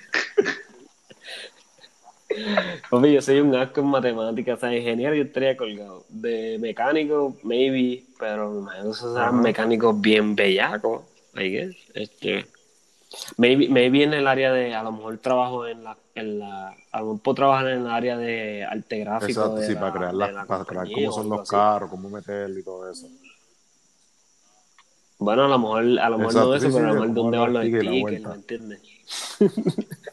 [2.91, 6.05] Papi, yo soy un asco en matemáticas, o sea, ingeniero yo estaría colgado.
[6.09, 11.03] De mecánico, maybe, pero me imagino que serán mecánicos bien bellacos,
[11.35, 11.77] I guess.
[11.95, 12.47] Este,
[13.37, 16.99] maybe, maybe en el área de, a lo mejor trabajo en la, en la, a
[17.01, 19.27] lo mejor puedo trabajar en el área de arte gráfico.
[19.29, 21.51] Exacto, de sí, la- para crear, la para crear cómo son los así.
[21.51, 23.09] carros, cómo meterle y todo eso.
[25.21, 27.15] Bueno, a lo mejor, a lo mejor Exacto, no eso, sí, pero a lo mejor
[27.15, 28.23] dónde van los stickers.
[28.29, 28.81] ¿me entiendes?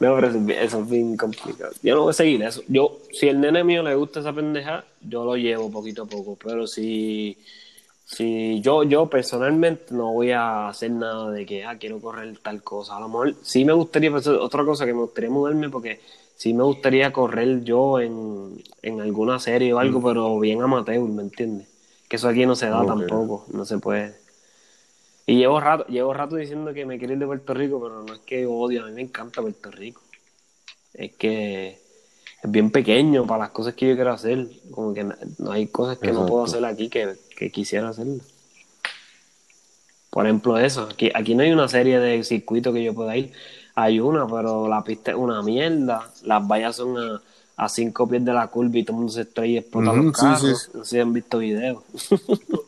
[0.00, 1.72] no, pero eso, es bien- complicado.
[1.82, 2.62] Yo no voy a seguir eso.
[2.68, 6.36] Yo, si el nene mío le gusta esa pendeja, yo lo llevo poquito a poco.
[6.42, 7.38] Pero si,
[8.04, 12.62] si yo, yo personalmente no voy a hacer nada de que, ah, quiero correr tal
[12.62, 12.96] cosa.
[12.96, 16.00] A lo mejor sí me gustaría, pues, otra cosa que me gustaría mudarme porque
[16.36, 21.22] sí me gustaría correr yo en, en alguna serie o algo, pero bien amateur, ¿me
[21.22, 21.68] entiendes?
[22.08, 24.25] Que eso aquí no se da tampoco, no se puede.
[25.26, 28.14] Y llevo rato, llevo rato diciendo que me quiero ir de Puerto Rico, pero no
[28.14, 30.00] es que odio, a mí me encanta Puerto Rico.
[30.94, 31.80] Es que
[32.42, 34.46] es bien pequeño para las cosas que yo quiero hacer.
[34.70, 38.06] Como que no hay cosas que no puedo hacer aquí que, que quisiera hacer.
[40.10, 40.88] Por ejemplo, eso.
[40.90, 43.32] Aquí, aquí no hay una serie de circuitos que yo pueda ir.
[43.74, 46.08] Hay una, pero la pista es una mierda.
[46.22, 47.20] Las vallas son a,
[47.56, 50.06] a cinco pies de la curva y todo el mundo se estrella y explota los
[50.16, 50.40] sí, carros.
[50.40, 50.70] sí.
[50.72, 51.82] No sé si han visto videos.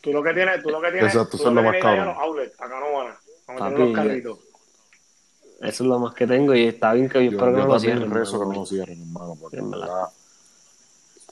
[0.00, 1.78] Tú lo que tienes, tú lo que tienes, Exacto, tú eso lo es lo que
[1.78, 2.06] más cabrón.
[2.06, 3.20] los outlets, acá no van a.
[3.46, 4.38] Vamos a tener los carritos.
[5.60, 7.66] Eso es lo más que tengo y está bien que yo, Yo, espero que yo
[7.66, 8.10] no lo cierren.
[8.10, 10.08] rezo que no lo cierren, hermano, porque En verdad.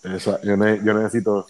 [0.02, 1.46] esa- yo, ne- yo necesito...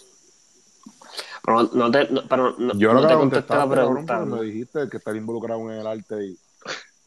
[1.44, 4.18] Pero no te, no, pero no, Yo no lo te que contesté la pregunta.
[4.24, 6.38] me dijiste que estar involucrado en el arte y...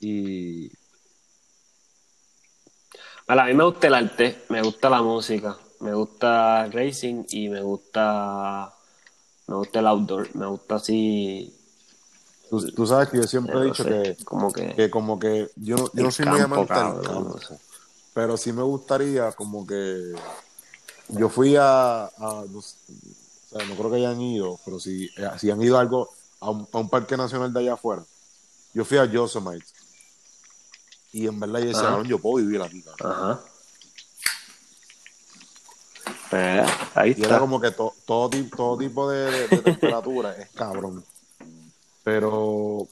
[0.01, 0.71] y
[3.27, 7.23] Vale, a mí me gusta el arte, me gusta la música, me gusta el racing
[7.29, 8.73] y me gusta
[9.52, 11.53] me gusta el outdoor, me gusta así
[12.49, 15.52] tú, tú sabes que yo siempre he dicho sé, que, como que que como que
[15.57, 17.60] yo no, yo no soy muy amante del cabrón, campo, no sé.
[18.14, 20.14] pero sí me gustaría como que
[21.10, 22.78] yo fui a, a no, sé,
[23.52, 26.10] o sea, no creo que hayan ido, pero si, eh, si han ido a algo
[26.40, 28.03] a un, a un parque nacional de allá afuera.
[28.73, 29.65] Yo fui a Yosemite
[31.11, 32.82] y en verdad yo decía, yo puedo vivir aquí.
[32.82, 33.11] cabrón.
[33.11, 33.41] Ajá.
[36.31, 40.33] Pues, ahí Y era como que to- todo, tipo, todo tipo de, de- de temperatura
[40.37, 41.03] es cabrón.
[42.03, 42.87] Pero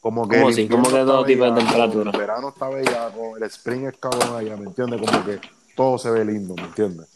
[0.00, 0.62] como que ¿Cómo el así?
[0.62, 2.10] invierno ¿Cómo que está todo tipo de temperatura?
[2.10, 4.98] El verano está bellaco, el spring es cabrón allá, ¿me entiendes?
[4.98, 5.40] Como que
[5.76, 7.06] todo se ve lindo, ¿me entiendes?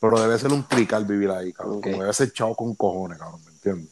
[0.00, 1.80] Pero debe ser un crical vivir ahí, cabrón.
[1.80, 3.90] Como debe ser chavo con cojones, cabrón, ¿me entiendes?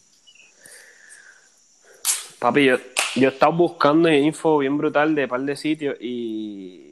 [2.41, 2.77] Papi, yo,
[3.15, 6.90] yo he estado buscando info bien brutal de par de sitios y,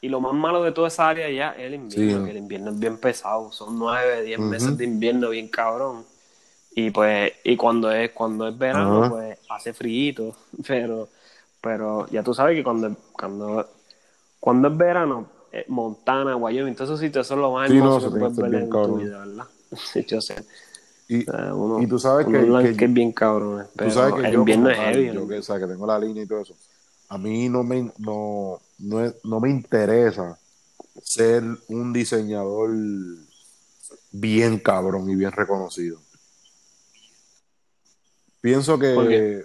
[0.00, 2.24] y lo más malo de toda esa área ya es el invierno, Sí.
[2.24, 4.48] que el invierno es bien pesado, son nueve, diez Ujú.
[4.48, 6.04] meses de invierno bien cabrón.
[6.74, 9.08] Y pues, y cuando es, cuando es verano, Ajá.
[9.10, 10.34] pues hace frío,
[10.66, 11.08] pero,
[11.60, 13.68] pero ya tú sabes que cuando, cuando,
[14.38, 18.04] cuando es verano, eh, Montana, Wyoming, todos esos sitios son lo más Sí, no, hermosos
[18.04, 18.98] eso que puedes ver en tu cabrón.
[19.04, 19.44] vida, ¿verdad?
[19.76, 20.34] Sí, yo sé.
[21.08, 23.94] Y, O sea, uno- y tú sabes que, que- que es bien cabrón, pero tú
[23.96, 25.06] sabes que el yo, invierno es heavy.
[25.12, 25.28] yo ¿no?
[25.28, 26.54] que, o sea, que tengo la línea y todo eso,
[27.10, 30.38] a mí no me, no, no, no me interesa
[31.02, 32.70] ser un diseñador
[34.12, 36.00] bien cabrón y bien reconocido.
[38.40, 39.44] Pienso ¿Por que,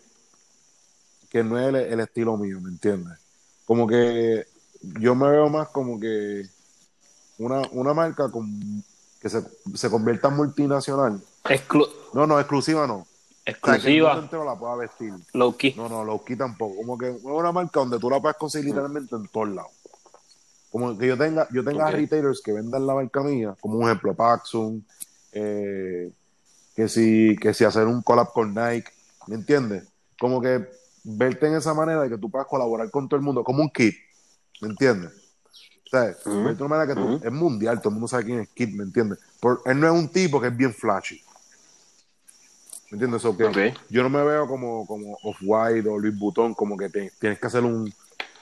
[1.29, 3.17] que no es el, el estilo mío, ¿me entiendes?
[3.65, 4.45] Como que
[4.99, 6.47] yo me veo más como que
[7.39, 8.83] una, una marca con-
[9.19, 9.41] que se,
[9.73, 11.19] se convierta en multinacional.
[11.43, 13.07] Exclu- No, no, exclusiva no.
[13.47, 15.13] O sea, que el mundo exclusiva, la pueda vestir.
[15.33, 15.73] low key.
[15.75, 16.75] No, no, low key tampoco.
[16.77, 19.71] Como que es una marca donde tú la puedes conseguir literalmente en todos lados.
[20.71, 24.13] Como que yo tenga, yo tenga retailers que vendan la marca mía, como un ejemplo,
[24.13, 24.85] Paxson,
[25.31, 26.11] eh,
[26.75, 28.91] que si, que si hacer un collab con Nike,
[29.27, 29.87] ¿me entiendes?
[30.19, 30.67] Como que
[31.03, 33.69] verte en esa manera de que tú puedas colaborar con todo el mundo, como un
[33.69, 33.95] kit,
[34.61, 35.11] ¿me entiendes?
[35.85, 38.39] O sea, verte de una manera que tú, es mundial, todo el mundo sabe quién
[38.39, 39.19] es Kid, ¿me entiendes?
[39.39, 41.21] Por, él no es un tipo que es bien flashy.
[42.95, 43.21] ¿Me entiendes?
[43.23, 43.43] So que.
[43.89, 47.47] Yo no me veo como, como Off-White o Luis Butón, como que te- tienes que
[47.47, 47.93] hacer un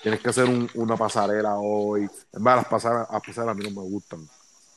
[0.03, 2.01] tienes que hacer un- una pasarela hoy.
[2.34, 4.19] En verdad, las pasarelas, las pasarelas a mí no me gustan.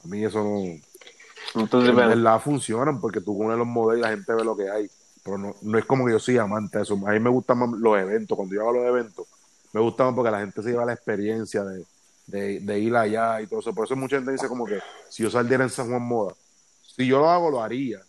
[0.05, 1.61] A mí eso no...
[1.61, 4.71] Entonces, En verdad funcionan porque tú pones los modelos y la gente ve lo que
[4.71, 4.89] hay.
[5.25, 6.95] Pero no, no es como que yo soy amante de eso.
[7.07, 8.37] A mí me gustan más los eventos.
[8.37, 9.27] Cuando yo hago los eventos,
[9.73, 11.85] me gusta más porque la gente se lleva la experiencia de,
[12.29, 13.75] de, de ir allá y todo eso.
[13.75, 14.79] Por eso mucha gente dice como que
[15.11, 16.35] si yo saliera en San Juan Moda,
[16.83, 18.01] si yo lo hago, lo haría.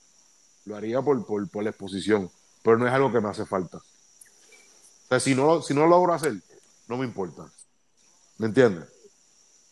[0.68, 2.30] Lo haría por, por, por la exposición.
[2.64, 3.78] Pero no es algo que me hace falta.
[3.78, 6.34] O sea, si no, lo- si no lo logro hacer,
[6.88, 7.50] no me importa.
[8.38, 8.86] ¿Me entiendes?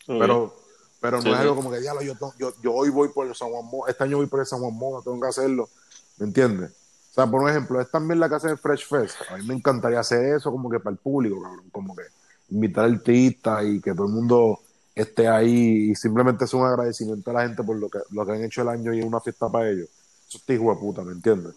[0.06, 0.54] Pero,
[1.00, 3.34] pero no Sí, es algo como que, diablo, yo, yo, yo hoy voy por el
[3.34, 5.68] San Juan este año voy por el San Juan Moda, tengo que hacerlo.
[6.16, 6.70] ¿Me entiendes?
[7.10, 9.16] O sea, por un ejemplo, es también la que hace el Fresh Fest.
[9.30, 11.68] A mí me encantaría hacer eso como que para el público, cabrón.
[11.70, 12.02] Como que
[12.50, 14.60] invitar artistas y que todo el mundo
[14.94, 18.32] esté ahí y simplemente es un agradecimiento a la gente por lo que, lo que
[18.32, 19.88] han hecho el año y una fiesta para ellos.
[20.28, 21.54] Eso está hijo de puta, ¿me entiendes?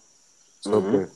[0.64, 1.08] Que-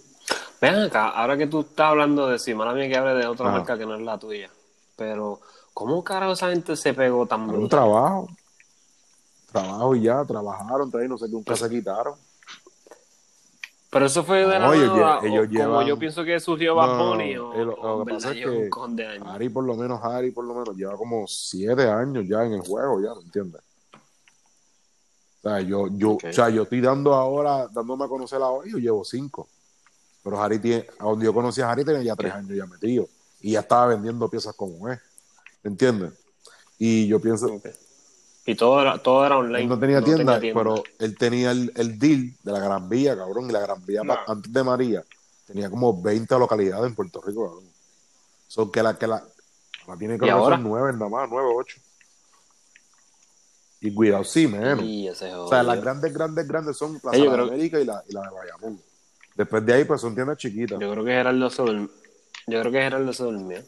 [0.61, 3.47] Ven acá, ahora que tú estás hablando de sí, mala mía que hable de otra
[3.49, 3.57] Ajá.
[3.57, 4.49] marca que no es la tuya.
[4.95, 5.41] Pero,
[5.73, 8.29] ¿cómo carajo esa gente se pegó tan un trabajo.
[9.51, 12.15] Trabajo y ya, trabajaron, traí, no sé qué, nunca se quitaron.
[13.91, 14.85] Pero eso fue de la ellos
[15.23, 17.73] ellos o como llevan- yo pienso que surgió Bad no, Bunny, no, o, eh, lo-
[17.73, 18.69] o en lo que pasa es que.
[19.25, 22.61] Harry, por lo menos, Harry, por lo menos, lleva como siete años ya en el
[22.61, 23.61] juego, ya, ¿me entiendes?
[25.43, 28.71] O sea, yo, yo, o sea, yo estoy dando ahora, dándome a conocer ahora, y
[28.71, 29.47] yo llevo cinco.
[30.23, 33.07] Pero Harry tiene, a donde yo conocí a Harry tenía ya tres años ya metido.
[33.41, 34.99] Y ya estaba vendiendo piezas como es.
[35.61, 36.13] ¿Me entiendes?
[36.79, 37.61] Y yo pienso.
[38.45, 39.63] Y todo era, todo era online.
[39.63, 43.49] él no tenía tienda, pero él tenía el, el deal de la Gran Vía, cabrón.
[43.49, 44.15] Y la Gran Vía, No.
[44.27, 45.03] antes de María,
[45.45, 47.65] tenía como 20 localidades en Puerto Rico, cabrón.
[48.47, 49.21] Son que la que la,
[49.87, 51.81] la tiene que son nueve nada más, nueve, ocho.
[53.85, 54.81] Y cuidado, sí, menos.
[55.35, 58.01] O sea, las grandes, grandes, grandes son Plaza Eh, yo de creo- América y la,
[58.07, 58.81] y la de Bayamón.
[59.35, 60.79] Después de ahí, pues son tiendas chiquitas.
[60.79, 61.89] Yo creo que Gerardo se durmió.
[62.47, 63.61] Yo creo que Gerardo se durmió.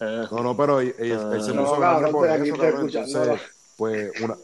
[0.00, 1.54] Ah, No, no, pero él, él- él se Ah.
[1.60, 2.64] puso No, grande por eso.
[2.64, 3.40] Entonces,
[3.76, 4.34] pues, una...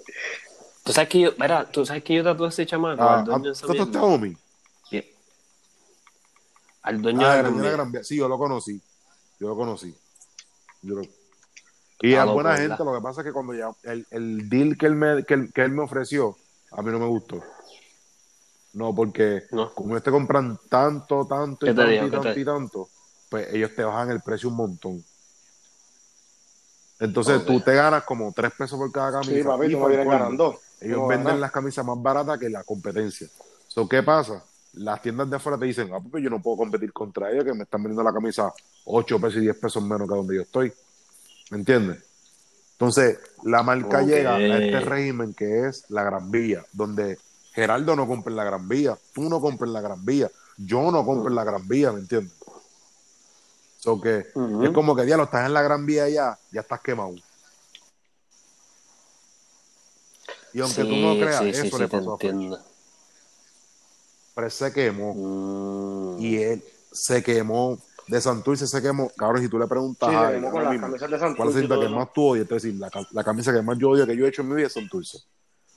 [0.84, 3.24] Tú sabes que yo, mira, tú sabes que yo tatué a ese chamaco, Ah, al
[3.24, 4.36] dueño ¿tú estás homie?
[4.90, 5.04] Bien.
[6.82, 8.04] Al dueño Ah, de la Gran Vía.
[8.04, 8.80] Sí, yo lo conocí.
[9.38, 9.94] Yo lo conocí.
[10.82, 11.02] Yo lo-
[12.02, 12.68] Y es buena ¿verdad?
[12.78, 12.84] gente.
[12.84, 15.52] Lo que pasa es que cuando ya el, el deal que él, me, que, él,
[15.52, 16.36] que él me ofreció,
[16.72, 17.42] a mí no me gustó.
[18.72, 19.72] No, porque No.
[19.74, 22.06] como ellos te compran tanto, tanto ¿Qué y tanto digo?
[22.06, 22.88] y ¿Qué tanto y tanto,
[23.28, 25.04] pues ellos te bajan el precio un montón.
[27.00, 27.46] Entonces Ok.
[27.46, 29.34] tú te ganas como tres pesos por cada camisa.
[29.34, 30.60] Sí, papi, y tú colmo, ganando.
[30.80, 33.28] ellos No venden las camisas más baratas que la competencia.
[33.68, 34.44] So, ¿Qué pasa?
[34.72, 37.54] Las tiendas de afuera te dicen, ah, pues yo no puedo competir contra ellos que
[37.54, 38.52] me están vendiendo la camisa
[38.84, 40.72] 8 pesos y 10 pesos menos que donde yo estoy.
[41.50, 42.02] ¿Me entiendes?
[42.72, 47.18] Entonces, la marca llega a este régimen que es la Gran Vía, donde
[47.52, 50.90] Gerardo no compra en la Gran Vía, tú no compras en la Gran Vía, yo
[50.90, 52.32] no compro en la Gran Vía, ¿me entiendes?
[53.78, 57.14] So que es como que, diablo, estás en la Gran Vía ya, ya estás quemado.
[60.52, 62.30] Y aunque tú no creas, sí, eso sí, le te pasó a Fresh.
[62.32, 62.64] entiendo.
[64.34, 65.14] Fresh se quemó.
[66.16, 66.20] Mm.
[66.20, 67.78] Y él, se quemó.
[68.10, 69.08] De Santurce se quemó.
[69.16, 71.10] Cabrón, si tú le preguntas Sí, a se él, quemó con ahora las mismo, camisas
[71.10, 72.48] de ¿cuál es la cinta que todo, más tú odias?
[72.48, 74.48] Te decir, la, ca- la camisa que más yo odio que yo he hecho en
[74.48, 75.18] mi vida es Santurce.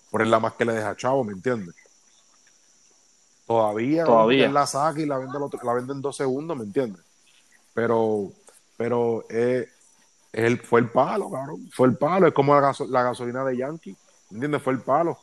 [0.10, 1.76] Por es la más que le deja chavo, ¿me entiendes?
[3.46, 4.50] Todavía, Todavía.
[4.50, 7.02] la saca y la vende, la vende en dos segundos, ¿me entiendes?
[7.74, 8.32] Pero,
[8.78, 9.68] pero eh,
[10.32, 11.70] él fue el palo, cabrón.
[11.74, 12.28] Fue el palo.
[12.28, 13.96] Es como la, gaso- la gasolina de Yankee.
[14.32, 14.62] ¿Entiendes?
[14.64, 15.20] Fue el palo.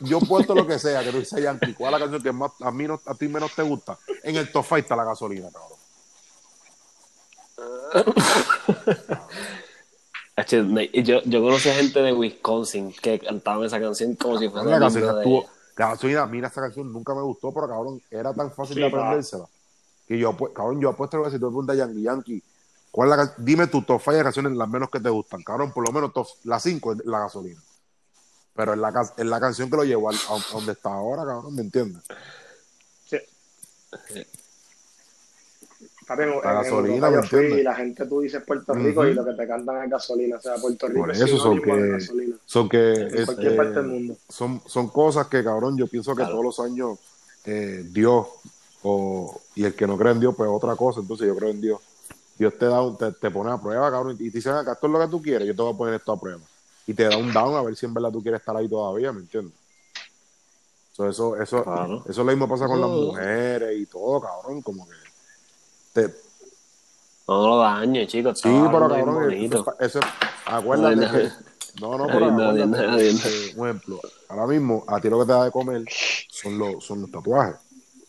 [0.00, 2.50] Yo puesto lo que sea, que tú dices Yankee, ¿cuál es la canción que más
[2.60, 3.98] a mí no, a ti menos te gusta?
[4.22, 5.78] En el top five está la gasolina, cabrón.
[11.04, 14.86] Yo, yo conocí a gente de Wisconsin que cantaban esa canción como si fuera La
[14.88, 15.44] himno de- estuvo.
[15.76, 18.86] La gasolina, mira, esa canción nunca me gustó, pero cabrón, era tan fácil Sí, de
[18.86, 19.44] aprendérsela.
[20.08, 22.42] Que yo, apu- cabrón, yo apuesto a que si tú preguntas a Yankee, Yankee,
[22.90, 25.42] ¿cuál es la can- dime tu top five de canciones las menos que te gustan,
[25.42, 27.60] cabrón, por lo menos top- las cinco es la gasolina.
[28.54, 31.24] Pero es la, es la canción que lo llevó al- a, a donde está ahora,
[31.24, 32.02] cabrón, ¿me entiendes?
[33.06, 33.16] Sí.
[36.06, 39.06] Papi, en- en gasolina, Europa ¿me yo fui y la gente tú dices Puerto Rico
[39.06, 40.36] y lo que te cantan es gasolina.
[40.36, 42.36] O sea, Puerto Rico Por es eso son de que- gasolina.
[42.44, 44.16] Son que En cualquier eh, parte del mundo.
[44.28, 46.32] son, son cosas que, cabrón, yo pienso que Claro.
[46.32, 46.98] todos los años
[47.44, 48.26] eh, Dios,
[48.82, 51.60] o, y el que no cree en Dios, pues otra cosa, entonces yo creo en
[51.60, 51.80] Dios.
[52.38, 54.86] Dios te da un- te, te pone a prueba, cabrón, y te dice, acá esto
[54.88, 56.40] es lo que tú quieres, yo te voy a poner esto a prueba.
[56.86, 59.12] Y te da un down a ver si en verdad tú quieres estar ahí todavía,
[59.12, 59.54] ¿me entiendes?
[60.92, 62.04] So, eso, eso, Claro.
[62.06, 64.94] eso lo mismo pasa con las mujeres y todo, cabrón, como que
[65.92, 66.14] te,
[67.26, 68.40] No lo dañes, chicos.
[68.40, 70.00] Sí, pero cabrón, eso, eso,
[70.46, 71.30] acuérdate No, no, que,
[71.80, 73.62] no, no, pero no, no, no, que, no.
[73.62, 75.84] un ejemplo, ahora mismo a ti lo que te da de comer
[76.28, 77.56] son los, son los tatuajes,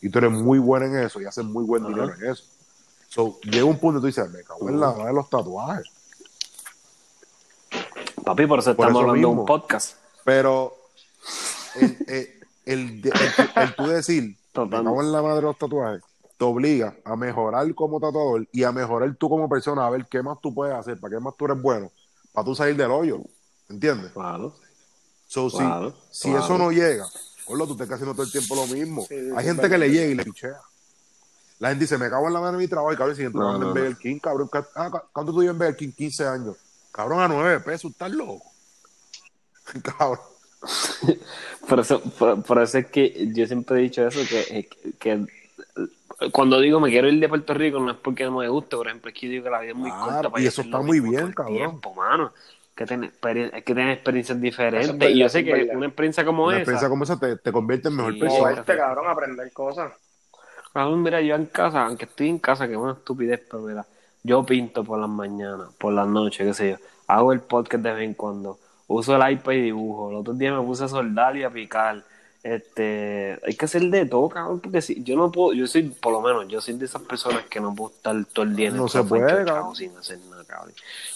[0.01, 1.93] y tú eres muy bueno en eso y haces muy buen Ajá.
[1.93, 2.43] dinero en eso.
[3.07, 5.85] So, llega un punto y tú dices, me cago en la madre de los tatuajes,
[8.23, 9.41] Papi, por eso Por estamos eso hablando de mismo.
[9.41, 9.95] un podcast.
[10.23, 10.73] pero
[11.75, 12.29] el, el,
[12.65, 16.01] el, el- el tú decir, cago en la madre de los tatuajes,
[16.37, 20.21] te obliga a mejorar como tatuador y a mejorar tú como persona, a ver qué
[20.23, 21.91] más tú puedes hacer, para qué más tú eres bueno,
[22.31, 23.19] para tú salir del hoyo,
[23.69, 24.11] ¿entiendes?
[24.11, 24.55] Claro.
[25.27, 26.45] So, si- Claro, si, claro.
[26.45, 27.05] eso no llega,
[27.47, 29.05] Orlo, tú estás haciendo todo el tiempo lo mismo.
[29.07, 30.57] Sí, Hay gente que le llega y le pichea.
[31.59, 33.53] La gente dice, me cago en la mano de mi trabajo y cabrón, si entramos
[33.53, 33.79] No, no, en no.
[33.81, 35.91] Burger King, cabrón, ¿cu- ah, cu- ¿cuánto tú llevas en Burger King?
[35.91, 36.55] 15 años.
[36.93, 38.43] Cabrón, a 9 pesos, estás loco.
[39.83, 40.19] cabrón.
[41.67, 44.67] Por eso, por, por eso es que yo siempre he dicho eso, que,
[44.97, 45.25] que, que
[46.31, 48.87] cuando digo me quiero ir de Puerto Rico no es porque no me guste, por
[48.87, 50.61] ejemplo, es que yo digo que la vida es muy Claro, corta para y eso
[50.61, 51.57] está muy bien, cabrón.
[51.57, 52.33] Tiempo, mano.
[52.75, 55.09] Que tener, que tener experiencias diferentes.
[55.11, 57.89] Y yo sé que una experiencia como Una esa, experiencia como esa te, te convierte
[57.89, 58.19] en mejor Sí.
[58.19, 58.49] persona.
[58.49, 59.93] Moverte, cabrón, aprender cosas.
[60.73, 63.85] Cabrón, mira, yo en casa, aunque estoy en casa, que es una estupidez, pero mira,
[64.23, 66.77] yo pinto por las mañanas, por las noches, qué sé yo.
[67.07, 68.57] Hago el podcast de vez en cuando.
[68.87, 70.09] Uso el iPad y dibujo.
[70.11, 72.03] El otro día me puse a soldar y a picar.
[72.41, 76.11] Este, hay que hacer de todo, cabrón, porque si yo no puedo, yo soy, por
[76.11, 78.75] lo menos, yo soy de esas personas que no puedo estar todo el día en
[78.75, 79.75] No el se puede, enchuchado cabrón.
[79.77, 80.73] sin hacer nada, cabrón.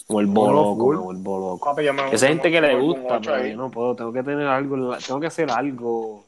[0.08, 0.96] Me vuelvo No, no, loco, full.
[0.96, 1.66] me vuelvo loco.
[1.66, 3.52] Papi, yo me- Esa gente que le gusta, pero ahí.
[3.52, 6.24] yo no puedo, tengo que tener algo, en la- tengo que hacer algo.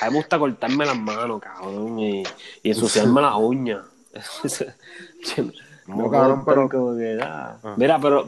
[0.00, 2.22] A mí me gusta cortarme las manos, cabrón, y,
[2.62, 3.80] y ensuciarme las uñas.
[5.86, 7.58] No, cabrón, pero- como que, ah.
[7.62, 7.74] Ah.
[7.76, 8.26] Mira, pero,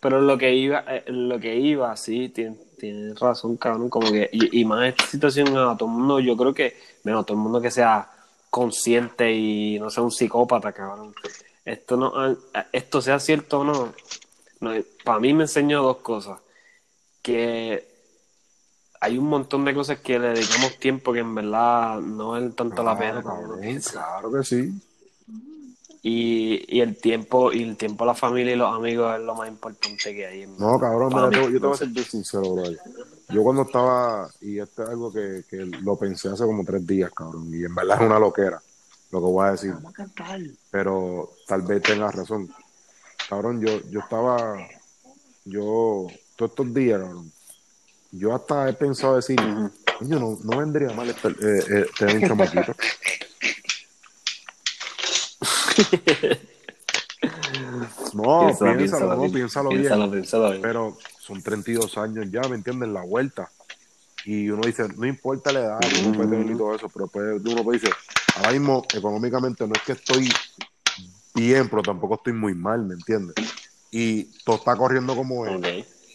[0.00, 4.30] pero lo que iba, eh, lo que iba, sí, tienes tienes razón, cabrón, como que,
[4.32, 7.42] y, y más esta situación a todo el mundo, yo creo que, bueno, todo el
[7.42, 8.08] mundo que sea
[8.50, 11.14] consciente y no sea un psicópata, cabrón.
[11.64, 12.34] Esto no, ah,
[12.72, 13.92] esto sea cierto o no,
[14.60, 14.70] no,
[15.04, 16.38] para mí me enseñó dos cosas.
[17.20, 17.86] Que
[19.00, 22.82] hay un montón de cosas que le dedicamos tiempo que en verdad no valen tanto
[22.82, 23.22] la pena.
[23.22, 23.60] cabrón,
[23.90, 24.72] claro que sí.
[26.02, 29.34] Y, y el tiempo, y el tiempo a la familia y los amigos es lo
[29.34, 30.42] más importante que hay.
[30.42, 32.64] en No, cabrón, mira, yo te voy a ser bien sincero, bro.
[33.30, 37.10] Yo cuando estaba, y esto es algo que, que lo pensé hace como tres días,
[37.12, 38.62] cabrón, y en verdad es una loquera
[39.10, 39.74] lo que voy a decir,
[40.70, 42.52] pero tal vez tengas razón.
[43.28, 44.56] Cabrón, yo, yo estaba,
[45.44, 46.06] yo,
[46.36, 47.32] todos estos días, cabrón,
[48.10, 49.38] yo hasta he pensado decir,
[49.98, 52.74] coño, no, no vendría mal este, eh, eh, tener un chamaquito.
[58.14, 58.38] No,
[58.76, 59.32] Piénsalo, no, bien.
[59.32, 59.80] piénsalo bien.
[59.82, 60.62] Piénsalo, piénsalo bien.
[60.62, 62.94] Pero son 32 años ya, ¿me entienden?
[62.94, 63.50] La vuelta.
[64.24, 67.34] Y uno dice, no importa la edad, uno puede tener y todo eso, pero puede-
[67.34, 67.94] uno puede decir,
[68.36, 70.28] ahora mismo económicamente no es que estoy
[71.34, 73.34] bien, pero tampoco estoy muy mal, ¿me entiendes?
[73.90, 75.52] Y todo está corriendo como es.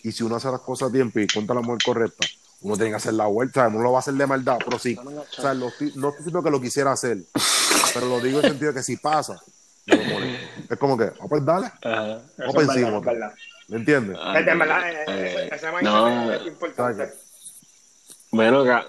[0.03, 2.27] Y si uno hace las cosas a tiempo y cuenta la mujer correcta,
[2.63, 4.97] uno tiene que hacer la vuelta, no lo va a hacer de maldad, pero sí.
[4.97, 5.65] O sea, lo
[5.95, 7.17] no estoy diciendo que lo quisiera hacer,
[7.93, 9.41] pero lo digo en el sentido de que si pasa,
[9.85, 10.03] yo lo
[10.69, 13.33] es como que, ah, pues dale, es pa' verdad, encima, es.
[13.67, 14.17] ¿me entiendes?
[14.19, 16.31] Ah, En verdad, eh, eh, ese- ese no.
[16.31, 17.13] es importante.
[18.31, 18.85] Bueno, ca-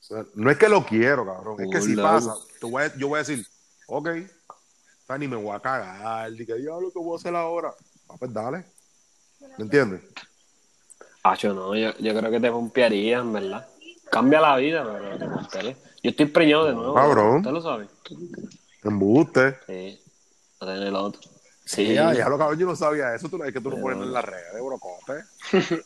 [0.00, 1.60] sea, no es que lo quiero, cabrón.
[1.60, 2.34] Es que si pasa,
[2.66, 3.46] voy a- yo voy a decir,
[3.86, 6.30] ok, o sea, ni me voy a cagar.
[6.32, 7.74] Dije, diablo, ¿qué voy a hacer ahora?
[8.08, 8.64] Ah, pues dale.
[9.56, 10.02] ¿Me entiendes?
[11.30, 13.66] Hacho, no, yo, yo creo que te pompearía, en verdad.
[14.10, 15.76] Cambia la vida, pero te.
[16.02, 16.94] Yo estoy preñado de nuevo.
[16.94, 17.36] Cabrón.
[17.38, 17.88] ¿Usted lo sabe?
[18.84, 19.58] Embuste.
[19.66, 20.00] Sí.
[20.60, 21.20] A tener el otro.
[21.64, 21.92] Sí.
[21.94, 23.28] Ya, ya lo cabrón, yo no sabía eso.
[23.28, 25.24] Tú, es que tú lo Pero- pones en las redes, brocote.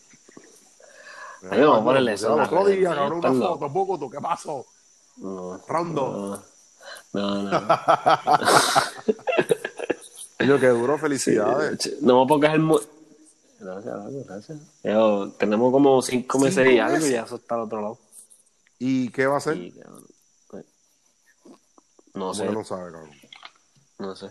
[1.50, 4.64] Ay, vamos a ponerle eso El otro día, cabrón, una foto, poco, ¿tú qué pasó?
[5.16, 5.60] No.
[5.66, 6.44] Rondo.
[7.12, 7.50] No, no.
[7.50, 7.60] no.
[10.38, 12.00] Coño, qué duro, felicidades.
[12.00, 12.68] No, porque es el.
[13.62, 14.58] Gracias, gracias, gracias.
[14.82, 17.98] Yo, tenemos como cinco meses y ¿Cinco algo y ya eso está al otro lado.
[18.78, 19.54] ¿Y qué va a?
[19.54, 20.06] Y, cabrón,
[20.48, 20.64] pues,
[22.14, 23.10] no sé, no sabe, cabrón.
[23.98, 24.30] no sé.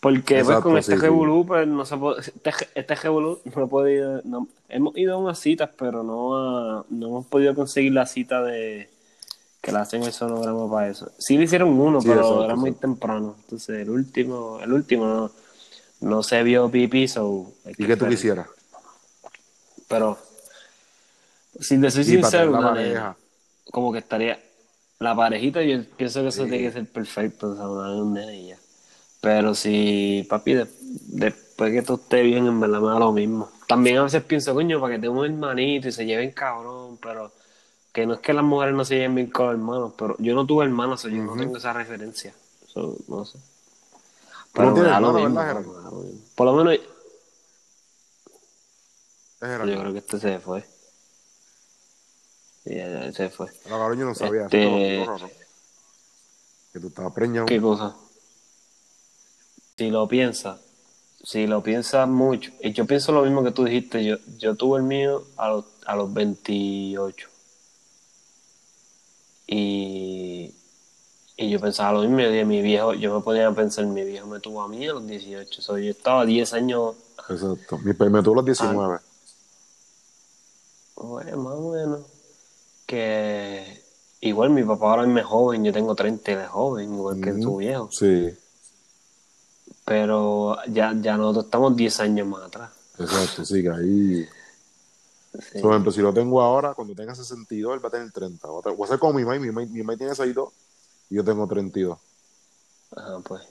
[0.00, 1.02] Porque pues con este sí, sí.
[1.02, 5.18] revolú, pues no se puede, este, este revolú no he podido, no- hemos ido a
[5.18, 8.90] unas citas, pero no, a- no hemos podido conseguir la cita de
[9.60, 11.12] que le hacen el sonograma para eso.
[11.18, 13.36] Sí le hicieron uno, Sí, pero era muy temprano.
[13.44, 15.30] Entonces el último, el último no,
[16.02, 18.46] no se vio pipí, so ¿Y qué tú quisieras?
[19.88, 20.18] Pero,
[21.60, 23.16] si te soy Sí, sincero, una
[23.70, 24.42] como que estaría
[24.98, 26.50] la parejita, yo pienso que eso Sí.
[26.50, 28.58] tiene que ser perfecto, o sea, una un nene y ya.
[29.20, 33.50] Pero si, papi, de- después que tú estés bien, en verdad me da lo mismo.
[33.68, 37.32] También a veces pienso, coño, para que tenga un hermanito y se lleven cabrón, pero
[37.92, 40.34] que no es que las mujeres no se lleven bien con los hermanos, pero yo
[40.34, 42.34] no tuve hermanos, o yo no tengo esa referencia.
[42.66, 43.38] Eso, no sé.
[44.52, 46.04] Pero no da lo mismo, ¿verdad, Gerardo?
[46.34, 46.80] Por lo menos, Es
[49.40, 49.72] Gerardo.
[49.72, 50.62] yo creo que este se fue.
[52.64, 53.48] Sí, ya, ya, se fue.
[53.68, 54.42] No, cabrón, yo no sabía.
[54.44, 55.06] Este-.
[56.72, 57.46] Que tú estabas preñado.
[57.46, 57.96] ¿Qué cosa?
[59.76, 60.60] Si lo piensas,
[61.24, 64.78] si lo piensas mucho, y yo pienso lo mismo que tú dijiste, yo, yo tuve
[64.78, 67.28] el mío a los, a los 28.
[69.48, 70.54] Y,
[71.42, 74.40] y yo pensaba lo mismo, dije, mi viejo, yo me podía pensar, mi viejo me
[74.40, 76.94] tuvo a mí a los 18, so, yo estaba 10 años,
[77.28, 77.78] Exacto.
[77.78, 78.98] Mi pe- me tuvo los 19.
[80.96, 82.00] bueno, más o menos,
[82.86, 83.82] que
[84.20, 87.20] igual mi papá ahora mismo es joven, yo tengo 30 y él es joven, igual
[87.20, 87.88] que tu viejo.
[87.90, 88.36] Sí,
[89.84, 92.70] pero ya, ya nosotros estamos 10 años más atrás.
[92.98, 93.44] exacto.
[93.44, 94.28] Sí, que ahí.
[95.50, 95.60] Sí.
[95.60, 98.48] Por ejemplo, si lo tengo ahora, cuando tenga 62, él va a tener 30.
[98.48, 99.38] Voy a a ser como mi mamá.
[99.38, 100.71] Mi mamá mi mamá tiene 62 y
[101.14, 101.98] yo tengo 32.
[102.96, 103.42] Ajá, pues.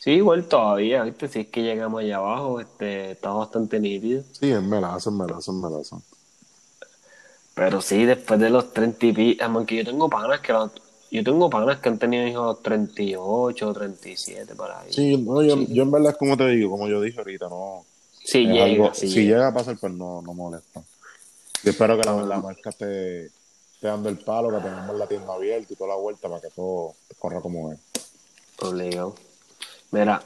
[0.00, 1.28] Sí, igual todavía, ¿viste?
[1.28, 4.24] Si es que llegamos allá abajo, este, está bastante nítido.
[4.32, 6.02] Sí, es melazo, es melazo, es melazo.
[7.54, 10.72] Pero sí, después de los 30 y pico, aunque yo tengo panas que lo-
[11.10, 14.90] yo tengo panas que han tenido hijos a los 38, 37, por ahí.
[14.92, 15.68] Sí, no, yo, Sí.
[15.70, 17.84] yo en verdad es como te digo, como yo dije ahorita, no.
[18.24, 19.36] Sí, es llega, algo- sí si llega.
[19.36, 20.82] llega a pasar, pues no, no molesta.
[21.62, 23.30] Yo espero que la, la marca esté,
[23.82, 26.50] esté dando el palo, que tengamos la tienda abierta y toda la vuelta para que
[26.50, 27.80] todo corra como es.
[28.60, 29.16] Obligado.
[29.90, 30.22] Mira,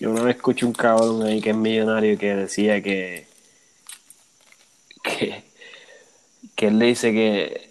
[0.00, 3.28] yo una vez escuché un cabrón ahí que es millonario que decía que.
[5.04, 5.44] que,
[6.56, 7.70] que él le dice que.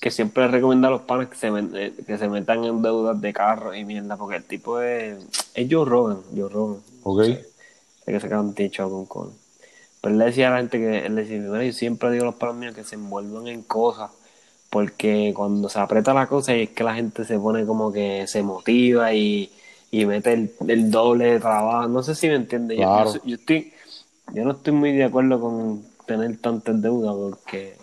[0.00, 3.32] que siempre recomienda a los panes que se, eh, que se metan en deudas de
[3.32, 5.18] carro y mierda, porque el tipo es.
[5.52, 6.80] es Joe Rogan, Joe Rogan.
[7.02, 7.22] ¿Ok?
[8.06, 9.41] Hay que un techo con con.
[10.02, 12.36] Pero le decía a la gente que él decía, "Mira, yo siempre digo a los
[12.36, 14.12] panos míos que se envuelvan en cosas,
[14.70, 18.26] porque cuando se aprieta la cosa y es que la gente se pone como que
[18.26, 19.52] se motiva y,
[19.90, 21.88] y mete el, el doble de trabajo.
[21.88, 22.76] No sé si me entiende.
[22.78, 23.12] Yo- Claro.
[23.14, 23.72] Yo, yo estoy,
[24.34, 27.76] yo no estoy muy de acuerdo con tener tantas deudas porque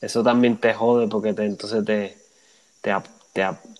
[0.00, 2.16] eso también te jode porque te, entonces te,
[2.80, 2.92] te,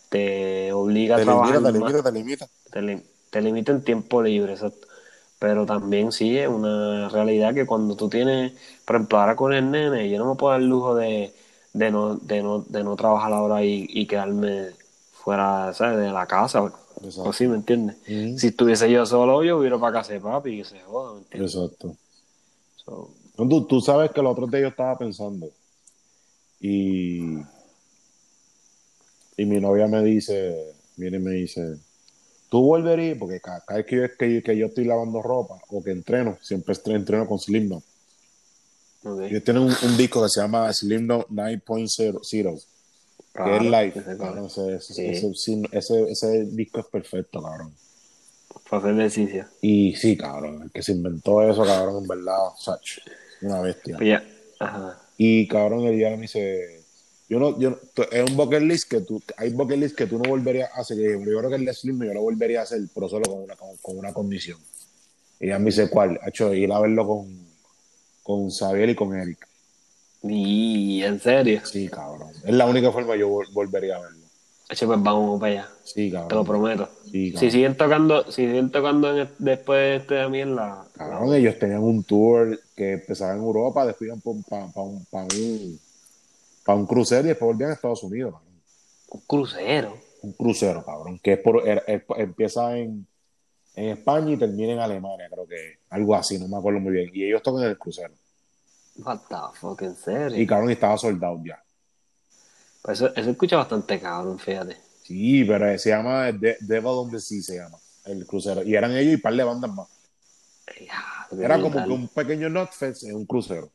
[0.08, 2.48] te, obliga a trabajar limita, te limita, te limita.
[2.70, 4.88] te, lim- te limita en tiempo libre, exacto.
[5.42, 8.52] Pero también sí es una realidad que cuando tú tienes,
[8.84, 11.34] por ejemplo, ahora con el nene, yo no me puedo dar el lujo de,
[11.72, 14.68] de, no, de, no, de no trabajar ahora y, y quedarme
[15.12, 15.98] fuera ¿sabes?
[15.98, 16.72] de la casa.
[17.02, 17.28] Exacto.
[17.28, 17.96] O sí, ¿me entiendes?
[18.40, 21.18] Si estuviese yo solo, yo hubiera para casa de papi y que se joda, ¿me
[21.22, 21.54] entiendes?
[21.56, 21.96] Exacto.
[22.76, 25.50] So, Tú, tú sabes que los otros días yo estaba pensando
[26.60, 27.34] y,
[29.36, 31.78] y mi novia me dice, viene y me dice,
[32.52, 35.82] tú volverías, porque ca- cada, vez que yo, que, que yo estoy lavando ropa o
[35.82, 37.82] que entreno, siempre entreno con Slimno.
[39.04, 39.20] ok.
[39.22, 42.66] Ellos tienen un, un disco que se llama Slimno 9.0, que es
[43.32, 43.92] Claro, live.
[43.96, 45.06] ese Cabrón, ese, ese, Sí.
[45.06, 47.72] ese- sí, ese- ese disco es perfecto, cabrón.
[48.68, 49.46] Para hacer ejercicio.
[49.62, 52.98] Y sí, cabrón, el que se inventó eso, cabrón, en verdad, Sach,
[53.40, 53.96] una bestia.
[53.96, 54.22] Pues ya,
[54.60, 55.00] ajá.
[55.16, 56.81] Y cabrón, el día me dice,
[57.32, 57.78] yo no, yo
[58.10, 60.98] es un bucket list que tú, hay bucket list que tú no volverías a hacer.
[60.98, 63.56] Yo, creo que el de Slim yo lo volvería a hacer, pero solo con una,
[63.56, 64.58] con, con una condición.
[65.40, 66.20] Y ella me dice, ¿cuál?
[66.22, 67.46] Ha hecho ir a verlo con,
[68.22, 69.48] con Xavier y con Eric.
[70.24, 71.62] Y en serio.
[71.64, 72.32] Sí, cabrón.
[72.44, 74.26] Es la única forma que yo vol- volvería a verlo.
[74.68, 75.68] Che, pues vamos para allá.
[75.84, 76.28] Sí, cabrón.
[76.28, 76.90] Te lo prometo.
[77.10, 80.84] Sí, Si siguen tocando, si siguen tocando en el- después de este también la.
[80.92, 84.34] Cabrón, ellos tenían un tour que empezaba en Europa, después iban para
[84.84, 85.80] un, pa un,
[86.64, 88.62] pa un crucero y después volvían a Estados Unidos, cabrón.
[89.08, 89.98] Un crucero.
[90.22, 93.06] Un crucero, cabrón, que es por, er- er- empieza en,
[93.74, 97.10] en España y termina en Alemania, creo que algo así, no me acuerdo muy bien.
[97.12, 98.14] Y ellos tocan el crucero.
[98.96, 100.38] What the fuck, en serio.
[100.40, 101.62] Y cabrón, estaba soldado ya.
[102.82, 104.76] Pues eso, eso escucha bastante cabrón, fíjate.
[105.02, 108.62] Sí, pero se llama De- Devil on the Sea, se llama el crucero.
[108.62, 109.88] Y eran ellos y par de bandas más.
[111.40, 113.70] Era como que un pequeño Notfest en un crucero.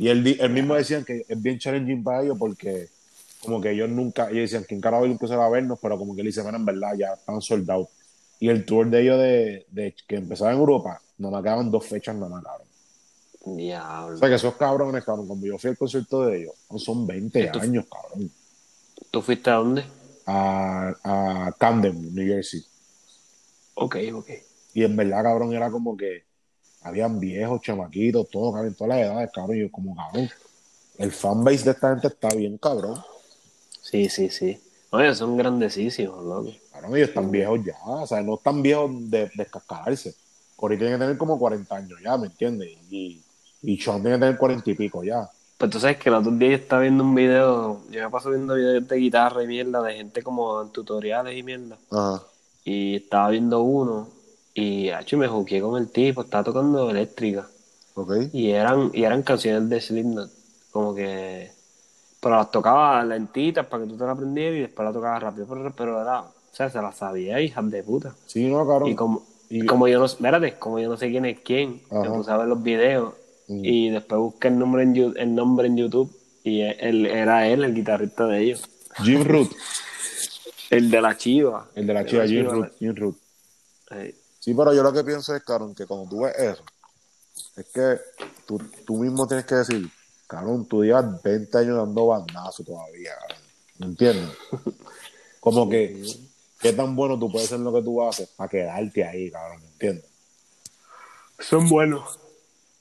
[0.00, 2.88] Y él, él mismo decían que es bien challenging para ellos porque
[3.42, 5.78] como que ellos nunca, ellos decían, ¿quién carajo va a vernos?
[5.80, 7.88] Pero como que le dicen, "Bueno, en verdad, ya están soldados.
[8.38, 11.84] Y el tour de ellos de, de- que empezaba en Europa, no me quedaban dos
[11.86, 12.66] fechas nada más, cabrón.
[13.56, 14.14] Diablo.
[14.16, 17.44] O sea que esos cabrones, cabrón, cuando yo fui al concierto de ellos, son 20
[17.44, 18.30] Esto- años, cabrón.
[19.10, 19.84] ¿Tú fuiste a dónde?
[20.24, 22.64] A, a Camden, New Jersey.
[23.74, 24.30] Ok, ok.
[24.74, 26.24] Y en verdad, cabrón, era como que
[26.82, 29.56] habían viejos, chamaquitos, todos, cabrón, todas las edades, cabrón.
[29.56, 30.28] Y yo, como cabrón,
[30.98, 32.98] el fanbase de esta gente está bien, cabrón.
[33.82, 34.60] Sí, sí, sí.
[34.90, 36.50] Oye, son grandecísimos, loco.
[36.72, 40.14] Cabrón, ellos están viejos ya, o sea, no están viejos de, de cascararse.
[40.56, 42.68] Corey tiene que tener como 40 años ya, ¿me entiendes?
[42.90, 43.22] Y,
[43.62, 45.28] y Sean tiene que tener 40 y pico ya.
[45.56, 48.30] Pues tú sabes que el otro día yo estaba viendo un video, yo me paso
[48.30, 51.78] viendo videos de guitarra y mierda, de gente como en tutoriales y mierda.
[51.90, 52.22] Ajá.
[52.64, 54.08] Y estaba viendo uno
[54.54, 57.46] y hecho, me jugué con el tipo, estaba tocando eléctrica.
[57.94, 58.12] Ok.
[58.32, 60.30] Y eran, y eran canciones de Slipknot,
[60.70, 61.50] como que...
[62.20, 65.46] Pero las tocaba lentitas para que tú te las aprendieras y después las tocaba rápido,
[65.48, 66.20] pero, pero era...
[66.22, 68.14] O sea, se las sabía, hijas de puta.
[68.26, 68.88] Sí, no, cabrón.
[68.90, 71.98] Y como, Y- como yo no, espérate, como yo no sé quién es quién, me
[71.98, 72.12] Ajá.
[72.12, 73.14] puse a ver los videos
[73.48, 73.64] Mm.
[73.64, 76.08] y después busqué el nombre en, el nombre en YouTube
[76.44, 78.62] y él, era él, el guitarrista de ellos.
[79.02, 79.50] Jim Root,
[80.70, 81.66] El de la chiva.
[81.74, 82.52] el de la El chica, Jim Chiva.
[82.52, 83.16] Root, Jim Root.
[83.92, 86.64] Eh, Sí, pero yo lo que pienso es, cabrón, que cuando tú ves eso,
[87.56, 88.00] es que
[88.46, 89.88] tú, tú mismo tienes que decir,
[90.26, 93.42] cabrón, tú llevas 20 años dando bandazo todavía, cabrón.
[93.78, 94.30] ¿Me entiendes?
[95.40, 96.02] Como que,
[96.58, 99.60] qué tan bueno tú puedes ser en lo que tú haces para quedarte ahí, cabrón,
[99.60, 100.04] ¿me entiendes?
[101.38, 102.18] Son buenos.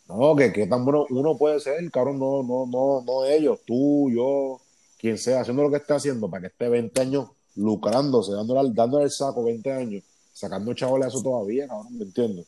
[0.07, 4.09] No, que qué tan bueno uno puede ser, cabrón, no, no, no, no ellos, tú,
[4.09, 4.59] yo,
[4.97, 9.05] quien sea, haciendo lo que esté haciendo para que esté 20 años lucrándose, dándole, dándole
[9.05, 10.03] el saco 20 años,
[10.39, 12.45] sacando chavales eso todavía, cabrón, ¿me entiendes?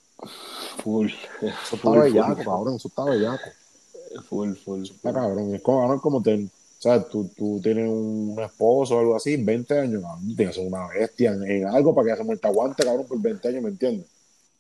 [0.82, 1.10] Full.
[1.42, 3.44] Eso está bellaco, cabrón, eso está bellaco.
[4.30, 4.84] Full, full.
[4.84, 6.50] Está cabrón, es como, cabrón, como te, o
[6.80, 10.72] sea, tú, tú tienes un, esposo o algo así, 20 años, cabrón, tienes que ser
[10.72, 13.64] una bestia en, en algo para que esa mujer te aguante, cabrón, por 20 años,
[13.64, 14.08] ¿me entiendes?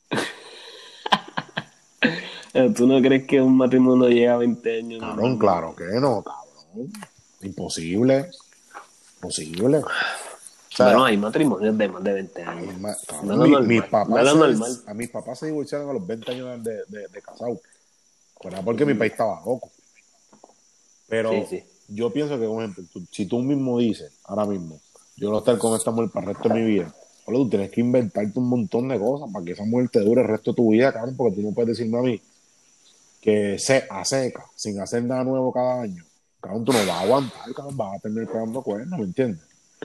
[2.76, 5.00] ¿Tú no crees que un matrimonio llega a 20 años?
[5.00, 6.92] Cabrón, claro que no, cabrón.
[7.42, 8.30] Imposible.
[9.16, 9.82] Imposible.
[10.82, 12.80] O sea, Bueno, hay matrimonios de más de 20 años.
[12.80, 13.56] Ma- No, mi- No,
[14.66, 17.08] se- a mis papás se divorciaron a los 20 años de, de,
[18.44, 19.72] era porque mi país estaba loco.
[21.08, 21.64] Pero Sí, sí.
[21.90, 24.80] yo pienso que, por ejemplo, tú- si tú mismo dices, ahora mismo,
[25.16, 26.94] yo no estar con esta mujer para el resto de mi vida,
[27.26, 30.22] boludo, tú tienes que inventarte un montón de cosas para que esa mujer te dure
[30.22, 32.22] el resto de tu vida, cabrón, porque tú no puedes decirme a mí
[33.22, 36.04] que se a seca, sin hacer nada nuevo cada año.
[36.40, 39.42] Cabrón, tú no vas a aguantar, cabrón, vas a terminar pegando cuernos, ¿me entiendes?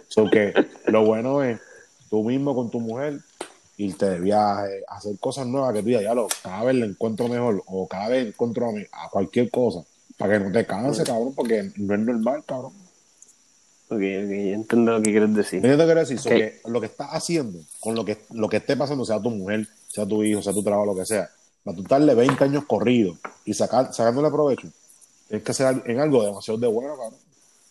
[0.09, 0.55] So que
[0.87, 1.61] lo bueno es
[2.11, 3.21] tú mismo con tu mujer
[3.79, 7.29] irte de viaje, hacer cosas nuevas que tú digas, ya lo, cada vez le encuentro
[7.29, 9.81] mejor o cada vez encuentro a, mí- a cualquier cosa
[10.17, 12.73] para que no te canse, cabrón, porque no es normal, cabrón.
[13.89, 15.57] Ok, ok, entiendo lo que quieres decir.
[15.59, 16.19] ¿Entiendes lo que quiero decir?
[16.19, 16.35] So Ok.
[16.37, 19.69] que lo que estás haciendo, con lo que, lo que esté pasando, sea tu mujer,
[19.89, 21.29] sea tu hijo, sea tu trabajo, lo que sea,
[21.63, 24.69] para tú darle 20 años corridos y sacar, sacándole provecho,
[25.29, 27.21] tienes que hacer en algo demasiado de bueno, cabrón.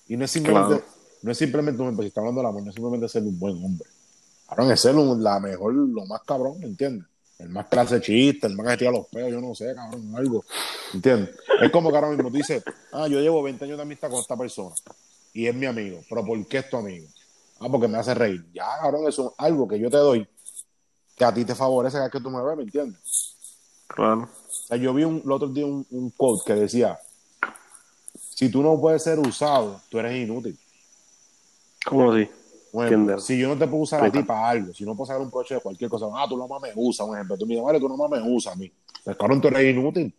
[0.08, 0.95] Y no es simplemente, Claro.
[1.26, 3.90] No es simplemente, si está hablando del amor, no es simplemente ser un buen hombre.
[4.48, 7.08] Cabrón, es ser un- la mejor, lo más cabrón, ¿me entiendes?
[7.40, 10.46] El más clase chiste, el más que tira los pelos, yo no sé, cabrón, algo.
[10.94, 11.36] ¿Entiendes?
[11.62, 14.20] Es como que ahora mismo tú dices, ah, yo llevo 20 años de amistad con
[14.20, 14.76] esta persona
[15.34, 17.08] y es mi amigo, pero ¿por qué es tu amigo?
[17.60, 18.46] Ah, porque me hace reír.
[18.54, 20.28] Ya, cabrón, eso es algo que yo te doy
[21.16, 23.36] que a ti te favorece cada vez que tú me ves, ¿me entiendes?
[23.88, 24.30] Claro.
[24.48, 27.00] O sea, yo vi un, el otro día un, un quote que decía,
[28.30, 30.58] si tú no puedes ser usado, tú eres inútil.
[31.86, 32.30] ¿Cómo así?
[32.74, 33.18] Entiendo.
[33.20, 35.32] si yo no te puedo usar a ti para algo, si no puedo sacar un
[35.32, 37.64] provecho de cualquier cosa, ah, tú no más me usas, un ejemplo, tú me dices,
[37.66, 38.70] vale, tú no más me usas a mí.
[39.04, 40.14] Pues cabrón, tú eres inútil.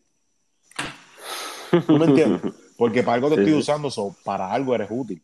[1.87, 2.53] ¿Tú me entiendes?
[2.79, 3.59] Porque para algo te Sí, estoy sí.
[3.61, 5.23] usando, so, para algo eres útil.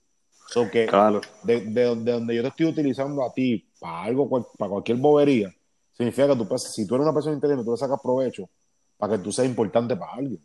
[0.48, 1.20] So que Claro.
[1.42, 4.98] de, de donde, donde yo te estoy utilizando a ti para algo, cual- para cualquier
[4.98, 5.54] bobería,
[5.96, 8.48] significa que tú, si tú eres una persona inteligente, tú le sacas provecho
[8.98, 10.40] para que tú seas importante para alguien.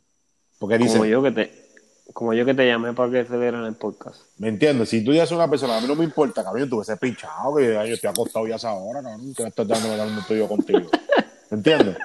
[0.57, 1.66] Porque dice, Como yo que te
[2.13, 4.21] como yo que te llamé para que se dieran el podcast.
[4.37, 4.89] ¿Me entiendes?
[4.89, 7.55] Si tú ya eres una persona, a mí no me importa, cabrón, tú ese pinchado,
[7.55, 10.47] que yo estoy acostado ya a esa hora, cabrón, que me estás dando dando estudio
[10.47, 10.89] contigo.
[11.49, 11.97] ¿Me entiendes?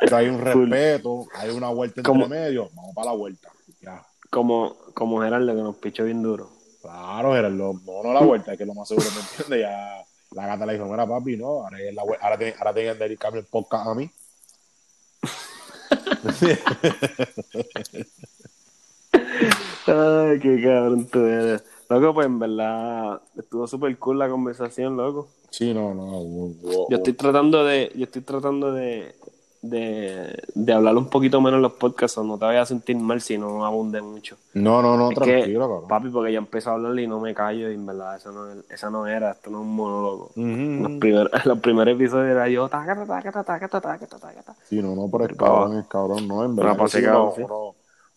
[0.00, 3.48] Pero hay un respeto, hay una vuelta entre Como- medio, vamos para la vuelta.
[3.80, 4.02] Ya.
[4.30, 6.50] Como, como Gerardo que nos pichó bien duro.
[6.80, 9.60] Claro, Gerardo, no, no la vuelta, es que lo más seguro, ¿me entiendes?
[9.60, 13.04] Ya la gata le dijo, mira papi, no, ahora, la, ahora, tiene- ahora tienen que
[13.04, 14.10] dedicarme el podcast a mí.
[19.86, 21.64] Ay, qué cabrón tú eres.
[21.88, 25.28] Loco, pues en verdad estuvo súper cool la conversación, loco.
[25.50, 26.22] Sí, no, no,
[26.88, 29.14] Yo estoy tratando de, yo estoy tratando de,
[29.60, 32.96] de, de hablar un poquito menos en los podcasts, o no te vayas a sentir
[32.96, 34.36] mal si no abunde mucho.
[34.54, 37.34] No, no, no, Es tranquilo, que, papi, porque yo empiezo a hablar y no me
[37.34, 40.30] callo, y en verdad esa no, esa no era, esto no es un monólogo.
[40.36, 40.98] Ujú, Los, ujú.
[41.00, 44.56] primeros, los primeros episodios era yo, tácata, tácata, tácata, tácata, tácata.
[44.70, 46.72] Sí, no, no, pero es cabrón, es cabrón, no, en verdad.
[46.72, 47.42] Pero, que sí, cabrón, sí.
[47.42, 47.74] uno-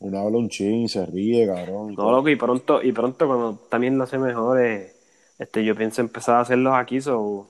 [0.08, 1.90] uno habla un chin, se ríe, cabrón.
[1.90, 2.12] No, todo.
[2.12, 4.94] loco, y pronto, y pronto cuando también lo hace mejor, eh,
[5.40, 7.48] este, yo pienso empezar a hacerlos aquí, so,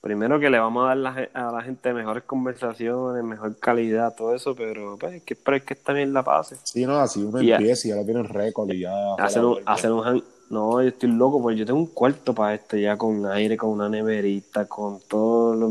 [0.00, 4.34] primero que le vamos a dar la a la gente mejores conversaciones, mejor calidad, todo
[4.34, 6.56] eso, pero pues que esperar que esta bien la pase.
[6.64, 9.14] Sí, no, así uno Y ya- empieza y ya lo tiene récord y ya.
[9.14, 12.76] Hacer un, hacer un No, yo estoy loco, porque yo tengo un cuarto para esto
[12.76, 15.70] ya con aire, con una neverita, con todos los...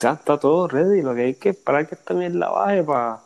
[0.00, 3.20] Ya está todo ready, lo que hay que esperar que esta bien la baje para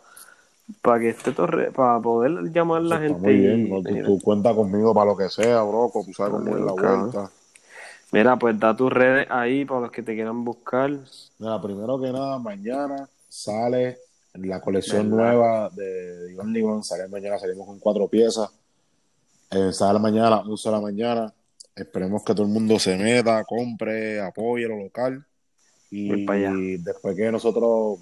[0.83, 3.21] para que esté todo re- para poder llamar a la gente.
[3.21, 3.83] Muy y- bien, ¿no?
[3.83, 7.31] tú, tú cuentas conmigo para lo que sea, broco, tú sabes cómo es la vuelta.
[8.13, 10.91] Mira, pues da tus redes ahí para los que te quieran buscar.
[11.39, 13.99] Mira, primero que nada, mañana sale
[14.35, 15.33] la colección ¿Verdad?
[15.33, 16.83] nueva de Only One.
[16.83, 18.49] Sale mañana, salimos con cuatro piezas.
[19.51, 21.33] Eh, sale mañana a las 11 de la mañana.
[21.75, 25.25] Esperemos que todo el mundo se meta, compre, apoye lo local.
[25.91, 27.99] Y después que nosotros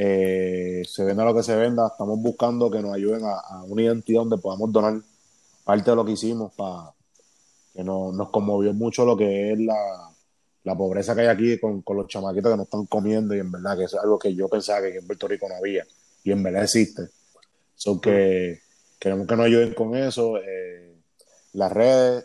[0.00, 3.82] eh, se venda lo que se venda, estamos buscando que nos ayuden a, a una
[3.82, 5.00] identidad donde podamos donar
[5.64, 6.92] parte de lo que hicimos para
[7.74, 9.74] que no- nos conmovió mucho lo que es la,
[10.62, 13.50] la pobreza que hay aquí con, con los chamaquitos que no están comiendo y en
[13.50, 15.84] verdad que es algo que yo pensaba que aquí en Puerto Rico no había
[16.22, 17.08] y en verdad existe.
[17.74, 18.60] So que
[19.00, 20.38] queremos que nos ayuden con eso.
[20.38, 20.94] eh,
[21.54, 22.24] las redes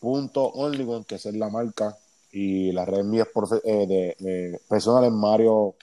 [0.00, 1.96] d.onlyone, que es la marca,
[2.30, 3.28] y las redes mías
[3.64, 5.74] eh, de, de personales Mario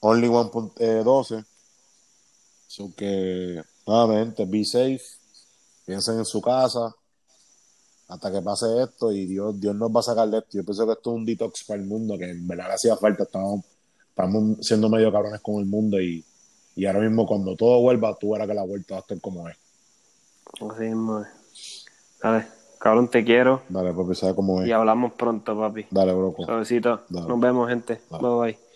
[0.00, 1.44] Onlyone.12.
[2.66, 5.00] So que nuevamente, be safe,
[5.86, 6.94] piensen en su casa
[8.08, 10.50] hasta que pase esto y Dios, Dios nos va a sacar de esto.
[10.52, 13.24] Yo pienso que esto es un detox para el mundo, que en verdad hacía falta.
[13.24, 13.64] Estamos,
[14.08, 16.24] estamos siendo medio cabrones con el mundo y,
[16.74, 19.48] y ahora mismo cuando todo vuelva, tú verás que la vuelta va a estar como
[19.48, 19.56] es.
[20.54, 21.28] Así mismo es.
[22.22, 22.46] Dale,
[22.78, 23.62] cabrón, te quiero.
[23.68, 24.68] Dale, papi, ¿sabes cómo es?
[24.68, 25.86] Y hablamos pronto, papi.
[25.90, 26.44] Dale, broco.
[26.44, 27.02] Suavecito.
[27.10, 27.28] Dale.
[27.28, 28.00] Nos vemos, gente.
[28.10, 28.22] Dale.
[28.22, 28.67] Bye bye.